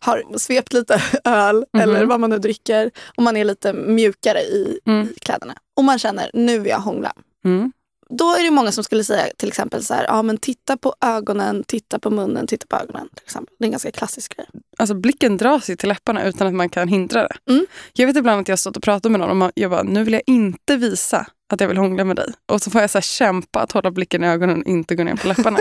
har 0.00 0.38
svept 0.38 0.72
lite 0.72 1.02
öl 1.24 1.64
eller 1.78 2.04
vad 2.04 2.20
man 2.20 2.30
nu 2.30 2.38
dricker 2.38 2.90
och 3.16 3.22
man 3.22 3.36
är 3.36 3.44
lite 3.44 3.72
mjukare 3.72 4.40
i, 4.40 4.78
Mm. 4.86 5.08
i 5.16 5.18
kläderna. 5.20 5.54
Och 5.76 5.84
man 5.84 5.98
känner, 5.98 6.30
nu 6.34 6.58
vill 6.58 6.70
jag 6.70 6.78
hångla. 6.78 7.12
Mm. 7.44 7.72
Då 8.18 8.34
är 8.34 8.42
det 8.42 8.50
många 8.50 8.72
som 8.72 8.84
skulle 8.84 9.04
säga 9.04 9.26
till 9.36 9.48
exempel 9.48 9.84
så 9.84 9.94
här, 9.94 10.04
ja 10.04 10.22
men 10.22 10.38
titta 10.38 10.76
på 10.76 10.94
ögonen, 11.00 11.64
titta 11.64 11.98
på 11.98 12.10
munnen, 12.10 12.46
titta 12.46 12.66
på 12.66 12.76
ögonen. 12.76 13.08
Till 13.14 13.24
exempel. 13.24 13.54
Det 13.58 13.64
är 13.64 13.66
en 13.66 13.70
ganska 13.70 13.90
klassisk 13.90 14.36
grej. 14.36 14.46
Alltså 14.78 14.94
blicken 14.94 15.36
dras 15.36 15.70
ju 15.70 15.76
till 15.76 15.88
läpparna 15.88 16.24
utan 16.24 16.46
att 16.46 16.54
man 16.54 16.68
kan 16.68 16.88
hindra 16.88 17.22
det. 17.22 17.52
Mm. 17.52 17.66
Jag 17.92 18.06
vet 18.06 18.16
ibland 18.16 18.40
att 18.40 18.48
jag 18.48 18.58
stått 18.58 18.76
och 18.76 18.82
pratat 18.82 19.12
med 19.12 19.20
någon 19.20 19.42
och 19.42 19.52
jag 19.54 19.70
bara, 19.70 19.82
nu 19.82 20.04
vill 20.04 20.12
jag 20.12 20.22
inte 20.26 20.76
visa 20.76 21.26
att 21.52 21.60
jag 21.60 21.68
vill 21.68 21.76
hångla 21.76 22.04
med 22.04 22.16
dig. 22.16 22.32
Och 22.46 22.62
så 22.62 22.70
får 22.70 22.80
jag 22.80 22.90
så 22.90 23.00
kämpa 23.00 23.60
att 23.60 23.72
hålla 23.72 23.90
blicken 23.90 24.24
i 24.24 24.26
ögonen 24.26 24.62
och 24.62 24.68
inte 24.68 24.94
gå 24.94 25.04
ner 25.04 25.16
på 25.16 25.28
läpparna. 25.28 25.58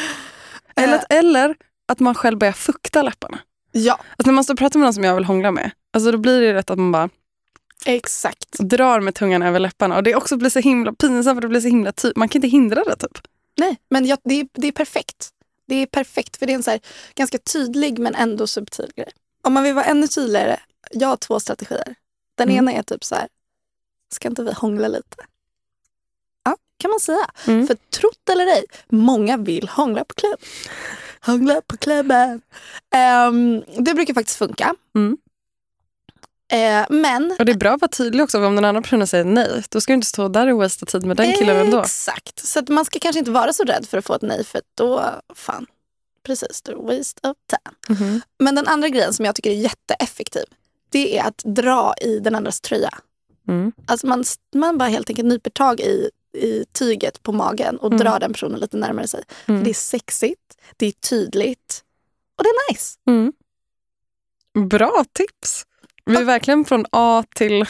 eller, 0.76 0.94
att, 0.94 1.12
eller 1.12 1.54
att 1.88 2.00
man 2.00 2.14
själv 2.14 2.38
börjar 2.38 2.52
fukta 2.52 3.02
läpparna. 3.02 3.38
Ja, 3.72 3.92
Alltså 3.92 4.30
när 4.30 4.32
man 4.32 4.44
står 4.44 4.54
och 4.54 4.58
pratar 4.58 4.78
med 4.78 4.86
någon 4.86 4.94
som 4.94 5.04
jag 5.04 5.14
vill 5.14 5.24
hångla 5.24 5.50
med, 5.50 5.70
alltså 5.92 6.12
då 6.12 6.18
blir 6.18 6.40
det 6.40 6.54
rätt 6.54 6.70
att 6.70 6.78
man 6.78 6.92
bara 6.92 7.08
exakt. 7.84 8.58
drar 8.58 9.00
med 9.00 9.14
tungan 9.14 9.42
över 9.42 9.58
läpparna. 9.60 9.96
Och 9.96 10.02
det 10.02 10.14
också 10.14 10.36
blir 10.36 10.50
så 10.50 10.58
himla 10.60 10.92
pinsamt 10.92 11.36
för 11.36 11.40
det 11.40 11.48
blir 11.48 11.60
så 11.60 11.68
himla 11.68 11.92
ty- 11.92 12.12
Man 12.16 12.28
kan 12.28 12.38
inte 12.38 12.48
hindra 12.48 12.84
det 12.84 12.96
typ. 12.96 13.18
Nej, 13.58 13.76
men 13.88 14.06
jag, 14.06 14.18
det, 14.24 14.40
är, 14.40 14.48
det 14.52 14.68
är 14.68 14.72
perfekt. 14.72 15.28
Det 15.66 15.74
är 15.74 15.86
perfekt 15.86 16.36
för 16.36 16.46
det 16.46 16.52
är 16.52 16.54
en 16.54 16.62
så 16.62 16.70
här, 16.70 16.80
ganska 17.14 17.38
tydlig 17.38 17.98
men 17.98 18.14
ändå 18.14 18.46
subtil 18.46 18.90
grej. 18.96 19.10
Om 19.42 19.52
man 19.52 19.62
vill 19.62 19.74
vara 19.74 19.84
ännu 19.84 20.06
tydligare, 20.06 20.60
jag 20.90 21.08
har 21.08 21.16
två 21.16 21.40
strategier. 21.40 21.94
Den 22.34 22.48
Mm. 22.48 22.58
ena 22.58 22.72
är 22.72 22.82
typ 22.82 23.04
så 23.04 23.14
här, 23.14 23.28
ska 24.14 24.28
inte 24.28 24.42
vi 24.42 24.52
hångla 24.52 24.88
lite? 24.88 25.16
Ja, 26.44 26.56
kan 26.78 26.90
man 26.90 27.00
säga. 27.00 27.30
Mm. 27.46 27.66
För 27.66 27.74
trott 27.74 28.28
eller 28.32 28.46
ej, 28.46 28.64
många 28.88 29.36
vill 29.36 29.68
hångla 29.68 30.04
på 30.04 30.14
klubb. 30.14 30.40
Hångla 31.20 31.60
på 31.66 31.76
klubben. 31.76 32.40
Ehm, 32.94 33.62
det 33.78 33.94
brukar 33.94 34.14
faktiskt 34.14 34.38
funka. 34.38 34.74
Mm. 34.94 35.16
Eh, 36.52 36.86
men 36.90 37.36
Och 37.38 37.44
det 37.44 37.52
är 37.52 37.56
bra 37.56 37.74
att 37.74 37.80
vara 37.80 37.88
tydlig 37.90 38.24
också. 38.24 38.38
För 38.38 38.46
om 38.46 38.54
den 38.54 38.64
andra 38.64 38.82
personen 38.82 39.06
säger 39.06 39.24
nej, 39.24 39.62
då 39.70 39.80
ska 39.80 39.92
du 39.92 39.94
inte 39.94 40.06
stå 40.06 40.28
där 40.28 40.52
och 40.52 40.58
wastea 40.58 40.86
tid 40.86 41.04
med 41.04 41.16
den 41.16 41.32
killen 41.32 41.56
ändå. 41.56 41.80
Exakt. 41.80 42.46
Så 42.46 42.62
man 42.68 42.84
ska 42.84 42.98
kanske 42.98 43.18
inte 43.18 43.30
vara 43.30 43.52
så 43.52 43.64
rädd 43.64 43.86
för 43.86 43.98
att 43.98 44.04
få 44.06 44.14
ett 44.14 44.22
nej 44.22 44.44
för 44.44 44.60
då, 44.74 45.04
fan, 45.34 45.66
precis, 46.26 46.62
du 46.62 46.74
waste 46.74 47.28
of 47.28 47.36
time. 47.46 47.98
Mhm. 48.00 48.20
Men 48.38 48.54
den 48.54 48.66
andra 48.66 48.88
grejen 48.88 49.14
som 49.14 49.24
jag 49.24 49.34
tycker 49.34 49.50
är 49.50 49.54
jätteeffektiv, 49.54 50.44
det 50.90 51.18
är 51.18 51.24
att 51.24 51.38
dra 51.44 51.94
i 52.00 52.18
den 52.18 52.34
andras 52.34 52.60
tröja. 52.60 52.90
Mm. 53.48 53.72
Alltså 53.86 54.06
man, 54.06 54.24
man 54.54 54.78
bara 54.78 54.88
helt 54.88 55.10
enkelt 55.10 55.28
nyper 55.28 55.50
tag 55.50 55.80
i, 55.80 56.10
i 56.32 56.64
tyget 56.72 57.22
på 57.22 57.32
magen 57.32 57.76
och 57.76 57.86
Mm. 57.86 57.98
drar 57.98 58.20
den 58.20 58.32
personen 58.32 58.60
lite 58.60 58.76
närmare 58.76 59.08
sig. 59.08 59.24
Mm. 59.46 59.64
Det 59.64 59.70
är 59.70 59.74
sexigt, 59.74 60.56
det 60.76 60.86
är 60.86 60.92
tydligt 60.92 61.82
och 62.38 62.44
det 62.44 62.48
är 62.48 62.72
nice. 62.72 62.94
Mm. 63.06 63.32
Bra 64.68 65.04
tips! 65.12 65.66
Vi 66.06 66.16
är 66.16 66.24
verkligen 66.24 66.64
från 66.64 66.86
A 66.92 67.24
till 67.34 67.64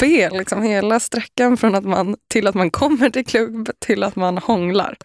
B, 0.00 0.28
liksom 0.32 0.62
hela 0.62 1.00
sträckan 1.00 1.56
från 1.56 1.74
att 1.74 1.84
man, 1.84 2.16
till 2.28 2.46
att 2.46 2.54
man 2.54 2.70
kommer 2.70 3.10
till 3.10 3.26
klubb 3.26 3.70
till 3.78 4.02
att 4.02 4.16
man 4.16 4.38
hånglar. 4.38 4.96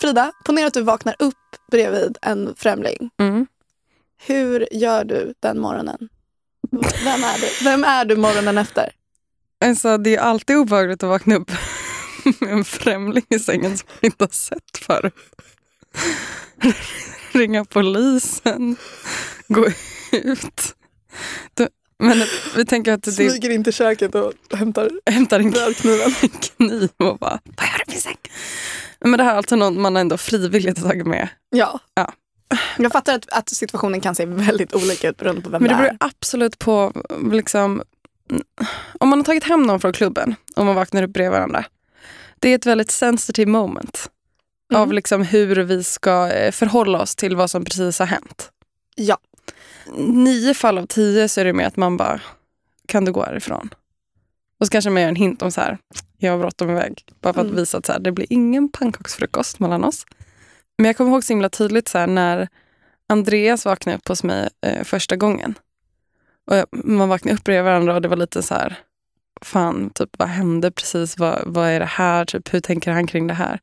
Frida, 0.00 0.32
ponera 0.44 0.66
att 0.66 0.74
du 0.74 0.82
vaknar 0.82 1.16
upp 1.18 1.34
bredvid 1.70 2.18
en 2.22 2.54
främling. 2.56 3.10
Mm. 3.20 3.46
Hur 4.26 4.68
gör 4.72 5.04
du 5.04 5.34
den 5.40 5.60
morgonen? 5.60 6.08
Vem 7.04 7.24
är 7.24 7.40
du? 7.40 7.64
Vem 7.64 7.84
är 7.84 8.04
du 8.04 8.16
morgonen 8.16 8.58
efter? 8.58 8.92
Alltså, 9.64 9.98
det 9.98 10.16
är 10.16 10.20
alltid 10.20 10.56
obehagligt 10.56 11.02
att 11.02 11.08
vakna 11.08 11.36
upp 11.36 11.50
med 12.40 12.52
en 12.52 12.64
främling 12.64 13.26
i 13.28 13.38
sängen 13.38 13.78
som 13.78 13.88
man 13.88 13.98
inte 14.02 14.24
har 14.24 14.28
sett 14.28 14.78
förut. 14.86 15.14
Ringa 17.32 17.64
polisen, 17.64 18.76
gå 19.48 19.66
ut. 20.12 20.74
Du, 21.54 21.68
men 21.98 22.22
vi 22.56 22.64
tänker 22.64 22.92
att 22.92 23.02
det 23.02 23.12
Smyger 23.12 23.50
in 23.50 23.64
till 23.64 23.72
köket 23.72 24.14
och 24.14 24.32
hämtar 24.58 24.90
hämtar 25.10 25.40
en 25.40 25.50
brödkniven. 25.50 26.10
kniv 26.30 26.90
och 26.96 27.18
bara, 27.18 27.40
vad 27.56 27.66
gör 27.66 27.78
du 27.86 27.92
min 27.92 28.00
säng? 28.00 28.16
Men 29.00 29.12
det 29.18 29.24
här 29.24 29.32
är 29.32 29.36
alltså 29.36 29.56
någon 29.56 29.80
man 29.80 29.96
ändå 29.96 30.16
frivilligt 30.16 30.78
har 30.78 30.88
tagit 30.88 31.06
med. 31.06 31.28
Ja. 31.50 31.80
Ja. 31.94 32.12
Jag 32.78 32.92
fattar 32.92 33.14
att, 33.14 33.28
att 33.28 33.48
situationen 33.48 34.00
kan 34.00 34.14
se 34.14 34.26
väldigt 34.26 34.74
olika 34.74 35.08
ut 35.08 35.16
beroende 35.16 35.42
på 35.42 35.50
vem 35.50 35.62
Men 35.62 35.68
det 35.70 35.74
det 35.76 35.82
beror 35.82 35.90
är. 35.92 35.96
absolut 36.00 36.58
på, 36.58 36.92
liksom, 37.32 37.82
om 39.00 39.08
man 39.08 39.18
har 39.18 39.24
tagit 39.24 39.44
hem 39.44 39.62
någon 39.62 39.80
från 39.80 39.92
klubben 39.92 40.34
och 40.56 40.66
man 40.66 40.74
vaknar 40.74 41.02
upp 41.02 41.10
bredvid 41.10 41.32
varandra. 41.32 41.64
Det 42.38 42.50
är 42.50 42.54
ett 42.54 42.66
väldigt 42.66 42.90
sensitive 42.90 43.50
moment 43.50 44.10
Mm. 44.72 44.82
av 44.82 44.92
liksom 44.92 45.22
hur 45.22 45.56
vi 45.56 45.84
ska 45.84 46.28
eh, 46.32 46.52
förhålla 46.52 47.00
oss 47.00 47.16
till 47.16 47.36
vad 47.36 47.50
som 47.50 47.64
precis 47.64 47.98
har 47.98 48.06
hänt. 48.06 48.50
Ja. 48.94 49.18
Nio 49.96 50.54
fall 50.54 50.78
av 50.78 50.86
tio 50.86 51.28
så 51.28 51.40
är 51.40 51.44
det 51.44 51.52
med 51.52 51.66
att 51.66 51.76
man 51.76 51.96
bara, 51.96 52.20
kan 52.86 53.04
du 53.04 53.12
gå 53.12 53.24
härifrån? 53.24 53.74
Och 54.60 54.66
så 54.66 54.70
kanske 54.70 54.90
man 54.90 55.02
gör 55.02 55.08
en 55.08 55.16
hint 55.16 55.42
om 55.42 55.50
så 55.52 55.60
här, 55.60 55.78
jag 56.18 56.32
har 56.32 56.38
bråttom 56.38 56.70
iväg. 56.70 57.04
Bara 57.20 57.32
för 57.34 57.40
att 57.40 57.46
Mm. 57.46 57.56
visa 57.56 57.78
att 57.78 57.86
så 57.86 57.92
här, 57.92 57.98
det 58.00 58.12
blir 58.12 58.26
ingen 58.30 58.68
pannkaksfrukost 58.68 59.58
mellan 59.60 59.84
oss. 59.84 60.06
Men 60.78 60.86
jag 60.86 60.96
kommer 60.96 61.10
ihåg 61.10 61.24
så 61.24 61.32
himla 61.32 61.48
tydligt 61.48 61.88
så 61.88 61.98
här, 61.98 62.06
när 62.06 62.48
Andreas 63.08 63.64
vaknade 63.64 63.98
upp 63.98 64.08
hos 64.08 64.22
mig 64.24 64.48
eh, 64.66 64.84
första 64.84 65.16
gången. 65.16 65.54
Och 66.46 66.56
jag, 66.56 66.66
man 66.72 67.08
vaknade 67.08 67.34
upp 67.36 67.44
bredvid 67.44 67.64
varandra 67.64 67.94
och 67.94 68.02
det 68.02 68.08
var 68.08 68.16
lite 68.16 68.42
så 68.42 68.54
här, 68.54 68.78
fan, 69.42 69.90
typ 69.90 70.10
vad 70.18 70.28
hände 70.28 70.70
precis? 70.70 71.18
Vad, 71.18 71.42
vad 71.46 71.68
är 71.68 71.80
det 71.80 71.86
här? 71.86 72.24
Typ, 72.24 72.54
hur 72.54 72.60
tänker 72.60 72.92
han 72.92 73.06
kring 73.06 73.26
det 73.26 73.34
här? 73.34 73.60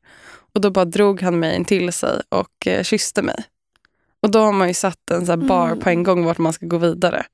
Och 0.54 0.60
då 0.60 0.70
bara 0.70 0.84
drog 0.84 1.22
han 1.22 1.38
mig 1.38 1.56
in 1.56 1.64
till 1.64 1.92
sig 1.92 2.20
och 2.28 2.66
eh, 2.66 2.82
kysste 2.82 3.22
mig. 3.22 3.44
Och 4.26 4.30
då 4.32 4.38
har 4.38 4.52
man 4.52 4.68
ju 4.68 4.74
satt 4.74 5.10
en 5.10 5.26
så 5.26 5.36
bar 5.36 5.66
Mm. 5.66 5.80
på 5.80 5.90
en 5.90 6.02
gång 6.02 6.24
vart 6.24 6.38
man 6.38 6.52
ska 6.52 6.66
gå 6.66 6.78
vidare. 6.78 7.24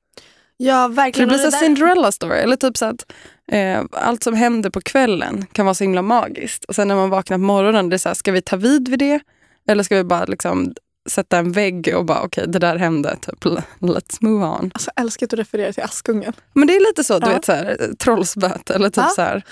Ja, 0.57 0.87
verkligen. 0.87 1.27
blir 1.29 1.37
så 1.37 1.49
det 1.49 1.55
här 1.55 1.61
där- 1.61 1.67
Cinderella 1.67 2.11
story. 2.11 2.37
Eller 2.39 2.55
typ 2.55 2.77
så 2.77 2.85
att 2.85 3.11
eh, 3.51 3.81
allt 3.91 4.23
som 4.23 4.33
händer 4.33 4.69
på 4.69 4.81
kvällen 4.81 5.45
kan 5.51 5.65
vara 5.65 5.73
så 5.73 5.83
himla 5.83 6.01
magiskt. 6.01 6.63
Och 6.65 6.75
sen 6.75 6.87
när 6.87 6.95
man 6.95 7.09
vaknar 7.09 7.37
på 7.37 7.41
morgonen, 7.43 7.89
det 7.89 7.95
är 7.95 7.97
så 7.97 8.09
här, 8.09 8.13
ska 8.13 8.31
vi 8.31 8.41
ta 8.41 8.55
vid 8.55 8.87
vid 8.89 8.99
det? 8.99 9.19
Eller 9.67 9.83
ska 9.83 9.95
vi 9.95 10.03
bara 10.03 10.25
liksom 10.25 10.73
sätta 11.09 11.37
en 11.37 11.51
vägg 11.51 11.93
och 11.97 12.05
bara 12.05 12.21
okej, 12.21 12.45
det 12.47 12.59
där 12.59 12.75
hände. 12.75 13.15
Typ, 13.21 13.45
let's 13.79 14.17
move 14.19 14.45
on. 14.45 14.71
Alltså, 14.73 14.91
jag 14.95 15.03
älskar 15.03 15.25
att 15.25 15.29
du 15.29 15.35
refererar 15.35 15.71
till 15.71 15.83
Askungen. 15.83 16.33
Men 16.53 16.67
det 16.67 16.75
är 16.75 16.79
lite 16.89 17.03
så, 17.03 17.19
du 17.19 17.27
Ja. 17.27 17.33
vet, 17.33 17.45
så 17.45 17.51
här, 17.51 17.77
trollspöt 17.99 18.69
eller 18.69 18.89
typ 18.89 18.97
Ja. 18.97 19.09
så 19.15 19.21
här. 19.21 19.43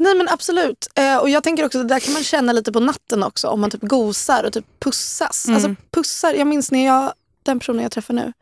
Nej 0.00 0.14
men 0.14 0.28
absolut. 0.28 0.86
Eh, 0.94 1.16
och 1.16 1.30
jag 1.30 1.42
tänker 1.44 1.64
också 1.66 1.78
att 1.80 1.88
det 1.88 1.94
där 1.94 2.00
kan 2.00 2.12
man 2.14 2.22
känna 2.22 2.52
lite 2.52 2.72
på 2.72 2.80
natten 2.80 3.22
också. 3.22 3.48
Om 3.48 3.60
man 3.60 3.70
typ 3.70 3.82
gosar 3.82 4.44
och 4.44 4.52
typ 4.52 4.64
pussas. 4.80 5.46
Mm. 5.48 5.54
Alltså 5.56 5.82
pussar. 5.90 6.34
Jag 6.34 6.46
minns 6.46 6.70
när 6.70 6.86
jag, 6.86 7.12
den 7.42 7.58
personen 7.58 7.82
jag 7.82 7.92
träffar 7.92 8.14
nu. 8.14 8.32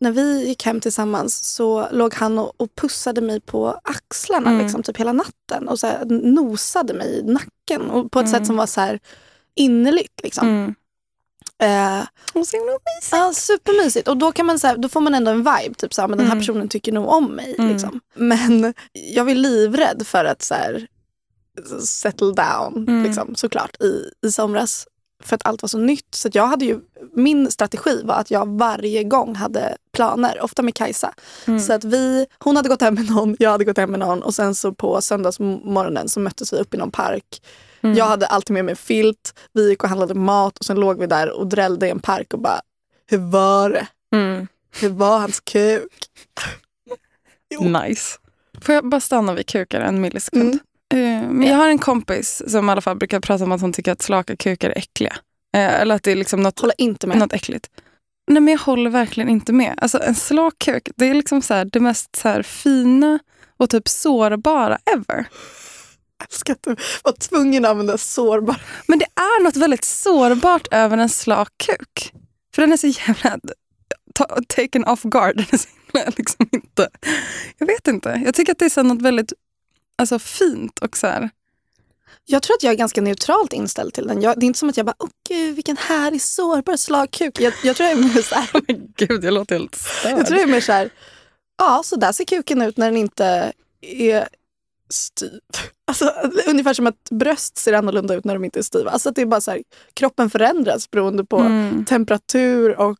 När 0.00 0.10
vi 0.10 0.46
gick 0.48 0.64
hem 0.66 0.80
tillsammans 0.80 1.54
så 1.54 1.88
låg 1.92 2.14
han 2.14 2.38
och, 2.38 2.52
och 2.56 2.74
pussade 2.74 3.20
mig 3.20 3.40
på 3.40 3.80
axlarna 3.84 4.50
Mm. 4.50 4.62
liksom, 4.62 4.82
typ 4.82 4.96
hela 4.96 5.12
natten. 5.12 5.68
Och 5.68 5.80
så 5.80 5.86
här, 5.86 6.04
nosade 6.04 6.94
mig 6.94 7.18
i 7.18 7.22
nacken. 7.22 7.90
Och 7.90 8.10
på 8.10 8.20
ett 8.20 8.26
Mm. 8.28 8.38
sätt 8.38 8.46
som 8.46 8.56
var 8.56 8.66
så 8.66 8.80
här 8.80 9.00
innerligt. 9.54 10.20
Liksom. 10.22 10.48
Mm. 10.48 10.74
Eh, 11.62 12.06
Och 12.32 12.46
så 12.48 12.56
himla 12.56 12.72
mysigt. 12.72 13.12
Ja, 13.12 13.32
supermysigt. 13.34 14.08
Och 14.08 14.16
då, 14.16 14.32
kan 14.32 14.46
man, 14.46 14.58
så 14.58 14.66
här, 14.66 14.76
då 14.76 14.88
får 14.88 15.00
man 15.00 15.14
ändå 15.14 15.30
en 15.30 15.38
vibe. 15.38 15.74
Typ 15.78 15.94
så 15.94 16.00
här, 16.00 16.08
men 16.08 16.18
den 16.18 16.26
här 16.26 16.32
Mm. 16.34 16.42
personen 16.42 16.68
tycker 16.68 16.92
nog 16.92 17.08
om 17.08 17.26
mig. 17.26 17.54
Mm. 17.58 17.72
Liksom. 17.72 18.00
Men 18.14 18.74
jag 18.92 19.24
var 19.24 19.34
livrädd 19.34 20.06
för 20.06 20.24
att 20.24 20.42
så 20.42 20.54
här, 20.54 20.86
settle 21.80 22.32
down. 22.32 22.88
Mm. 22.88 23.02
Liksom, 23.04 23.34
såklart, 23.34 23.80
i, 23.80 24.10
i 24.26 24.32
somras. 24.32 24.86
För 25.22 25.34
att 25.34 25.46
allt 25.46 25.62
var 25.62 25.68
så 25.68 25.78
nytt. 25.78 26.14
Så 26.14 26.28
jag 26.32 26.46
hade 26.46 26.64
ju 26.64 26.80
min 27.14 27.50
strategi 27.50 28.02
var 28.04 28.14
att 28.14 28.30
jag 28.30 28.58
varje 28.58 29.04
gång 29.04 29.34
hade 29.34 29.76
planer, 29.92 30.40
ofta 30.42 30.62
med 30.62 30.74
Kajsa. 30.74 31.14
Så 31.60 31.72
att 31.72 31.84
vi, 31.84 32.26
hon 32.38 32.56
hade 32.56 32.68
gått 32.68 32.80
hem 32.80 32.94
med 32.94 33.10
någon, 33.10 33.36
jag 33.38 33.50
hade 33.50 33.64
gått 33.64 33.76
hem 33.76 33.90
med 33.90 34.00
någon 34.00 34.22
och 34.22 34.34
sen 34.34 34.54
så 34.54 34.72
på 34.74 35.00
söndagsmorgonen 35.00 36.08
så 36.08 36.20
möttes 36.20 36.52
vi 36.52 36.56
upp 36.56 36.74
i 36.74 36.76
någon 36.76 36.90
park. 36.90 37.42
Jag 37.96 38.04
hade 38.04 38.26
alltid 38.26 38.54
med 38.54 38.64
mig 38.64 38.76
filt, 38.76 39.34
vi 39.52 39.68
gick 39.68 39.82
och 39.82 39.88
handlade 39.88 40.14
mat 40.14 40.58
och 40.58 40.64
sen 40.64 40.80
låg 40.80 40.98
vi 40.98 41.06
där 41.06 41.30
och 41.30 41.46
drällde 41.46 41.86
i 41.86 41.90
en 41.90 42.00
park 42.00 42.34
och 42.34 42.40
bara, 42.40 42.60
hur 43.06 43.18
var 43.18 43.70
det? 43.70 43.86
Mm. 44.12 44.48
Hur 44.80 44.88
var 44.88 45.18
hans 45.18 45.40
kuk? 45.40 45.92
Nice. 47.60 48.18
Får 48.62 48.74
jag 48.74 48.88
bara 48.88 49.00
stanna 49.00 49.34
vid 49.34 49.46
kukar 49.46 49.80
en 49.80 50.00
millisekund? 50.00 50.58
Eh, 50.94 51.30
men 51.30 51.42
jag 51.42 51.56
har 51.56 51.68
en 51.68 51.78
kompis 51.78 52.42
som 52.46 52.68
i 52.68 52.72
alla 52.72 52.80
fall 52.80 52.96
brukar 52.96 53.20
prata 53.20 53.44
om 53.44 53.52
att 53.52 53.60
hon 53.60 53.72
tycker 53.72 53.92
att 53.92 54.02
slaka 54.02 54.36
kukar 54.36 54.70
är 54.70 54.78
äckliga. 54.78 55.16
Eh, 55.56 55.80
eller 55.80 55.94
att 55.94 56.02
det 56.02 56.12
är 56.12 56.16
liksom 56.16 56.40
något, 56.40 56.60
Håller 56.60 56.80
inte 56.80 57.06
med. 57.06 57.18
något 57.18 57.32
äckligt. 57.32 57.70
Nej 58.30 58.40
men 58.40 58.52
jag 58.52 58.58
håller 58.58 58.90
verkligen 58.90 59.28
inte 59.28 59.52
med. 59.52 59.74
Alltså 59.76 60.02
en 60.02 60.14
slak 60.14 60.54
kuk, 60.58 60.88
det 60.96 61.06
är 61.06 61.14
liksom 61.14 61.42
så 61.42 61.54
här, 61.54 61.64
det 61.64 61.80
mest 61.80 62.16
så 62.16 62.28
här 62.28 62.42
fina 62.42 63.18
och 63.56 63.70
typ 63.70 63.88
sårbara 63.88 64.78
ever. 64.94 65.26
Jag 66.18 66.26
älskar 66.30 66.52
att 66.52 66.62
du 66.62 66.76
var 67.04 67.12
tvungen 67.12 67.64
att 67.64 67.70
använda 67.70 67.98
sårbar. 67.98 68.56
Men 68.86 68.98
det 68.98 69.04
är 69.04 69.42
något 69.42 69.56
väldigt 69.56 69.84
sårbart 69.84 70.68
över 70.70 70.98
en 70.98 71.08
slak 71.08 71.48
kuk. 71.66 72.12
För 72.54 72.62
den 72.62 72.72
är 72.72 72.76
så 72.76 72.86
jävla 72.86 73.38
ta, 74.14 74.24
taken 74.48 74.84
off 74.84 75.02
guard. 75.02 75.36
Den 75.36 75.46
är 75.52 75.56
så 75.56 75.68
himla 75.92 76.12
liksom 76.16 76.48
inte... 76.52 76.88
Jag 77.58 77.66
vet 77.66 77.88
inte. 77.88 78.22
Jag 78.24 78.34
tycker 78.34 78.52
att 78.52 78.58
det 78.58 78.64
är 78.64 78.68
så 78.70 78.82
något 78.82 79.02
väldigt 79.02 79.32
alltså, 79.98 80.18
fint 80.18 80.78
och 80.78 80.96
så 80.96 81.06
här... 81.06 81.30
Jag 82.26 82.42
tror 82.42 82.56
att 82.56 82.62
jag 82.62 82.72
är 82.72 82.76
ganska 82.76 83.00
neutralt 83.00 83.52
inställd 83.52 83.94
till 83.94 84.06
den. 84.06 84.22
Jag, 84.22 84.40
det 84.40 84.44
är 84.44 84.46
inte 84.46 84.58
som 84.58 84.68
att 84.68 84.76
jag 84.76 84.86
bara, 84.86 84.96
åh 84.98 85.08
gud 85.28 85.54
vilken 85.54 85.76
härlig 85.76 86.22
sårbar 86.22 86.76
slagkuk. 86.76 87.40
Jag, 87.40 87.52
jag 87.64 87.76
tror 87.76 87.88
jag 87.88 87.98
är 87.98 88.02
mer 88.02 88.22
så 88.22 88.34
här, 88.34 88.50
Gud, 88.96 89.24
jag 89.24 89.34
låter 89.34 89.58
helt 89.58 89.74
störd. 89.74 90.12
jag 90.18 90.26
tror 90.26 90.38
jag 90.40 90.48
är 90.48 90.52
mer 90.52 90.60
så 90.60 90.72
här, 90.72 90.90
ja 91.58 91.82
så 91.84 91.96
där 91.96 92.12
ser 92.12 92.24
kuken 92.24 92.62
ut 92.62 92.76
när 92.76 92.86
den 92.86 92.96
inte 92.96 93.52
är 93.80 94.28
styv. 94.90 95.40
Alltså, 95.86 96.12
ungefär 96.46 96.74
som 96.74 96.86
att 96.86 97.10
bröst 97.10 97.58
ser 97.58 97.72
annorlunda 97.72 98.14
ut 98.14 98.24
när 98.24 98.34
de 98.34 98.44
inte 98.44 98.58
är 98.58 98.62
styva. 98.62 98.90
Alltså 98.90 99.08
att 99.08 99.14
det 99.14 99.22
är 99.22 99.26
bara 99.26 99.40
så 99.40 99.50
här, 99.50 99.62
kroppen 99.94 100.30
förändras 100.30 100.90
beroende 100.90 101.24
på 101.24 101.38
Mm. 101.38 101.84
temperatur 101.84 102.80
och 102.80 102.98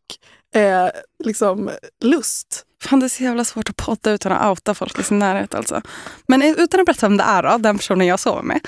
eh, 0.60 0.88
liksom 1.24 1.70
lust. 2.00 2.64
Fan, 2.84 3.00
det 3.00 3.06
är 3.06 3.08
så 3.08 3.22
jävla 3.22 3.44
svårt 3.44 3.70
att 3.70 3.76
podda 3.76 4.10
utan 4.10 4.32
att 4.32 4.46
outa 4.50 4.74
folk 4.74 4.98
i 4.98 5.02
sin 5.02 5.18
närhet. 5.18 5.54
Alltså. 5.54 5.82
Men 6.26 6.42
utan 6.42 6.80
att 6.80 6.86
berätta 6.86 7.08
vem 7.08 7.16
det 7.16 7.24
är 7.24 7.42
då, 7.42 7.58
den 7.58 7.78
personen 7.78 8.06
jag 8.06 8.20
sover 8.20 8.42
med. 8.42 8.60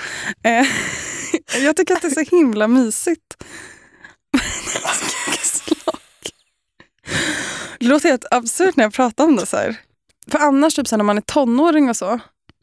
Eh, 0.43 0.67
jag 1.63 1.75
tycker 1.75 1.95
att 1.95 2.01
det 2.01 2.07
är 2.07 2.25
så 2.25 2.35
himla 2.35 2.67
mysigt. 2.67 3.43
Det 7.79 7.85
låter 7.85 8.09
helt 8.09 8.25
absurt 8.31 8.75
när 8.75 8.83
jag 8.83 8.93
pratar 8.93 9.23
om 9.23 9.35
det. 9.35 9.45
så 9.45 9.57
här. 9.57 9.75
För 10.31 10.39
annars, 10.39 10.75
typ 10.75 10.87
så 10.87 10.97
när 10.97 11.03
man 11.03 11.17
är 11.17 11.21
tonåring 11.21 11.89
och 11.89 11.95
så, 11.97 12.19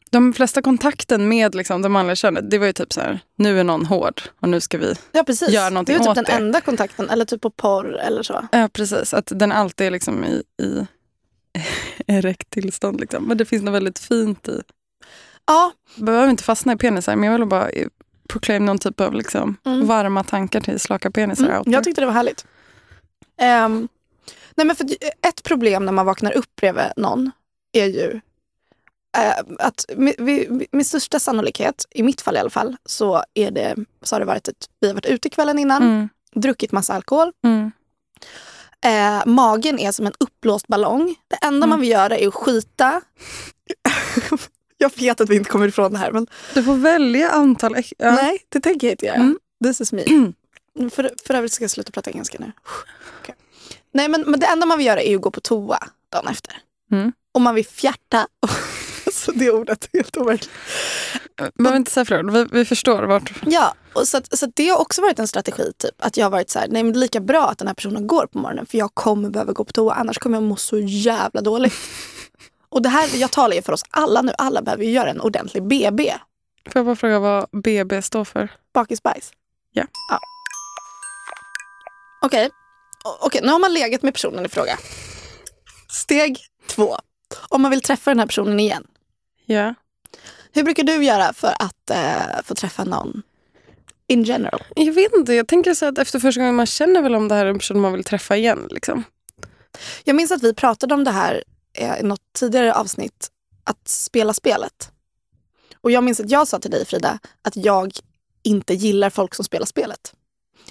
de 0.09 0.33
flesta 0.33 0.61
kontakten 0.61 1.29
med 1.29 1.55
liksom, 1.55 1.81
det 1.81 1.89
manliga 1.89 2.15
könet, 2.15 2.51
det 2.51 2.57
var 2.57 2.65
ju 2.65 2.73
typ 2.73 2.93
så 2.93 3.01
här, 3.01 3.19
nu 3.37 3.59
är 3.59 3.63
någon 3.63 3.85
hård 3.85 4.21
och 4.41 4.49
nu 4.49 4.61
ska 4.61 4.77
vi... 4.77 4.95
Ja 5.11 5.23
precis. 5.23 5.49
Gör 5.49 5.69
någonting 5.71 5.97
det 5.97 5.99
är 5.99 6.03
typ 6.03 6.09
åt 6.09 6.15
den 6.15 6.23
det. 6.23 6.31
enda 6.31 6.61
kontakten. 6.61 7.09
Eller 7.09 7.25
typ 7.25 7.41
på 7.41 7.49
porr 7.49 7.99
eller 7.99 8.23
så. 8.23 8.47
Ja, 8.51 8.69
precis. 8.73 9.13
Att 9.13 9.31
den 9.35 9.51
alltid 9.51 9.87
är 9.87 9.91
liksom 9.91 10.23
i, 10.25 10.43
i 10.63 10.85
erekt 12.07 12.49
tillstånd. 12.49 12.99
Liksom. 12.99 13.23
Men 13.23 13.37
det 13.37 13.45
finns 13.45 13.63
något 13.63 13.73
väldigt 13.75 13.99
fint 13.99 14.47
i 14.47 14.61
Ja, 15.47 15.71
behöver 15.97 16.27
inte 16.29 16.43
fastna 16.43 16.73
i 16.73 16.77
penisar, 16.77 17.15
men 17.15 17.31
jag 17.31 17.37
vill 17.39 17.47
bara 17.47 17.69
proclaim 18.29 18.65
någon 18.65 18.79
typ 18.79 19.01
av 19.01 19.13
liksom, 19.13 19.57
Mm. 19.65 19.87
varma 19.87 20.23
tankar 20.23 20.61
till 20.61 20.79
slaka 20.79 21.11
penisar 21.11 21.45
Mm, 21.45 21.71
jag 21.71 21.83
tyckte 21.83 22.01
det 22.01 22.05
var 22.05 22.13
härligt. 22.13 22.45
Ehm, 23.37 23.87
nej 24.55 24.67
men 24.67 24.75
för 24.75 24.85
ett 25.27 25.43
problem 25.43 25.85
när 25.85 25.91
man 25.91 26.05
vaknar 26.05 26.31
upp 26.37 26.55
bredvid 26.55 26.83
någon 26.97 27.31
är 27.71 27.85
ju 27.85 28.21
eh, 29.17 29.39
att 29.59 29.85
med, 29.97 30.19
med, 30.19 30.65
med 30.71 30.85
största 30.85 31.19
sannolikhet, 31.19 31.85
i 31.91 32.03
mitt 32.03 32.21
fall 32.21 32.35
i 32.35 32.39
alla 32.39 32.49
fall, 32.49 32.77
så, 32.85 33.23
är 33.33 33.51
det, 33.51 33.75
så 34.01 34.15
har 34.15 34.19
det 34.19 34.25
varit 34.25 34.47
ett, 34.47 34.69
vi 34.79 34.87
har 34.87 34.93
varit 34.93 35.05
ute 35.05 35.29
kvällen 35.29 35.59
innan, 35.59 35.83
Mm, 35.83 36.09
druckit 36.33 36.71
massa 36.71 36.93
alkohol. 36.93 37.31
Eh, 38.85 39.23
magen 39.25 39.79
är 39.79 39.91
som 39.91 40.05
en 40.05 40.13
uppblåst 40.19 40.67
ballong. 40.67 41.15
Det 41.27 41.35
enda 41.35 41.57
Mm. 41.57 41.69
man 41.69 41.79
vill 41.79 41.89
göra 41.89 42.17
är 42.17 42.27
att 42.27 42.33
skita. 42.33 43.01
jag 44.77 44.91
vet 44.97 45.21
att 45.21 45.29
vi 45.29 45.35
inte 45.35 45.49
kommer 45.49 45.67
ifrån 45.67 45.91
det 45.93 45.97
här 45.99 46.11
men 46.11 46.27
Du 46.53 46.63
får 46.63 46.75
välja 46.75 47.29
antal... 47.29 47.75
Ja. 47.97 48.11
nej, 48.11 48.39
det 48.49 48.59
tänker 48.59 48.87
jag 48.87 48.93
inte 48.93 49.05
göra. 49.05 49.15
Mm. 49.15 49.39
This 49.63 49.81
is 49.81 49.91
me. 49.93 50.03
för, 50.89 51.13
för 51.27 51.33
övrigt 51.33 51.53
ska 51.53 51.63
jag 51.63 51.71
sluta 51.71 51.91
prata 51.91 52.11
engelska 52.11 52.37
nu. 52.39 52.51
Okej. 53.21 53.35
Nej 53.93 54.07
men, 54.07 54.21
men 54.21 54.39
det 54.39 54.45
enda 54.45 54.65
man 54.65 54.77
vill 54.77 54.87
göra 54.87 55.01
är 55.01 55.15
att 55.15 55.21
gå 55.21 55.31
på 55.31 55.41
toa 55.41 55.79
dagen 56.11 56.27
efter. 56.27 56.57
Mm. 56.91 57.11
Och 57.33 57.41
man 57.41 57.55
vill 57.55 57.65
fjärta. 57.65 58.27
alltså 59.27 59.31
det 59.31 59.51
ordet 59.51 59.89
är 59.91 59.97
helt 59.97 60.17
overkligt. 60.17 60.51
Behöver 61.55 61.77
inte 61.77 61.91
säga 61.91 62.19
ord. 62.19 62.31
vi, 62.31 62.45
vi 62.51 62.65
förstår 62.65 63.03
vart... 63.03 63.31
Ja, 63.45 63.73
och 63.93 64.07
så, 64.07 64.17
att, 64.17 64.37
så 64.37 64.45
att 64.45 64.55
det 64.55 64.69
har 64.69 64.77
också 64.77 65.01
varit 65.01 65.19
en 65.19 65.27
strategi. 65.27 65.71
Typ, 65.77 65.95
att 65.97 66.17
jag 66.17 66.25
har 66.25 66.31
varit 66.31 66.49
så 66.49 66.59
här, 66.59 66.67
nej 66.67 66.83
men 66.83 66.93
det 66.93 66.97
är 66.97 67.01
lika 67.01 67.19
bra 67.19 67.47
att 67.49 67.57
den 67.57 67.67
här 67.67 67.75
personen 67.75 68.07
går 68.07 68.27
på 68.27 68.37
morgonen 68.39 68.65
för 68.65 68.77
jag 68.77 68.93
kommer 68.95 69.29
behöva 69.29 69.53
gå 69.53 69.63
på 69.63 69.71
toa 69.73 69.93
annars 69.93 70.17
kommer 70.17 70.37
jag 70.37 70.43
må 70.43 70.55
så 70.55 70.77
jävla 70.79 71.41
dåligt. 71.41 71.73
och 72.69 72.81
det 72.81 72.89
här, 72.89 73.09
jag 73.15 73.31
talar 73.31 73.55
ju 73.55 73.61
för 73.61 73.73
oss 73.73 73.83
alla 73.89 74.21
nu, 74.21 74.33
alla 74.37 74.61
behöver 74.61 74.83
ju 74.83 74.91
göra 74.91 75.09
en 75.09 75.21
ordentlig 75.21 75.63
BB. 75.63 76.13
Får 76.69 76.79
jag 76.79 76.85
bara 76.85 76.95
fråga 76.95 77.19
vad 77.19 77.47
BB 77.63 78.01
står 78.01 78.25
för? 78.25 78.51
Bakisbajs. 78.73 79.31
Ja. 79.71 79.83
ja. 80.11 80.19
Okej, 82.21 82.49
O- 83.05 83.17
Okej, 83.21 83.41
nu 83.43 83.51
har 83.51 83.59
man 83.59 83.73
legat 83.73 84.01
med 84.01 84.13
personen 84.13 84.45
i 84.45 84.49
fråga. 84.49 84.77
Steg 85.91 86.39
två. 86.67 86.97
Om 87.49 87.61
man 87.61 87.71
vill 87.71 87.81
träffa 87.81 88.11
den 88.11 88.19
här 88.19 88.27
personen 88.27 88.59
igen. 88.59 88.83
Ja. 89.45 89.75
Hur 90.51 90.63
brukar 90.63 90.83
du 90.83 91.03
göra 91.03 91.33
för 91.33 91.53
att 91.59 91.89
eh, 91.89 92.43
få 92.43 92.55
träffa 92.55 92.83
någon 92.83 93.21
in 94.07 94.23
general? 94.23 94.63
Jag 94.75 94.93
vet 94.93 95.13
inte, 95.13 95.33
jag 95.33 95.47
tänker 95.47 95.73
så 95.73 95.85
att 95.85 95.97
efter 95.97 96.19
första 96.19 96.41
gången 96.41 96.55
man 96.55 96.65
känner 96.65 97.01
väl 97.01 97.15
om 97.15 97.27
det 97.27 97.35
här 97.35 97.45
är 97.45 97.49
en 97.49 97.57
person 97.59 97.79
man 97.79 97.93
vill 97.93 98.03
träffa 98.03 98.37
igen. 98.37 98.67
Liksom. 98.71 99.03
Jag 100.03 100.15
minns 100.15 100.31
att 100.31 100.43
vi 100.43 100.53
pratade 100.53 100.93
om 100.93 101.03
det 101.03 101.11
här 101.11 101.43
eh, 101.73 101.99
i 101.99 102.03
något 102.03 102.33
tidigare 102.33 102.73
avsnitt, 102.73 103.27
att 103.63 103.87
spela 103.87 104.33
spelet. 104.33 104.91
Och 105.81 105.91
jag 105.91 106.03
minns 106.03 106.19
att 106.19 106.29
jag 106.29 106.47
sa 106.47 106.59
till 106.59 106.71
dig 106.71 106.85
Frida 106.85 107.19
att 107.41 107.55
jag 107.55 107.93
inte 108.43 108.73
gillar 108.73 109.09
folk 109.09 109.35
som 109.35 109.45
spelar 109.45 109.65
spelet. 109.65 110.13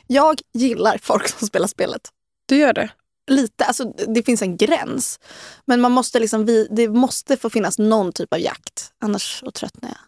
Jag 0.06 0.40
gillar 0.52 0.98
folk 1.02 1.28
som 1.28 1.48
spelar 1.48 1.66
spelet. 1.66 2.08
Du 2.46 2.56
gör 2.56 2.72
det? 2.72 2.90
Lite, 3.26 3.64
alltså 3.64 3.84
det 3.84 4.22
finns 4.22 4.42
en 4.42 4.56
gräns. 4.56 5.20
Men 5.64 5.80
man 5.80 5.92
måste 5.92 6.20
liksom, 6.20 6.44
vi, 6.46 6.68
det 6.70 6.88
måste 6.88 7.36
få 7.36 7.50
finnas 7.50 7.78
någon 7.78 8.12
typ 8.12 8.32
av 8.32 8.40
jakt. 8.40 8.92
Annars 8.98 9.40
så 9.40 9.50
tröttnar 9.50 9.88
jag. 9.88 9.98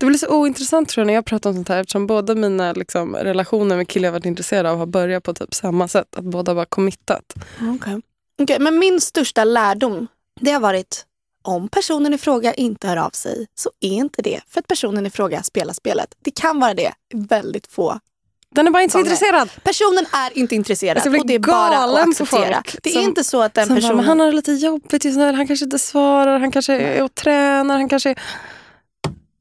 Det 0.00 0.06
blir 0.06 0.18
så 0.18 0.28
ointressant 0.28 0.88
tror 0.88 1.02
jag 1.02 1.06
när 1.06 1.14
jag 1.14 1.24
pratar 1.24 1.50
om 1.50 1.56
sånt 1.56 1.68
här 1.68 1.80
eftersom 1.80 2.06
båda 2.06 2.34
mina 2.34 2.72
liksom, 2.72 3.16
relationer 3.16 3.76
med 3.76 3.88
killar 3.88 4.06
jag 4.06 4.12
varit 4.12 4.26
intresserade 4.26 4.70
av 4.70 4.78
har 4.78 4.86
börjat 4.86 5.22
på 5.22 5.34
typ 5.34 5.54
samma 5.54 5.88
sätt. 5.88 6.16
Att 6.16 6.24
båda 6.24 6.54
bara 6.54 6.66
committat. 6.66 7.34
Okay. 7.76 8.00
Okay, 8.42 8.58
men 8.58 8.78
min 8.78 9.00
största 9.00 9.44
lärdom 9.44 10.06
det 10.40 10.50
har 10.50 10.60
varit 10.60 11.06
om 11.42 11.68
personen 11.68 12.14
i 12.14 12.18
fråga 12.18 12.54
inte 12.54 12.88
hör 12.88 12.96
av 12.96 13.10
sig 13.10 13.46
så 13.54 13.70
är 13.80 13.92
inte 13.92 14.22
det 14.22 14.40
för 14.48 14.60
att 14.60 14.66
personen 14.66 15.06
i 15.06 15.10
fråga 15.10 15.42
spelar 15.42 15.74
spelet. 15.74 16.14
Det 16.20 16.30
kan 16.30 16.60
vara 16.60 16.74
det 16.74 16.92
i 17.14 17.16
väldigt 17.16 17.66
få. 17.66 18.00
Den 18.56 18.66
är 18.66 18.70
bara 18.70 18.82
inte 18.82 18.92
så 18.92 18.98
intresserad. 18.98 19.50
Personen 19.62 20.06
är 20.12 20.38
inte 20.38 20.54
intresserad 20.54 20.96
Alltså, 20.96 21.10
jag 21.10 21.20
och 21.20 21.26
det 21.26 21.34
är 21.34 21.38
bara 21.38 21.78
att 21.78 22.08
acceptera. 22.08 22.62
Det 22.82 22.90
är 22.90 22.92
som- 22.94 23.02
inte 23.02 23.24
så 23.24 23.42
att 23.42 23.54
den 23.54 23.68
bara, 23.68 23.74
personen... 23.74 23.96
men 23.96 24.04
han 24.04 24.20
har 24.20 24.26
det 24.26 24.32
lite 24.32 24.52
jobbigt 24.52 25.04
just 25.04 25.18
nu. 25.18 25.32
Han 25.32 25.46
kanske 25.46 25.64
inte 25.64 25.78
svarar. 25.78 26.38
Han 26.38 26.50
kanske 26.52 26.74
är 26.74 27.02
och 27.02 27.14
tränar. 27.14 27.74
Han 27.76 27.88
kanske... 27.88 28.14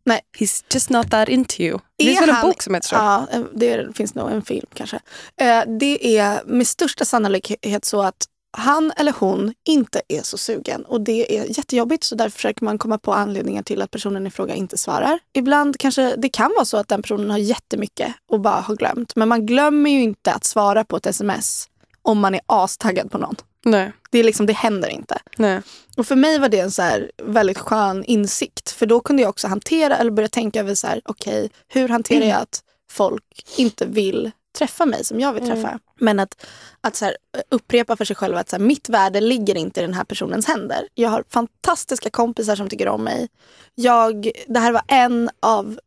Nej. 0.05 0.21
He's 0.39 0.63
just 0.73 0.89
not 0.89 1.11
that 1.11 1.29
into 1.29 1.61
you. 1.61 1.79
Det 1.97 2.03
finns 2.05 2.17
Är 2.21 2.25
väl 2.25 2.35
en 2.35 2.41
bok 2.41 2.61
som 2.61 2.73
heter 2.75 2.87
så? 2.87 2.95
Ja, 2.95 3.27
det 3.55 3.97
finns 3.97 4.15
nog 4.15 4.31
en 4.31 4.41
film 4.41 4.67
kanske. 4.73 4.99
Eh, 5.41 5.61
Det 5.79 6.17
är 6.17 6.41
med 6.45 6.67
största 6.67 7.05
sannolikhet 7.05 7.85
så 7.85 8.01
att 8.01 8.25
han 8.57 8.91
eller 8.97 9.13
hon 9.19 9.53
inte 9.67 10.01
är 10.07 10.21
så 10.21 10.37
sugen 10.37 10.85
och 10.85 11.01
det 11.01 11.37
är 11.39 11.57
jättejobbigt 11.57 12.03
så 12.03 12.15
därför 12.15 12.35
försöker 12.35 12.65
man 12.65 12.77
komma 12.77 12.97
på 12.97 13.13
anledningar 13.13 13.63
till 13.63 13.81
att 13.81 13.91
personen 13.91 14.27
i 14.27 14.31
fråga 14.31 14.55
inte 14.55 14.77
svarar. 14.77 15.19
Ibland 15.33 15.79
kanske 15.79 16.15
det 16.15 16.29
kan 16.29 16.51
vara 16.55 16.65
så 16.65 16.77
att 16.77 16.87
den 16.87 17.01
personen 17.01 17.31
har 17.31 17.37
jättemycket 17.37 18.13
och 18.29 18.39
bara 18.39 18.61
har 18.61 18.75
glömt. 18.75 19.15
Men 19.15 19.27
man 19.27 19.45
glömmer 19.45 19.89
ju 19.89 20.01
inte 20.01 20.33
att 20.33 20.43
svara 20.43 20.83
på 20.83 20.97
ett 20.97 21.05
sms 21.05 21.69
om 22.01 22.19
man 22.19 22.35
är 22.35 22.41
astaggad 22.45 23.11
på 23.11 23.17
någon. 23.17 23.35
Nej. 23.65 23.91
Det, 24.11 24.19
är 24.19 24.23
liksom, 24.23 24.45
det 24.45 24.53
händer 24.53 24.89
inte. 24.89 25.17
Nej. 25.37 25.61
Och 25.97 26.07
för 26.07 26.15
mig 26.15 26.39
var 26.39 26.49
det 26.49 26.59
en 26.59 26.71
så 26.71 26.83
väldigt 27.23 27.57
skön 27.57 28.03
insikt. 28.03 28.71
För 28.71 28.85
då 28.85 28.99
kunde 28.99 29.21
jag 29.21 29.29
också 29.29 29.47
hantera 29.47 29.97
eller 29.97 30.11
börja 30.11 30.29
tänka 30.29 30.59
över 30.59 30.75
så 30.75 30.87
här, 30.87 31.01
okej, 31.05 31.49
hur 31.67 31.89
hanterar 31.89 32.25
jag 32.25 32.41
att 32.41 32.61
folk 32.91 33.23
inte 33.57 33.85
vill 33.85 34.31
träffa 34.55 34.85
mig 34.85 35.03
som 35.05 35.19
jag 35.19 35.33
vill 35.33 35.47
träffa. 35.47 35.79
Men 35.99 36.19
att, 36.19 36.45
att 36.81 36.95
så 36.95 37.05
här, 37.05 37.17
upprepa 37.49 37.95
för 37.95 38.05
sig 38.05 38.15
själv 38.15 38.37
att 38.37 38.49
så 38.49 38.55
här, 38.55 38.63
mitt 38.63 38.89
värde 38.89 39.21
ligger 39.21 39.55
inte 39.55 39.79
i 39.79 39.83
den 39.83 39.93
här 39.93 40.03
personens 40.03 40.47
händer. 40.47 40.87
Jag 40.93 41.09
har 41.09 41.23
fantastiska 41.29 42.09
kompisar 42.09 42.55
som 42.55 42.69
tycker 42.69 42.87
om 42.87 43.03
mig. 43.03 43.29
Jag, 43.75 44.31
det 44.47 44.59
här 44.59 44.71
var 44.71 44.81
en 44.87 45.29
av 45.39 45.79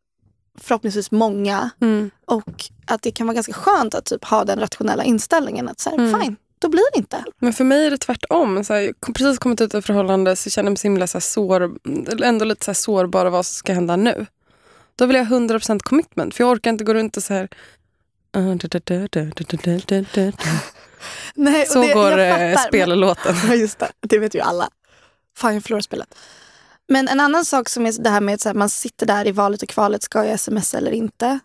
förhoppningsvis 0.61 1.11
många. 1.11 1.71
Mm. 1.81 2.11
Och 2.25 2.65
att 2.87 3.03
det 3.03 3.11
kan 3.11 3.27
vara 3.27 3.35
ganska 3.35 3.53
skönt 3.53 3.95
att 3.95 4.05
typ 4.05 4.25
ha 4.25 4.45
den 4.45 4.61
rationella 4.61 5.05
inställningen 5.05 5.69
att 5.69 5.81
så 5.81 5.91
här, 5.91 5.99
Mm. 5.99 6.21
fine, 6.21 6.37
då 6.59 6.69
blir 6.69 6.93
det 6.93 6.99
inte. 6.99 7.25
Men 7.39 7.53
för 7.53 7.65
mig 7.65 7.87
är 7.87 7.91
det 7.91 7.99
tvärtom. 7.99 8.65
Så 8.65 8.75
här, 8.75 8.81
jag 8.81 9.15
precis 9.15 9.39
kommit 9.39 9.61
ut 9.61 9.75
ur 9.75 9.79
ett 9.79 9.87
förhållande 9.87 10.37
så 10.37 10.47
jag 10.47 10.53
känner 10.53 10.71
mig 10.71 10.77
så 10.77 10.83
himla 10.83 11.07
så 11.07 11.19
här, 11.19 11.21
sår, 11.21 11.73
ändå 12.25 12.45
lite 12.45 12.65
så 12.65 12.71
här, 12.71 12.75
sårbar 12.75 13.27
av 13.27 13.33
vad 13.33 13.47
som 13.47 13.55
ska 13.55 13.73
hända 13.73 13.97
nu. 13.97 14.27
Då 14.97 15.07
vill 15.07 15.17
jag 15.17 15.25
ha 15.25 15.37
100% 15.37 15.79
commitment 15.83 16.35
för 16.35 16.45
jag 16.45 16.51
orkar 16.51 16.71
inte 16.71 16.85
gå 16.85 16.95
runt 16.95 17.17
och 17.17 17.23
så 17.23 17.35
här... 17.35 17.49
Nej, 21.35 21.67
Så 21.67 21.83
det, 21.83 21.95
går 21.95 22.19
eh, 22.19 22.59
spellåten. 22.59 23.37
Just 23.61 23.79
det. 23.79 23.93
Det 24.01 24.19
vet 24.19 24.35
ju 24.35 24.41
alla. 24.41 24.69
Fan, 25.37 25.55
jag 25.55 25.63
förlorar 25.63 25.81
spelet. 25.81 26.15
Men 26.89 27.09
en 27.09 27.21
annan 27.21 27.45
sak 27.45 27.69
som 27.69 27.87
är 27.87 28.03
det 28.03 28.11
här 28.11 28.21
med 28.21 28.47
att 28.47 28.57
man 28.57 28.71
sitter 28.71 29.07
där 29.07 29.27
i 29.27 29.33
valet 29.33 29.63
och 29.63 29.69
kvalet, 29.69 30.03
ska 30.03 30.25
jag 30.25 30.41
smsa 30.41 30.79
eller 30.79 30.91
inte? 30.91 31.39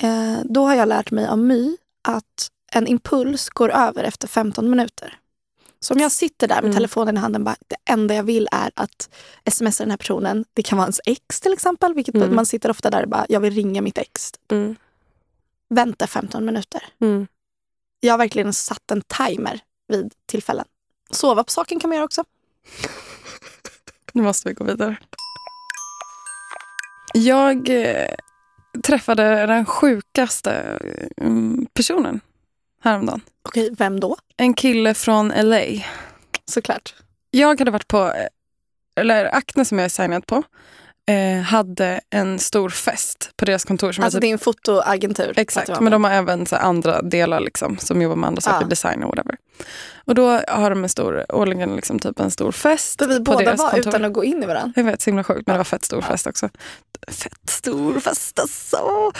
Eh, 0.00 0.36
då 0.44 0.66
har 0.66 0.74
jag 0.74 0.88
lärt 0.88 1.10
mig 1.10 1.26
av 1.26 1.38
My 1.38 1.76
att 2.08 2.50
en 2.72 2.86
impuls 2.86 3.48
går 3.48 3.70
över 3.70 4.04
efter 4.04 4.28
15 4.28 4.70
minuter. 4.70 5.16
Så 5.80 5.94
om 5.94 6.00
jag 6.00 6.12
sitter 6.12 6.48
där 6.48 6.54
med 6.54 6.64
Mm. 6.64 6.74
telefonen 6.76 7.16
i 7.16 7.20
handen, 7.20 7.44
bara, 7.44 7.56
det 7.68 7.76
enda 7.92 8.14
jag 8.14 8.22
vill 8.22 8.48
är 8.52 8.70
att 8.74 9.08
smsa 9.50 9.84
den 9.84 9.90
här 9.90 9.96
personen. 9.98 10.44
Det 10.54 10.62
kan 10.62 10.78
vara 10.78 10.86
ens 10.86 11.00
ex 11.04 11.40
till 11.40 11.52
exempel, 11.52 11.94
vilket 11.94 12.14
Mm. 12.14 12.34
man 12.34 12.46
sitter 12.46 12.70
ofta 12.70 12.90
där 12.90 13.02
och 13.02 13.08
bara, 13.08 13.26
jag 13.28 13.40
vill 13.40 13.54
ringa 13.54 13.82
mitt 13.82 13.98
ex. 13.98 14.32
Mm. 14.50 14.76
Vänta 15.74 16.06
15 16.06 16.44
minuter. 16.44 16.82
Mm. 17.00 17.26
Jag 18.00 18.12
har 18.12 18.18
verkligen 18.18 18.52
satt 18.52 18.90
en 18.90 19.02
timer 19.02 19.60
vid 19.88 20.14
tillfällen. 20.26 20.64
Sova 21.10 21.44
på 21.44 21.50
saken 21.50 21.80
kan 21.80 21.90
man 21.90 21.96
göra 21.96 22.04
också. 22.04 22.24
Nu 24.12 24.22
måste 24.22 24.48
vi 24.48 24.54
gå 24.54 24.64
vidare. 24.64 24.96
Jag 27.14 27.68
eh, 27.68 28.14
träffade 28.82 29.46
den 29.46 29.66
sjukaste 29.66 30.78
mm, 31.16 31.66
personen 31.72 32.20
häromdagen. 32.82 33.20
Okej, 33.42 33.70
vem 33.78 34.00
då? 34.00 34.16
En 34.36 34.54
kille 34.54 34.94
från 34.94 35.28
LA. 35.28 35.64
Såklart. 36.44 36.94
Jag 37.30 37.58
hade 37.58 37.70
varit 37.70 37.88
på, 37.88 38.12
eh, 38.12 38.26
eller 38.96 39.34
Acne 39.34 39.64
som 39.64 39.78
jag 39.78 39.84
är 39.84 39.88
signad 39.88 40.26
på, 40.26 40.42
eh, 41.06 41.42
hade 41.42 42.00
en 42.10 42.38
stor 42.38 42.68
fest 42.70 43.30
på 43.36 43.44
deras 43.44 43.64
kontor. 43.64 43.92
Som 43.92 44.04
Alltså 44.04 44.16
typ, 44.18 44.22
din 44.22 44.38
fotoagentur. 44.38 45.32
Exakt, 45.36 45.80
men 45.80 45.92
de 45.92 46.04
har 46.04 46.10
även 46.10 46.46
så 46.46 46.56
andra 46.56 47.02
delar 47.02 47.40
liksom, 47.40 47.78
som 47.78 48.02
jobbar 48.02 48.16
med 48.16 48.26
andra 48.28 48.40
saker, 48.40 48.60
Ja. 48.60 48.66
design 48.68 49.02
och 49.02 49.08
whatever. 49.08 49.36
Och 50.04 50.14
då 50.14 50.40
har 50.48 50.70
de 50.70 50.82
en 50.82 50.88
stor, 50.88 51.24
årligen 51.34 51.76
liksom 51.76 51.98
typ 51.98 52.20
en 52.20 52.30
stor 52.30 52.52
fest 52.52 52.98
Där 52.98 53.06
vi 53.06 53.16
på 53.16 53.22
båda 53.22 53.44
deras 53.44 53.60
var 53.60 53.70
kontor. 53.70 53.88
utan 53.88 54.04
att 54.04 54.12
gå 54.12 54.24
in 54.24 54.42
i 54.42 54.46
varandra. 54.46 54.72
Jag 54.76 54.84
vet, 54.84 55.02
så 55.02 55.10
himla 55.10 55.24
sjukt. 55.24 55.46
Men 55.46 55.54
det 55.54 55.58
var 55.58 55.64
fett 55.64 55.84
stor 55.84 56.00
fest 56.00 56.26
också. 56.26 56.48
Fett 57.08 57.50
stor 57.50 58.00
fest 58.00 58.38
alltså. 58.38 59.12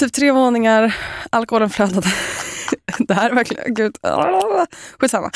Typ 0.00 0.12
tre 0.12 0.32
våningar, 0.32 0.96
alkoholen 1.30 1.70
flödade. 1.70 2.08
det 2.98 3.14
här 3.14 3.30
är 3.30 3.34
verkligen, 3.34 3.74
gud. 3.74 3.96
Skitsamma. 4.98 5.30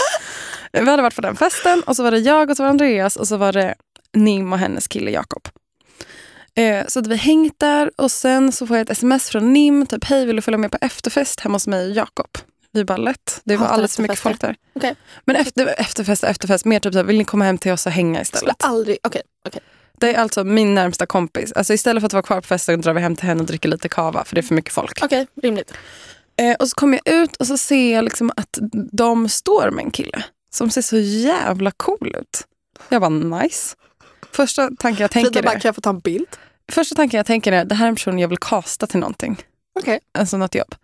Vi 0.72 0.90
hade 0.90 1.02
varit 1.02 1.14
på 1.16 1.20
den 1.22 1.36
festen 1.36 1.82
och 1.86 1.96
så 1.96 2.02
var 2.02 2.10
det 2.10 2.18
jag 2.18 2.50
och 2.50 2.56
så 2.56 2.62
var 2.62 2.70
Andreas 2.70 3.16
och 3.16 3.28
så 3.28 3.36
var 3.36 3.52
det 3.52 3.74
Nim 4.12 4.52
och 4.52 4.58
hennes 4.58 4.88
kille 4.88 5.10
Jakob. 5.10 5.48
Eh, 6.56 6.86
så 6.86 6.98
att 6.98 7.06
vi 7.06 7.16
hängt 7.16 7.58
där 7.58 7.90
och 7.96 8.10
sen 8.10 8.52
så 8.52 8.66
får 8.66 8.76
jag 8.76 8.84
ett 8.84 8.90
sms 8.90 9.30
från 9.30 9.52
Nim. 9.52 9.86
Typ, 9.86 10.04
hej 10.04 10.26
vill 10.26 10.36
du 10.36 10.42
följa 10.42 10.58
med 10.58 10.72
på 10.72 10.78
efterfest 10.80 11.40
hemma 11.40 11.54
hos 11.54 11.66
mig 11.66 11.86
och 11.86 11.96
Jakob? 11.96 12.38
Vi 12.72 12.84
bara 12.84 12.96
lätt. 12.96 13.40
Det 13.44 13.56
var 13.56 13.66
alldeles 13.66 13.96
för 13.96 14.02
mycket 14.02 14.18
folk 14.18 14.40
där. 14.40 14.56
Okej. 14.74 14.94
Men 15.24 15.36
efter, 15.36 15.66
efterfest, 15.80 16.24
efterfest, 16.24 16.64
mer 16.64 16.80
typ 16.80 16.92
så 16.92 16.98
här, 16.98 17.04
vill 17.04 17.18
ni 17.18 17.24
komma 17.24 17.44
hem 17.44 17.58
till 17.58 17.72
oss 17.72 17.86
och 17.86 17.92
hänga 17.92 18.24
Skulle 18.24 18.38
istället? 18.38 18.64
aldrig... 18.64 18.98
Okej, 19.02 19.22
okej. 19.48 19.60
Det 19.98 20.14
är 20.14 20.18
alltså 20.18 20.44
min 20.44 20.74
närmsta 20.74 21.06
kompis. 21.06 21.52
Alltså 21.52 21.74
istället 21.74 22.00
för 22.00 22.06
att 22.06 22.12
vara 22.12 22.22
kvar 22.22 22.40
på 22.40 22.46
festen 22.46 22.80
drar 22.80 22.94
vi 22.94 23.00
hem 23.00 23.16
till 23.16 23.26
henne 23.26 23.40
och 23.40 23.46
dricker 23.46 23.68
lite 23.68 23.88
kava 23.88 24.24
för 24.24 24.34
det 24.34 24.40
är 24.40 24.42
för 24.42 24.54
mycket 24.54 24.72
folk. 24.72 25.02
Okej, 25.02 25.26
rimligt. 25.42 25.72
Eh, 26.36 26.54
och 26.54 26.68
så 26.68 26.74
kommer 26.74 27.00
jag 27.04 27.14
ut 27.14 27.36
och 27.36 27.46
så 27.46 27.56
ser 27.58 27.94
jag 27.94 28.04
liksom 28.04 28.32
att 28.36 28.58
de 28.92 29.28
står 29.28 29.70
med 29.70 29.84
en 29.84 29.90
kille 29.90 30.24
som 30.50 30.70
ser 30.70 30.82
så 30.82 30.96
jävla 30.98 31.70
cool 31.70 32.16
ut. 32.20 32.46
Jag 32.88 33.00
bara 33.00 33.08
nice. 33.08 33.76
Första 34.32 34.70
tanken 34.78 35.02
jag 35.02 35.10
tänker 35.10 35.30
Frida 35.30 35.42
bara, 35.42 35.54
är, 35.54 35.60
kan 35.60 35.68
jag 35.68 35.74
få 35.74 35.80
ta 35.80 35.90
en 35.90 35.98
bild? 35.98 36.26
Första 36.72 36.94
tanken 36.94 37.18
jag 37.18 37.26
tänker 37.26 37.52
är 37.52 37.64
det 37.64 37.74
här 37.74 37.84
är 37.84 37.88
en 37.88 37.94
person 37.94 38.18
jag 38.18 38.28
vill 38.28 38.38
kasta 38.38 38.86
till 38.86 39.00
någonting. 39.00 39.36
Okej. 39.80 40.00
Alltså 40.18 40.36
något 40.36 40.54
jobb. 40.54 40.74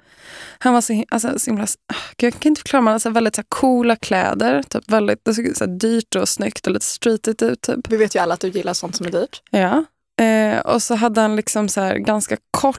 Han 0.59 0.74
var 0.74 0.80
så, 0.80 1.05
alltså, 1.09 1.39
så 1.39 1.51
himla, 1.51 1.64
ah, 1.64 1.95
jag 2.16 2.33
kan 2.41 2.51
inte 2.51 2.59
förklara, 2.61 2.80
men 2.80 2.87
han 2.87 2.93
hade 2.93 3.01
så 3.01 3.09
här 3.09 3.14
väldigt 3.14 3.35
så 3.35 3.41
här, 3.41 3.47
coola 3.49 3.97
kläder. 3.97 4.62
Typ 4.62 4.91
väldigt, 4.91 5.20
så 5.57 5.64
här, 5.64 5.66
dyrt 5.78 6.14
och 6.16 6.28
snyggt 6.28 6.66
och 6.66 6.72
lite 6.72 6.85
streetigt 6.87 7.43
ut. 7.43 7.61
Typ. 7.62 7.89
Vi 7.89 7.97
vet 7.97 8.14
ju 8.14 8.18
alla 8.20 8.35
att 8.35 8.41
du 8.41 8.49
gillar 8.49 8.74
sånt 8.74 8.97
som 8.97 9.07
är 9.07 9.11
dyrt. 9.11 9.43
Ja. 9.51 9.85
Eh, 10.24 10.59
och 10.61 10.83
så 10.83 10.95
hade 10.95 11.20
han 11.20 11.37
liksom 11.37 11.68
så 11.68 11.80
här 11.80 11.97
ganska 11.97 12.37
kort 12.51 12.78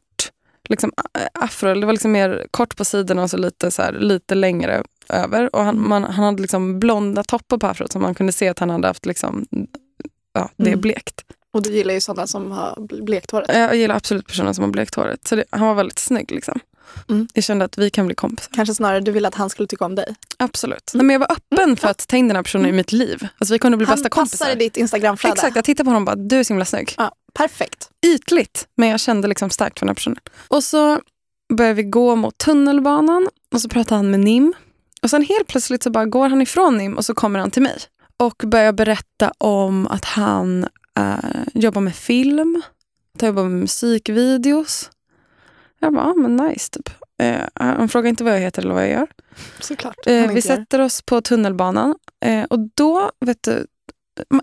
liksom 0.69 0.91
a- 0.97 1.27
afro. 1.33 1.73
Det 1.79 1.85
var 1.85 1.93
liksom 1.93 2.11
mer 2.11 2.47
kort 2.51 2.75
på 2.77 2.85
sidorna 2.85 3.23
och 3.23 3.29
så 3.29 3.37
lite, 3.37 3.71
så 3.71 3.81
här, 3.81 3.91
lite 3.93 4.35
längre 4.35 4.83
över. 5.09 5.55
Och 5.55 5.63
han, 5.63 5.87
man, 5.87 6.03
han 6.03 6.25
hade 6.25 6.41
liksom 6.41 6.79
blonda 6.79 7.23
toppar 7.23 7.57
på 7.57 7.67
afrot 7.67 7.91
så 7.91 7.99
man 7.99 8.15
kunde 8.15 8.31
se 8.31 8.47
att 8.49 8.59
han 8.59 8.69
hade 8.69 8.87
haft 8.87 9.05
liksom, 9.05 9.45
ja, 10.33 10.49
det 10.57 10.63
är 10.63 10.67
Mm. 10.67 10.81
blekt. 10.81 11.21
Och 11.53 11.61
du 11.63 11.71
gillar 11.73 11.93
ju 11.93 12.01
sådana 12.01 12.27
som 12.27 12.51
har 12.51 12.75
bl- 12.75 13.03
blekt 13.03 13.31
håret. 13.31 13.47
Jag 13.53 13.75
gillar 13.75 13.95
absolut 13.95 14.27
personer 14.27 14.53
som 14.53 14.63
har 14.63 14.71
blekt 14.71 14.95
håret. 14.95 15.27
Så 15.27 15.35
det, 15.35 15.43
han 15.49 15.67
var 15.67 15.73
väldigt 15.75 15.99
snygg. 15.99 16.31
Liksom. 16.31 16.59
Mm. 17.09 17.27
Jag 17.33 17.43
kände 17.43 17.65
att 17.65 17.77
vi 17.77 17.89
kan 17.89 18.05
bli 18.05 18.15
kompisar. 18.15 18.51
Kanske 18.55 18.73
snarare 18.75 18.99
du 18.99 19.11
ville 19.11 19.27
att 19.27 19.35
han 19.35 19.49
skulle 19.49 19.67
tycka 19.67 19.85
om 19.85 19.95
dig. 19.95 20.15
Absolut. 20.37 20.91
Nej, 20.93 21.05
men 21.05 21.13
jag 21.13 21.19
var 21.19 21.31
öppen 21.31 21.75
för 21.77 21.87
att 21.87 22.07
ta 22.07 22.17
in 22.17 22.27
den 22.27 22.35
här 22.35 22.43
personen 22.43 22.65
i 22.69 22.71
mitt 22.71 22.91
liv. 22.91 23.27
Alltså, 23.37 23.53
vi 23.53 23.59
kunde 23.59 23.77
bli 23.77 23.87
Han 23.87 23.95
bästa 23.95 24.09
passar 24.09 24.21
kompisar. 24.21 24.51
i 24.51 24.55
ditt 24.55 24.77
Instagramflöde. 24.77 25.33
Exakt, 25.33 25.55
jag 25.55 25.65
tittade 25.65 25.85
på 25.85 25.89
honom 25.89 26.01
och 26.03 26.05
bara, 26.05 26.15
du 26.15 26.39
är 26.39 26.43
så 26.43 26.53
himla 26.53 26.65
snygg. 26.65 26.93
Ja, 26.97 27.11
perfekt. 27.33 27.89
ytligt, 28.05 28.67
men 28.77 28.89
jag 28.89 28.99
kände 28.99 29.27
liksom 29.27 29.49
starkt 29.49 29.79
för 29.79 29.85
den 29.85 29.89
här 29.89 29.95
personen. 29.95 30.19
Och 30.47 30.63
så 30.63 30.99
började 31.53 31.73
vi 31.75 31.83
gå 31.83 32.15
mot 32.15 32.37
tunnelbanan 32.37 33.27
och 33.53 33.61
så 33.61 33.69
pratade 33.69 33.95
han 33.95 34.11
med 34.11 34.19
Nim. 34.19 34.53
Och 35.01 35.09
sen 35.09 35.21
helt 35.25 35.47
plötsligt 35.47 35.83
så 35.83 35.89
bara 35.89 36.05
går 36.05 36.29
han 36.29 36.41
ifrån 36.41 36.77
Nim 36.77 36.93
och 36.97 37.05
så 37.05 37.13
kommer 37.13 37.39
han 37.39 37.51
till 37.51 37.61
mig. 37.61 37.77
Och 38.17 38.43
börjar 38.45 38.71
berätta 38.73 39.31
om 39.37 39.87
att 39.87 40.05
han 40.05 40.67
eh, 40.99 41.43
jobbar 41.53 41.81
med 41.81 41.95
film, 41.95 42.61
han 43.19 43.27
jobbar 43.27 43.43
med 43.43 43.59
musikvideos. 43.59 44.89
Jag 45.79 45.93
bara, 45.93 46.05
ah, 46.05 46.13
men 46.13 46.35
nice 46.35 46.69
typ. 46.71 46.89
Eh, 47.21 47.41
han 47.53 47.89
frågar 47.89 48.09
inte 48.09 48.23
vad 48.23 48.33
jag 48.33 48.39
heter 48.39 48.61
eller 48.61 48.73
vad 48.73 48.83
jag 48.83 48.91
gör. 48.91 49.07
Såklart. 49.59 49.95
Han 50.05 50.35
vi 50.35 50.41
sätter 50.41 50.79
oss 50.79 51.01
på 51.01 51.21
tunnelbanan 51.21 51.95
eh, 52.25 52.43
och 52.43 52.59
då, 52.75 53.11
vet 53.19 53.43
du, 53.43 53.67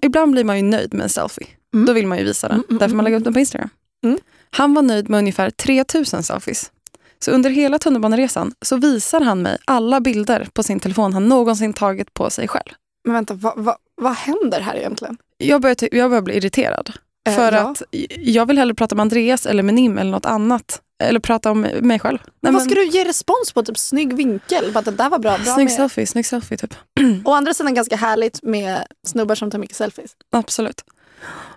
ibland 0.03 0.32
blir 0.32 0.44
man 0.44 0.57
ju 0.57 0.62
nöjd 0.62 0.94
med 0.94 1.03
en 1.03 1.09
selfie. 1.09 1.46
Mm. 1.74 1.86
Då 1.86 1.92
vill 1.92 2.07
man 2.07 2.18
ju 2.18 2.24
visa 2.24 2.48
den. 2.48 2.57
Mm, 2.57 2.66
mm, 2.68 2.78
Därför 2.78 2.96
man 2.96 3.01
mm, 3.01 3.05
lägger 3.05 3.18
upp 3.18 3.24
den 3.24 3.32
på 3.32 3.40
Instagram. 3.40 3.68
Mm. 4.05 4.18
Han 4.51 4.74
var 4.74 4.82
nöjd 4.82 5.09
med 5.09 5.18
ungefär 5.18 5.51
3000 5.51 6.22
selfies. 6.22 6.72
Så 7.18 7.30
under 7.30 7.51
hela 7.51 7.78
tunnelbaneresan 7.78 8.53
så 8.62 8.76
visar 8.76 9.20
han 9.20 9.42
mig 9.42 9.59
alla 9.64 10.01
bilder 10.01 10.48
på 10.53 10.62
sin 10.62 10.80
telefon 10.80 11.12
han 11.12 11.28
någonsin 11.28 11.72
tagit 11.72 12.14
på 12.14 12.30
sig 12.30 12.48
själv. 12.48 12.72
Men 13.05 13.14
vänta, 13.14 13.34
vad, 13.34 13.53
vad, 13.57 13.76
vad 14.01 14.12
händer 14.12 14.61
här 14.61 14.76
egentligen? 14.76 15.16
Jag 15.38 15.61
börjar, 15.61 15.76
jag 15.94 16.11
börjar 16.11 16.22
bli 16.22 16.34
irriterad. 16.36 16.92
Eh, 17.28 17.34
För 17.34 17.53
ja. 17.53 17.61
att 17.70 17.82
jag 18.18 18.46
vill 18.46 18.59
hellre 18.59 18.74
prata 18.74 18.94
med 18.94 19.03
Andreas 19.03 19.46
eller 19.46 19.62
med 19.62 19.74
Nim 19.74 19.98
eller 19.98 20.11
något 20.11 20.26
annat. 20.26 20.82
Eller 21.03 21.20
prata 21.20 21.51
om 21.51 21.61
mig 21.61 21.98
själv. 21.98 22.18
Nej, 22.40 22.53
vad 22.53 22.62
ska 22.62 22.74
du 22.74 22.86
ge 22.86 23.05
respons 23.05 23.53
på? 23.55 23.62
Typ 23.62 23.78
snygg 23.78 24.12
vinkel? 24.12 24.72
Bara, 24.72 24.82
det 24.82 24.90
där 24.90 25.11
var 25.11 25.18
bra. 25.18 25.38
bra 25.38 25.55
Snygg 25.55 25.64
med. 25.66 25.72
selfie, 25.72 26.07
snygg 26.07 26.26
selfie 26.26 26.59
typ. 26.59 26.74
Å 27.24 27.32
andra 27.32 27.55
sidan 27.55 27.74
ganska 27.74 27.96
härligt 27.96 28.42
med 28.42 28.86
snubbar 29.07 29.34
som 29.34 29.51
tar 29.51 29.59
mycket 29.59 29.76
selfies. 29.76 30.11
Absolut. 30.32 30.84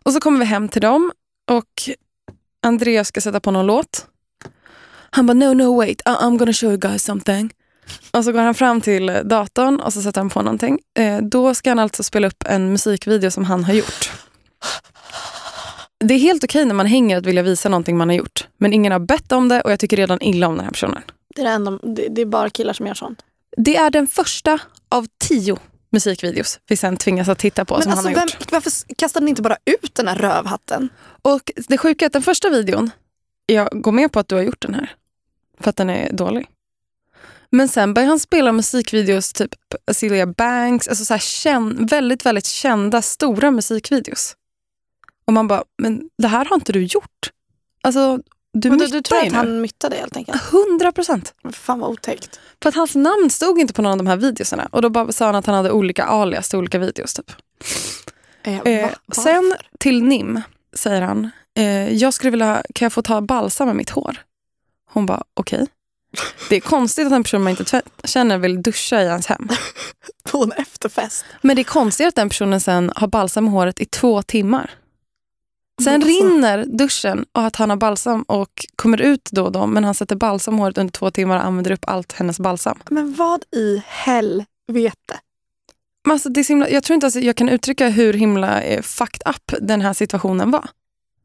Och 0.03 0.13
så 0.13 0.19
kommer 0.19 0.39
vi 0.39 0.45
hem 0.45 0.69
till 0.69 0.81
dem 0.81 1.11
och 1.51 1.89
Andreas 2.65 3.07
ska 3.07 3.21
sätta 3.21 3.39
på 3.39 3.51
någon 3.51 3.65
låt. 3.65 4.07
Han 5.09 5.25
bara, 5.25 5.33
no, 5.33 5.53
no, 5.53 5.77
wait, 5.77 6.01
I- 6.01 6.09
I'm 6.09 6.37
gonna 6.37 6.53
show 6.53 6.69
you 6.69 6.77
guys 6.77 7.03
something. 7.03 7.53
Och 8.11 8.23
så 8.23 8.31
går 8.31 8.39
han 8.39 8.55
fram 8.55 8.81
till 8.81 9.05
datorn 9.23 9.79
och 9.79 9.93
så 9.93 10.01
sätter 10.01 10.21
han 10.21 10.29
på 10.29 10.41
någonting. 10.41 10.79
Eh, 10.99 11.17
då 11.17 11.53
ska 11.53 11.69
han 11.69 11.79
alltså 11.79 12.03
spela 12.03 12.27
upp 12.27 12.43
en 12.47 12.71
musikvideo 12.71 13.31
som 13.31 13.45
han 13.45 13.63
har 13.63 13.73
gjort. 13.73 14.11
Det 15.99 16.13
är 16.13 16.19
helt 16.19 16.43
okej 16.43 16.65
när 16.65 16.73
man 16.75 16.85
hänger 16.85 17.17
att 17.17 17.25
vilja 17.25 17.43
visa 17.43 17.69
någonting 17.69 17.97
man 17.97 18.09
har 18.09 18.15
gjort. 18.15 18.47
Men 18.57 18.73
ingen 18.73 18.91
har 18.91 18.99
bett 18.99 19.31
om 19.31 19.49
det 19.49 19.61
och 19.61 19.71
jag 19.71 19.79
tycker 19.79 19.97
redan 19.97 20.21
illa 20.21 20.47
om 20.47 20.55
den 20.55 20.65
här 20.65 20.71
personen. 20.71 21.01
Det 21.35 21.41
är, 21.41 21.45
det, 21.45 21.51
enda, 21.51 21.71
det, 21.71 22.07
det 22.09 22.21
är 22.21 22.25
bara 22.25 22.49
killar 22.49 22.73
som 22.73 22.87
gör 22.87 22.93
sånt. 22.93 23.19
Det 23.57 23.75
är 23.75 23.89
den 23.89 24.07
första 24.07 24.59
av 24.89 25.07
tio 25.19 25.57
musikvideos 25.91 26.59
vi 26.67 26.77
sen 26.77 26.97
tvingas 26.97 27.29
att 27.29 27.39
titta 27.39 27.65
på 27.65 27.73
Men 27.73 27.83
som 27.83 27.91
alltså, 27.91 28.07
han 28.07 28.15
har 28.15 28.21
vem, 28.21 28.39
gjort. 28.39 28.51
varför 28.51 28.71
kastade 28.95 29.25
ni 29.25 29.29
inte 29.29 29.41
bara 29.41 29.57
ut 29.65 29.95
den 29.95 30.07
här 30.07 30.15
rövhatten? 30.15 30.89
Och 31.21 31.51
det 31.67 31.77
sjuka 31.77 32.05
är 32.05 32.07
att 32.07 32.13
den 32.13 32.21
första 32.21 32.49
videon, 32.49 32.91
jag 33.45 33.69
går 33.81 33.91
med 33.91 34.11
på 34.11 34.19
att 34.19 34.27
du 34.27 34.35
har 34.35 34.41
gjort 34.41 34.61
den 34.61 34.73
här. 34.73 34.95
För 35.59 35.69
att 35.69 35.75
den 35.75 35.89
är 35.89 36.13
dålig. 36.13 36.47
Men 37.55 37.67
sen 37.67 37.93
börjar 37.93 38.09
han 38.09 38.19
spela 38.19 38.51
musikvideos, 38.51 39.33
typ 39.33 39.51
Celia 39.91 40.27
Banks, 40.27 40.87
alltså 40.87 41.05
så 41.05 41.13
här 41.13 41.19
känn, 41.19 41.85
väldigt, 41.85 42.25
väldigt 42.25 42.45
kända 42.45 43.01
stora 43.01 43.51
musikvideos. 43.51 44.35
Och 45.25 45.33
man 45.33 45.47
bara, 45.47 45.63
men 45.77 46.09
det 46.17 46.27
här 46.27 46.45
har 46.45 46.55
inte 46.55 46.71
du 46.73 46.83
gjort. 46.83 47.31
Alltså, 47.83 48.19
du 48.53 48.69
Men 48.69 48.77
du, 48.79 48.85
myttar 48.85 48.97
du 48.97 49.01
tror 49.01 49.17
att 49.19 49.31
nu. 49.31 49.37
han 49.37 49.61
myttade 49.61 49.95
helt 49.95 50.17
enkelt? 50.17 50.41
100 50.53 50.91
procent. 50.91 51.33
Fan 51.53 51.79
vad 51.79 51.89
otäckt. 51.89 52.39
För 52.63 52.69
att 52.69 52.75
hans 52.75 52.95
namn 52.95 53.29
stod 53.29 53.59
inte 53.59 53.73
på 53.73 53.81
någon 53.81 53.91
av 53.91 53.97
de 53.97 54.07
här 54.07 54.17
videosarna. 54.17 54.69
Och 54.71 54.81
då 54.81 54.89
bara 54.89 55.11
sa 55.11 55.25
han 55.25 55.35
att 55.35 55.45
han 55.45 55.55
hade 55.55 55.71
olika 55.71 56.03
alias 56.05 56.49
till 56.49 56.59
olika 56.59 56.79
videos. 56.79 57.13
Typ. 57.13 57.31
Eh, 58.43 58.59
Eh, 58.59 58.89
sen 59.11 59.55
till 59.79 60.03
Nim 60.03 60.41
säger 60.75 61.01
han, 61.01 61.29
eh, 61.57 61.93
jag 61.93 62.13
skulle 62.13 62.31
vilja, 62.31 62.63
kan 62.75 62.85
jag 62.85 62.93
få 62.93 63.01
ta 63.01 63.21
balsam 63.21 63.67
med 63.67 63.75
mitt 63.75 63.89
hår? 63.89 64.17
Hon 64.89 65.05
bara, 65.05 65.23
okej. 65.33 65.67
Det 66.49 66.55
är 66.55 66.59
konstigt 66.59 67.07
att 67.07 67.13
en 67.13 67.23
person 67.23 67.43
man 67.43 67.49
inte 67.49 67.81
känner 68.03 68.37
vill 68.37 68.61
duscha 68.61 69.01
i 69.01 69.05
ens 69.05 69.27
hem. 69.27 69.49
På 70.23 70.43
en 70.43 70.51
efterfest. 70.51 71.25
Men 71.41 71.55
det 71.55 71.61
är 71.61 71.63
konstigt 71.63 72.07
att 72.07 72.15
den 72.15 72.29
personen 72.29 72.61
sen 72.61 72.91
har 72.95 73.07
balsam 73.07 73.47
i 73.47 73.49
håret 73.49 73.79
i 73.79 73.85
två 73.85 74.21
timmar. 74.21 74.71
Sen 75.83 75.93
alltså- 75.93 76.09
rinner 76.09 76.65
duschen 76.65 77.25
och 77.31 77.45
att 77.45 77.55
han 77.55 77.69
har 77.69 77.77
balsam 77.77 78.21
och 78.21 78.65
kommer 78.75 79.01
ut 79.01 79.29
då 79.31 79.43
och 79.43 79.51
då 79.51 79.67
men 79.67 79.83
han 79.83 79.95
sätter 79.95 80.15
balsam 80.15 80.55
i 80.55 80.57
håret 80.57 80.77
under 80.77 80.91
två 80.91 81.11
timmar 81.11 81.37
och 81.37 81.45
använder 81.45 81.71
upp 81.71 81.85
allt 81.87 82.11
hennes 82.11 82.39
balsam. 82.39 82.79
Men 82.89 83.13
vad 83.13 83.43
i 83.55 83.83
helvete? 83.87 85.19
Men 86.05 86.11
alltså, 86.11 86.29
det 86.29 86.39
är 86.39 86.47
himla, 86.47 86.69
jag 86.69 86.83
tror 86.83 86.95
inte 86.95 87.07
att 87.07 87.15
jag 87.15 87.35
kan 87.35 87.49
uttrycka 87.49 87.89
hur 87.89 88.13
himla 88.13 88.61
eh, 88.61 88.81
fucked 88.81 89.21
up 89.25 89.53
den 89.61 89.81
här 89.81 89.93
situationen 89.93 90.51
var. 90.51 90.69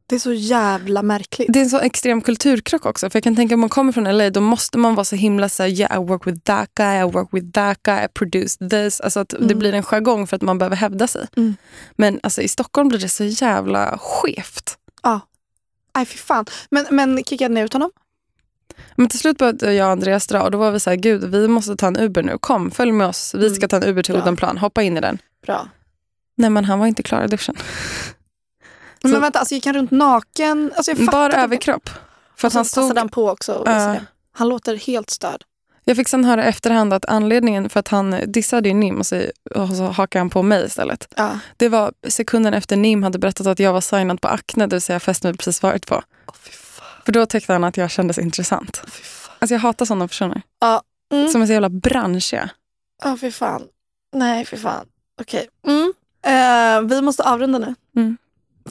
Det 0.08 0.14
är 0.14 0.18
så 0.18 0.32
jävla 0.32 1.02
märkligt. 1.02 1.52
Det 1.52 1.58
är 1.58 1.62
en 1.62 1.70
så 1.70 1.78
extrem 1.80 2.20
kulturkrock 2.22 2.86
också. 2.86 3.10
För 3.10 3.16
jag 3.16 3.24
kan 3.24 3.36
tänka 3.36 3.54
om 3.54 3.60
man 3.60 3.68
kommer 3.68 3.92
från 3.92 4.04
LA 4.04 4.30
då 4.30 4.40
måste 4.40 4.78
man 4.78 4.94
vara 4.94 5.04
så 5.04 5.16
himla 5.16 5.48
så 5.48 5.62
här, 5.62 5.70
yeah 5.70 5.96
I 6.02 6.04
work 6.06 6.26
with 6.26 6.38
that 6.40 6.70
guy, 6.74 6.98
I 7.00 7.02
work 7.02 7.28
with 7.32 7.50
that 7.52 7.82
guy, 7.82 8.04
I 8.04 8.08
produced 8.14 8.70
this. 8.70 9.00
Alltså 9.00 9.20
att 9.20 9.28
det 9.28 9.36
Mm. 9.36 9.58
blir 9.58 9.72
en 9.74 9.82
jargong 9.82 10.26
för 10.26 10.36
att 10.36 10.42
man 10.42 10.58
behöver 10.58 10.76
hävda 10.76 11.06
sig. 11.06 11.26
Mm. 11.36 11.56
Men 11.96 12.20
alltså, 12.22 12.42
i 12.42 12.48
Stockholm 12.48 12.88
blir 12.88 12.98
det 12.98 13.08
så 13.08 13.24
jävla 13.24 13.98
skevt. 13.98 14.78
Ja. 15.02 15.20
Nej, 15.96 16.06
fy 16.06 16.18
fan. 16.18 16.44
Men, 16.70 16.86
men 16.90 17.24
kickade 17.24 17.54
ni 17.54 17.60
ut 17.60 17.72
honom? 17.72 17.90
Men 18.96 19.08
till 19.08 19.18
slut 19.18 19.38
började 19.38 19.72
jag 19.74 19.86
och 19.86 19.92
Andreas 19.92 20.26
dra 20.26 20.42
och 20.42 20.50
då 20.50 20.58
var 20.58 20.70
vi 20.70 20.80
så 20.80 20.90
här, 20.90 20.96
gud 20.96 21.24
vi 21.24 21.48
måste 21.48 21.76
ta 21.76 21.86
en 21.86 21.96
Uber 21.96 22.22
nu. 22.22 22.38
Kom, 22.40 22.70
följ 22.70 22.92
med 22.92 23.06
oss. 23.06 23.34
Vi 23.34 23.50
ska 23.54 23.68
ta 23.68 23.76
en 23.76 23.84
Uber 23.84 24.02
till. 24.02 24.16
Odenplan. 24.16 24.58
Hoppa 24.58 24.82
in 24.82 24.96
i 24.96 25.00
den. 25.00 25.18
Bra. 25.46 25.68
Nej 26.36 26.50
men 26.50 26.64
han 26.64 26.78
var 26.78 26.86
inte 26.86 27.02
klar 27.02 27.24
i 27.24 27.26
duschen. 27.26 27.56
Men, 29.02 29.12
Så- 29.12 29.20
vänta, 29.20 29.38
alltså 29.38 29.54
gick 29.54 29.66
han 29.66 29.74
runt 29.74 29.90
naken? 29.90 30.72
Alltså, 30.76 30.90
jag 30.90 31.06
Bara 31.06 31.32
överkropp. 31.32 31.90
För 32.36 32.46
att 32.46 32.52
så 32.52 32.58
han 32.58 32.64
stod 32.64 32.84
passade 32.84 33.00
han 33.00 33.08
på 33.08 33.28
också. 33.30 33.62
det. 33.64 34.06
Han 34.32 34.48
låter 34.48 34.76
helt 34.76 35.10
störd. 35.10 35.44
Jag 35.84 35.96
fick 35.96 36.08
sen 36.08 36.24
höra 36.24 36.44
efterhand 36.44 36.92
att 36.92 37.04
anledningen 37.04 37.68
för 37.68 37.80
att 37.80 37.88
han 37.88 38.20
dissade 38.26 38.68
ju 38.68 38.74
Nim 38.74 38.98
och 38.98 39.06
så, 39.06 39.22
och 39.54 39.68
så 39.68 39.84
hakade 39.84 40.20
han 40.20 40.30
på 40.30 40.42
mig 40.42 40.64
istället. 40.66 41.08
Ja. 41.16 41.38
Det 41.56 41.68
var 41.68 41.92
sekunden 42.08 42.54
efter 42.54 42.76
Nim 42.76 43.02
hade 43.02 43.18
berättat 43.18 43.46
att 43.46 43.58
jag 43.58 43.72
var 43.72 43.80
signad 43.80 44.20
på 44.20 44.28
Acne, 44.28 44.66
det 44.66 44.76
vill 44.76 44.80
säga 44.82 45.00
festen 45.00 45.32
vi 45.32 45.38
precis 45.38 45.62
varit 45.62 45.86
på. 45.86 46.02
Fan. 46.34 47.02
För 47.04 47.12
då 47.12 47.26
tyckte 47.26 47.52
han 47.52 47.64
att 47.64 47.76
jag 47.76 47.90
kändes 47.90 48.18
intressant. 48.18 48.76
Fan. 48.76 49.34
Alltså 49.38 49.54
jag 49.54 49.60
hatar 49.60 49.86
sådana 49.86 50.08
personer. 50.08 50.42
Ja. 50.60 50.82
Mm. 51.12 51.28
Som 51.28 51.42
är 51.42 51.46
så 51.46 51.52
jävla 51.52 51.68
branschiga. 51.68 52.50
Ja, 53.04 53.16
fy 53.20 53.30
fan. 53.30 53.62
Nej, 54.12 54.44
fy 54.44 54.56
fan. 54.56 54.86
Okej. 55.20 55.48
Mm. 55.66 55.92
Eh, 56.22 56.88
vi 56.96 57.02
måste 57.02 57.22
avrunda 57.22 57.58
nu. 57.58 57.74
Mm. 57.96 58.16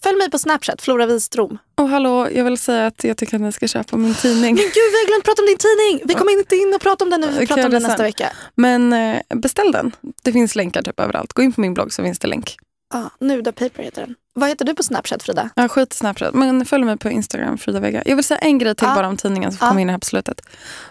Följ 0.04 0.18
mig 0.18 0.32
på 0.32 0.40
Snapchat, 0.40 0.82
Flora 0.82 1.06
Wiström. 1.06 1.58
Och 1.76 1.90
hallå, 1.90 2.28
jag 2.32 2.44
vill 2.44 2.58
säga 2.58 2.88
att 2.88 3.04
jag 3.04 3.18
tycker 3.18 3.36
att 3.36 3.42
ni 3.42 3.52
ska 3.52 3.68
köpa 3.68 3.98
min 3.98 4.16
tidning. 4.16 4.42
Men 4.42 4.64
gud, 4.64 4.72
vi 4.74 4.98
har 5.02 5.08
glömt 5.08 5.24
prata 5.26 5.42
om 5.42 5.46
din 5.48 5.58
tidning. 5.58 6.08
Vi 6.08 6.14
kommer 6.14 6.40
inte 6.40 6.56
in 6.56 6.74
och 6.76 6.82
prata 6.82 7.04
om 7.04 7.10
den 7.10 7.22
nu. 7.22 7.28
Vi 7.40 7.48
pratar 7.48 7.66
om 7.66 7.72
den 7.72 7.84
nästa 7.84 8.04
vecka. 8.04 8.32
Men 8.56 8.94
eh, 8.94 9.20
beställ 9.36 9.72
den. 9.72 9.96
Det 10.24 10.32
finns 10.32 10.56
länkar 10.56 10.82
typ 10.82 11.00
överallt. 11.00 11.34
Gå 11.34 11.42
in 11.42 11.54
på 11.54 11.62
min 11.62 11.74
blogg 11.74 11.94
så 11.94 12.04
finns 12.04 12.20
det 12.20 12.28
länk. 12.28 12.58
Ja, 12.94 13.10
Nuda 13.20 13.52
Paper 13.52 13.84
heter 13.84 14.02
den. 14.02 14.16
Vad 14.34 14.50
heter 14.50 14.66
du 14.66 14.76
på 14.76 14.84
Snapchat, 14.84 15.24
Frida? 15.24 15.50
Ja, 15.56 15.68
skit 15.68 15.94
i 15.94 15.98
Snapchat. 15.98 16.34
Men 16.34 16.66
följ 16.66 16.84
mig 16.84 16.98
på 16.98 17.10
Instagram, 17.10 17.58
Frida 17.58 17.80
Vega. 17.80 18.04
Jag 18.06 18.16
vill 18.16 18.26
säga 18.26 18.38
en 18.38 18.58
grej 18.58 18.76
till 18.76 18.88
Ja. 18.88 18.96
bara 18.96 19.08
om 19.08 19.18
tidningen 19.18 19.52
Ja. 19.62 19.68
kommer 19.70 19.82
in 19.82 19.90
här 19.90 19.98
på 19.98 20.06
slutet. 20.06 20.42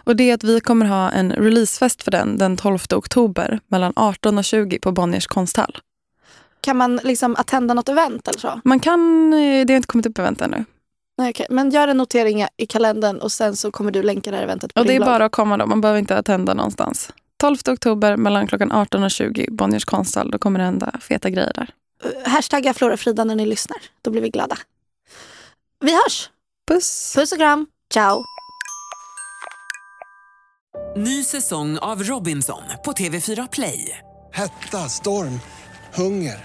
Och 0.04 0.16
det 0.16 0.30
är 0.30 0.34
att 0.34 0.44
vi 0.44 0.60
kommer 0.60 0.86
ha 0.86 1.10
en 1.10 1.32
releasefest 1.32 2.02
för 2.02 2.10
den 2.10 2.38
den 2.38 2.56
12 2.56 2.78
oktober 2.94 3.60
mellan 3.68 3.92
18 3.96 4.38
och 4.38 4.44
20 4.44 4.78
på 4.78 4.92
Bonniers 4.92 5.26
konsthall. 5.26 5.76
Kan 6.66 6.76
man 6.76 6.96
liksom 6.96 7.36
attenda 7.36 7.74
något 7.74 7.88
event 7.88 8.28
eller 8.28 8.38
så? 8.38 8.60
Man 8.64 8.80
kan, 8.80 9.32
eh, 9.32 9.66
det 9.66 9.72
har 9.72 9.76
inte 9.76 9.86
kommit 9.88 10.06
upp 10.06 10.18
event 10.18 10.40
ännu. 10.40 10.64
Nej, 11.18 11.30
okej. 11.30 11.46
Men 11.50 11.70
gör 11.70 11.88
en 11.88 11.96
notering 11.96 12.46
i- 12.56 12.66
kalendern 12.66 13.18
och 13.18 13.32
sen 13.32 13.56
så 13.56 13.70
kommer 13.70 13.90
du 13.90 14.02
länka 14.02 14.30
det 14.30 14.36
här 14.36 14.44
eventet 14.44 14.74
på 14.74 14.80
Och 14.80 14.86
det 14.86 14.92
är 14.94 14.96
blogg. 14.98 15.06
bara 15.08 15.24
att 15.24 15.32
komma 15.32 15.56
då, 15.56 15.66
man 15.66 15.80
behöver 15.80 15.98
inte 15.98 16.16
attenda 16.18 16.54
någonstans. 16.54 17.10
12 17.40 17.56
oktober 17.68 18.16
mellan 18.16 18.46
klockan 18.46 18.72
18 18.72 19.02
och 19.02 19.10
20, 19.10 19.46
Bonniers 19.50 19.84
konsthall. 19.84 20.30
Då 20.30 20.38
kommer 20.38 20.58
det 20.58 20.64
hända 20.64 20.92
feta 21.00 21.30
grejer 21.30 21.52
där. 21.54 21.70
Eh, 22.04 22.30
Hashtagga 22.32 22.74
Flora 22.74 22.96
Frida 22.96 23.24
när 23.24 23.34
ni 23.34 23.46
lyssnar. 23.46 23.78
Då 24.02 24.10
blir 24.10 24.22
vi 24.22 24.30
glada. 24.30 24.56
Vi 25.80 25.92
hörs! 25.92 26.30
Puss! 26.68 27.12
Puss 27.16 27.32
och 27.32 27.38
kram. 27.38 27.66
Ciao! 27.94 28.24
Ny 30.96 31.24
säsong 31.24 31.78
av 31.78 32.02
Robinson 32.02 32.62
på 32.84 32.92
TV4 32.92 33.48
Play. 33.52 33.98
Hetta, 34.32 34.78
storm, 34.88 35.40
hunger. 35.94 36.44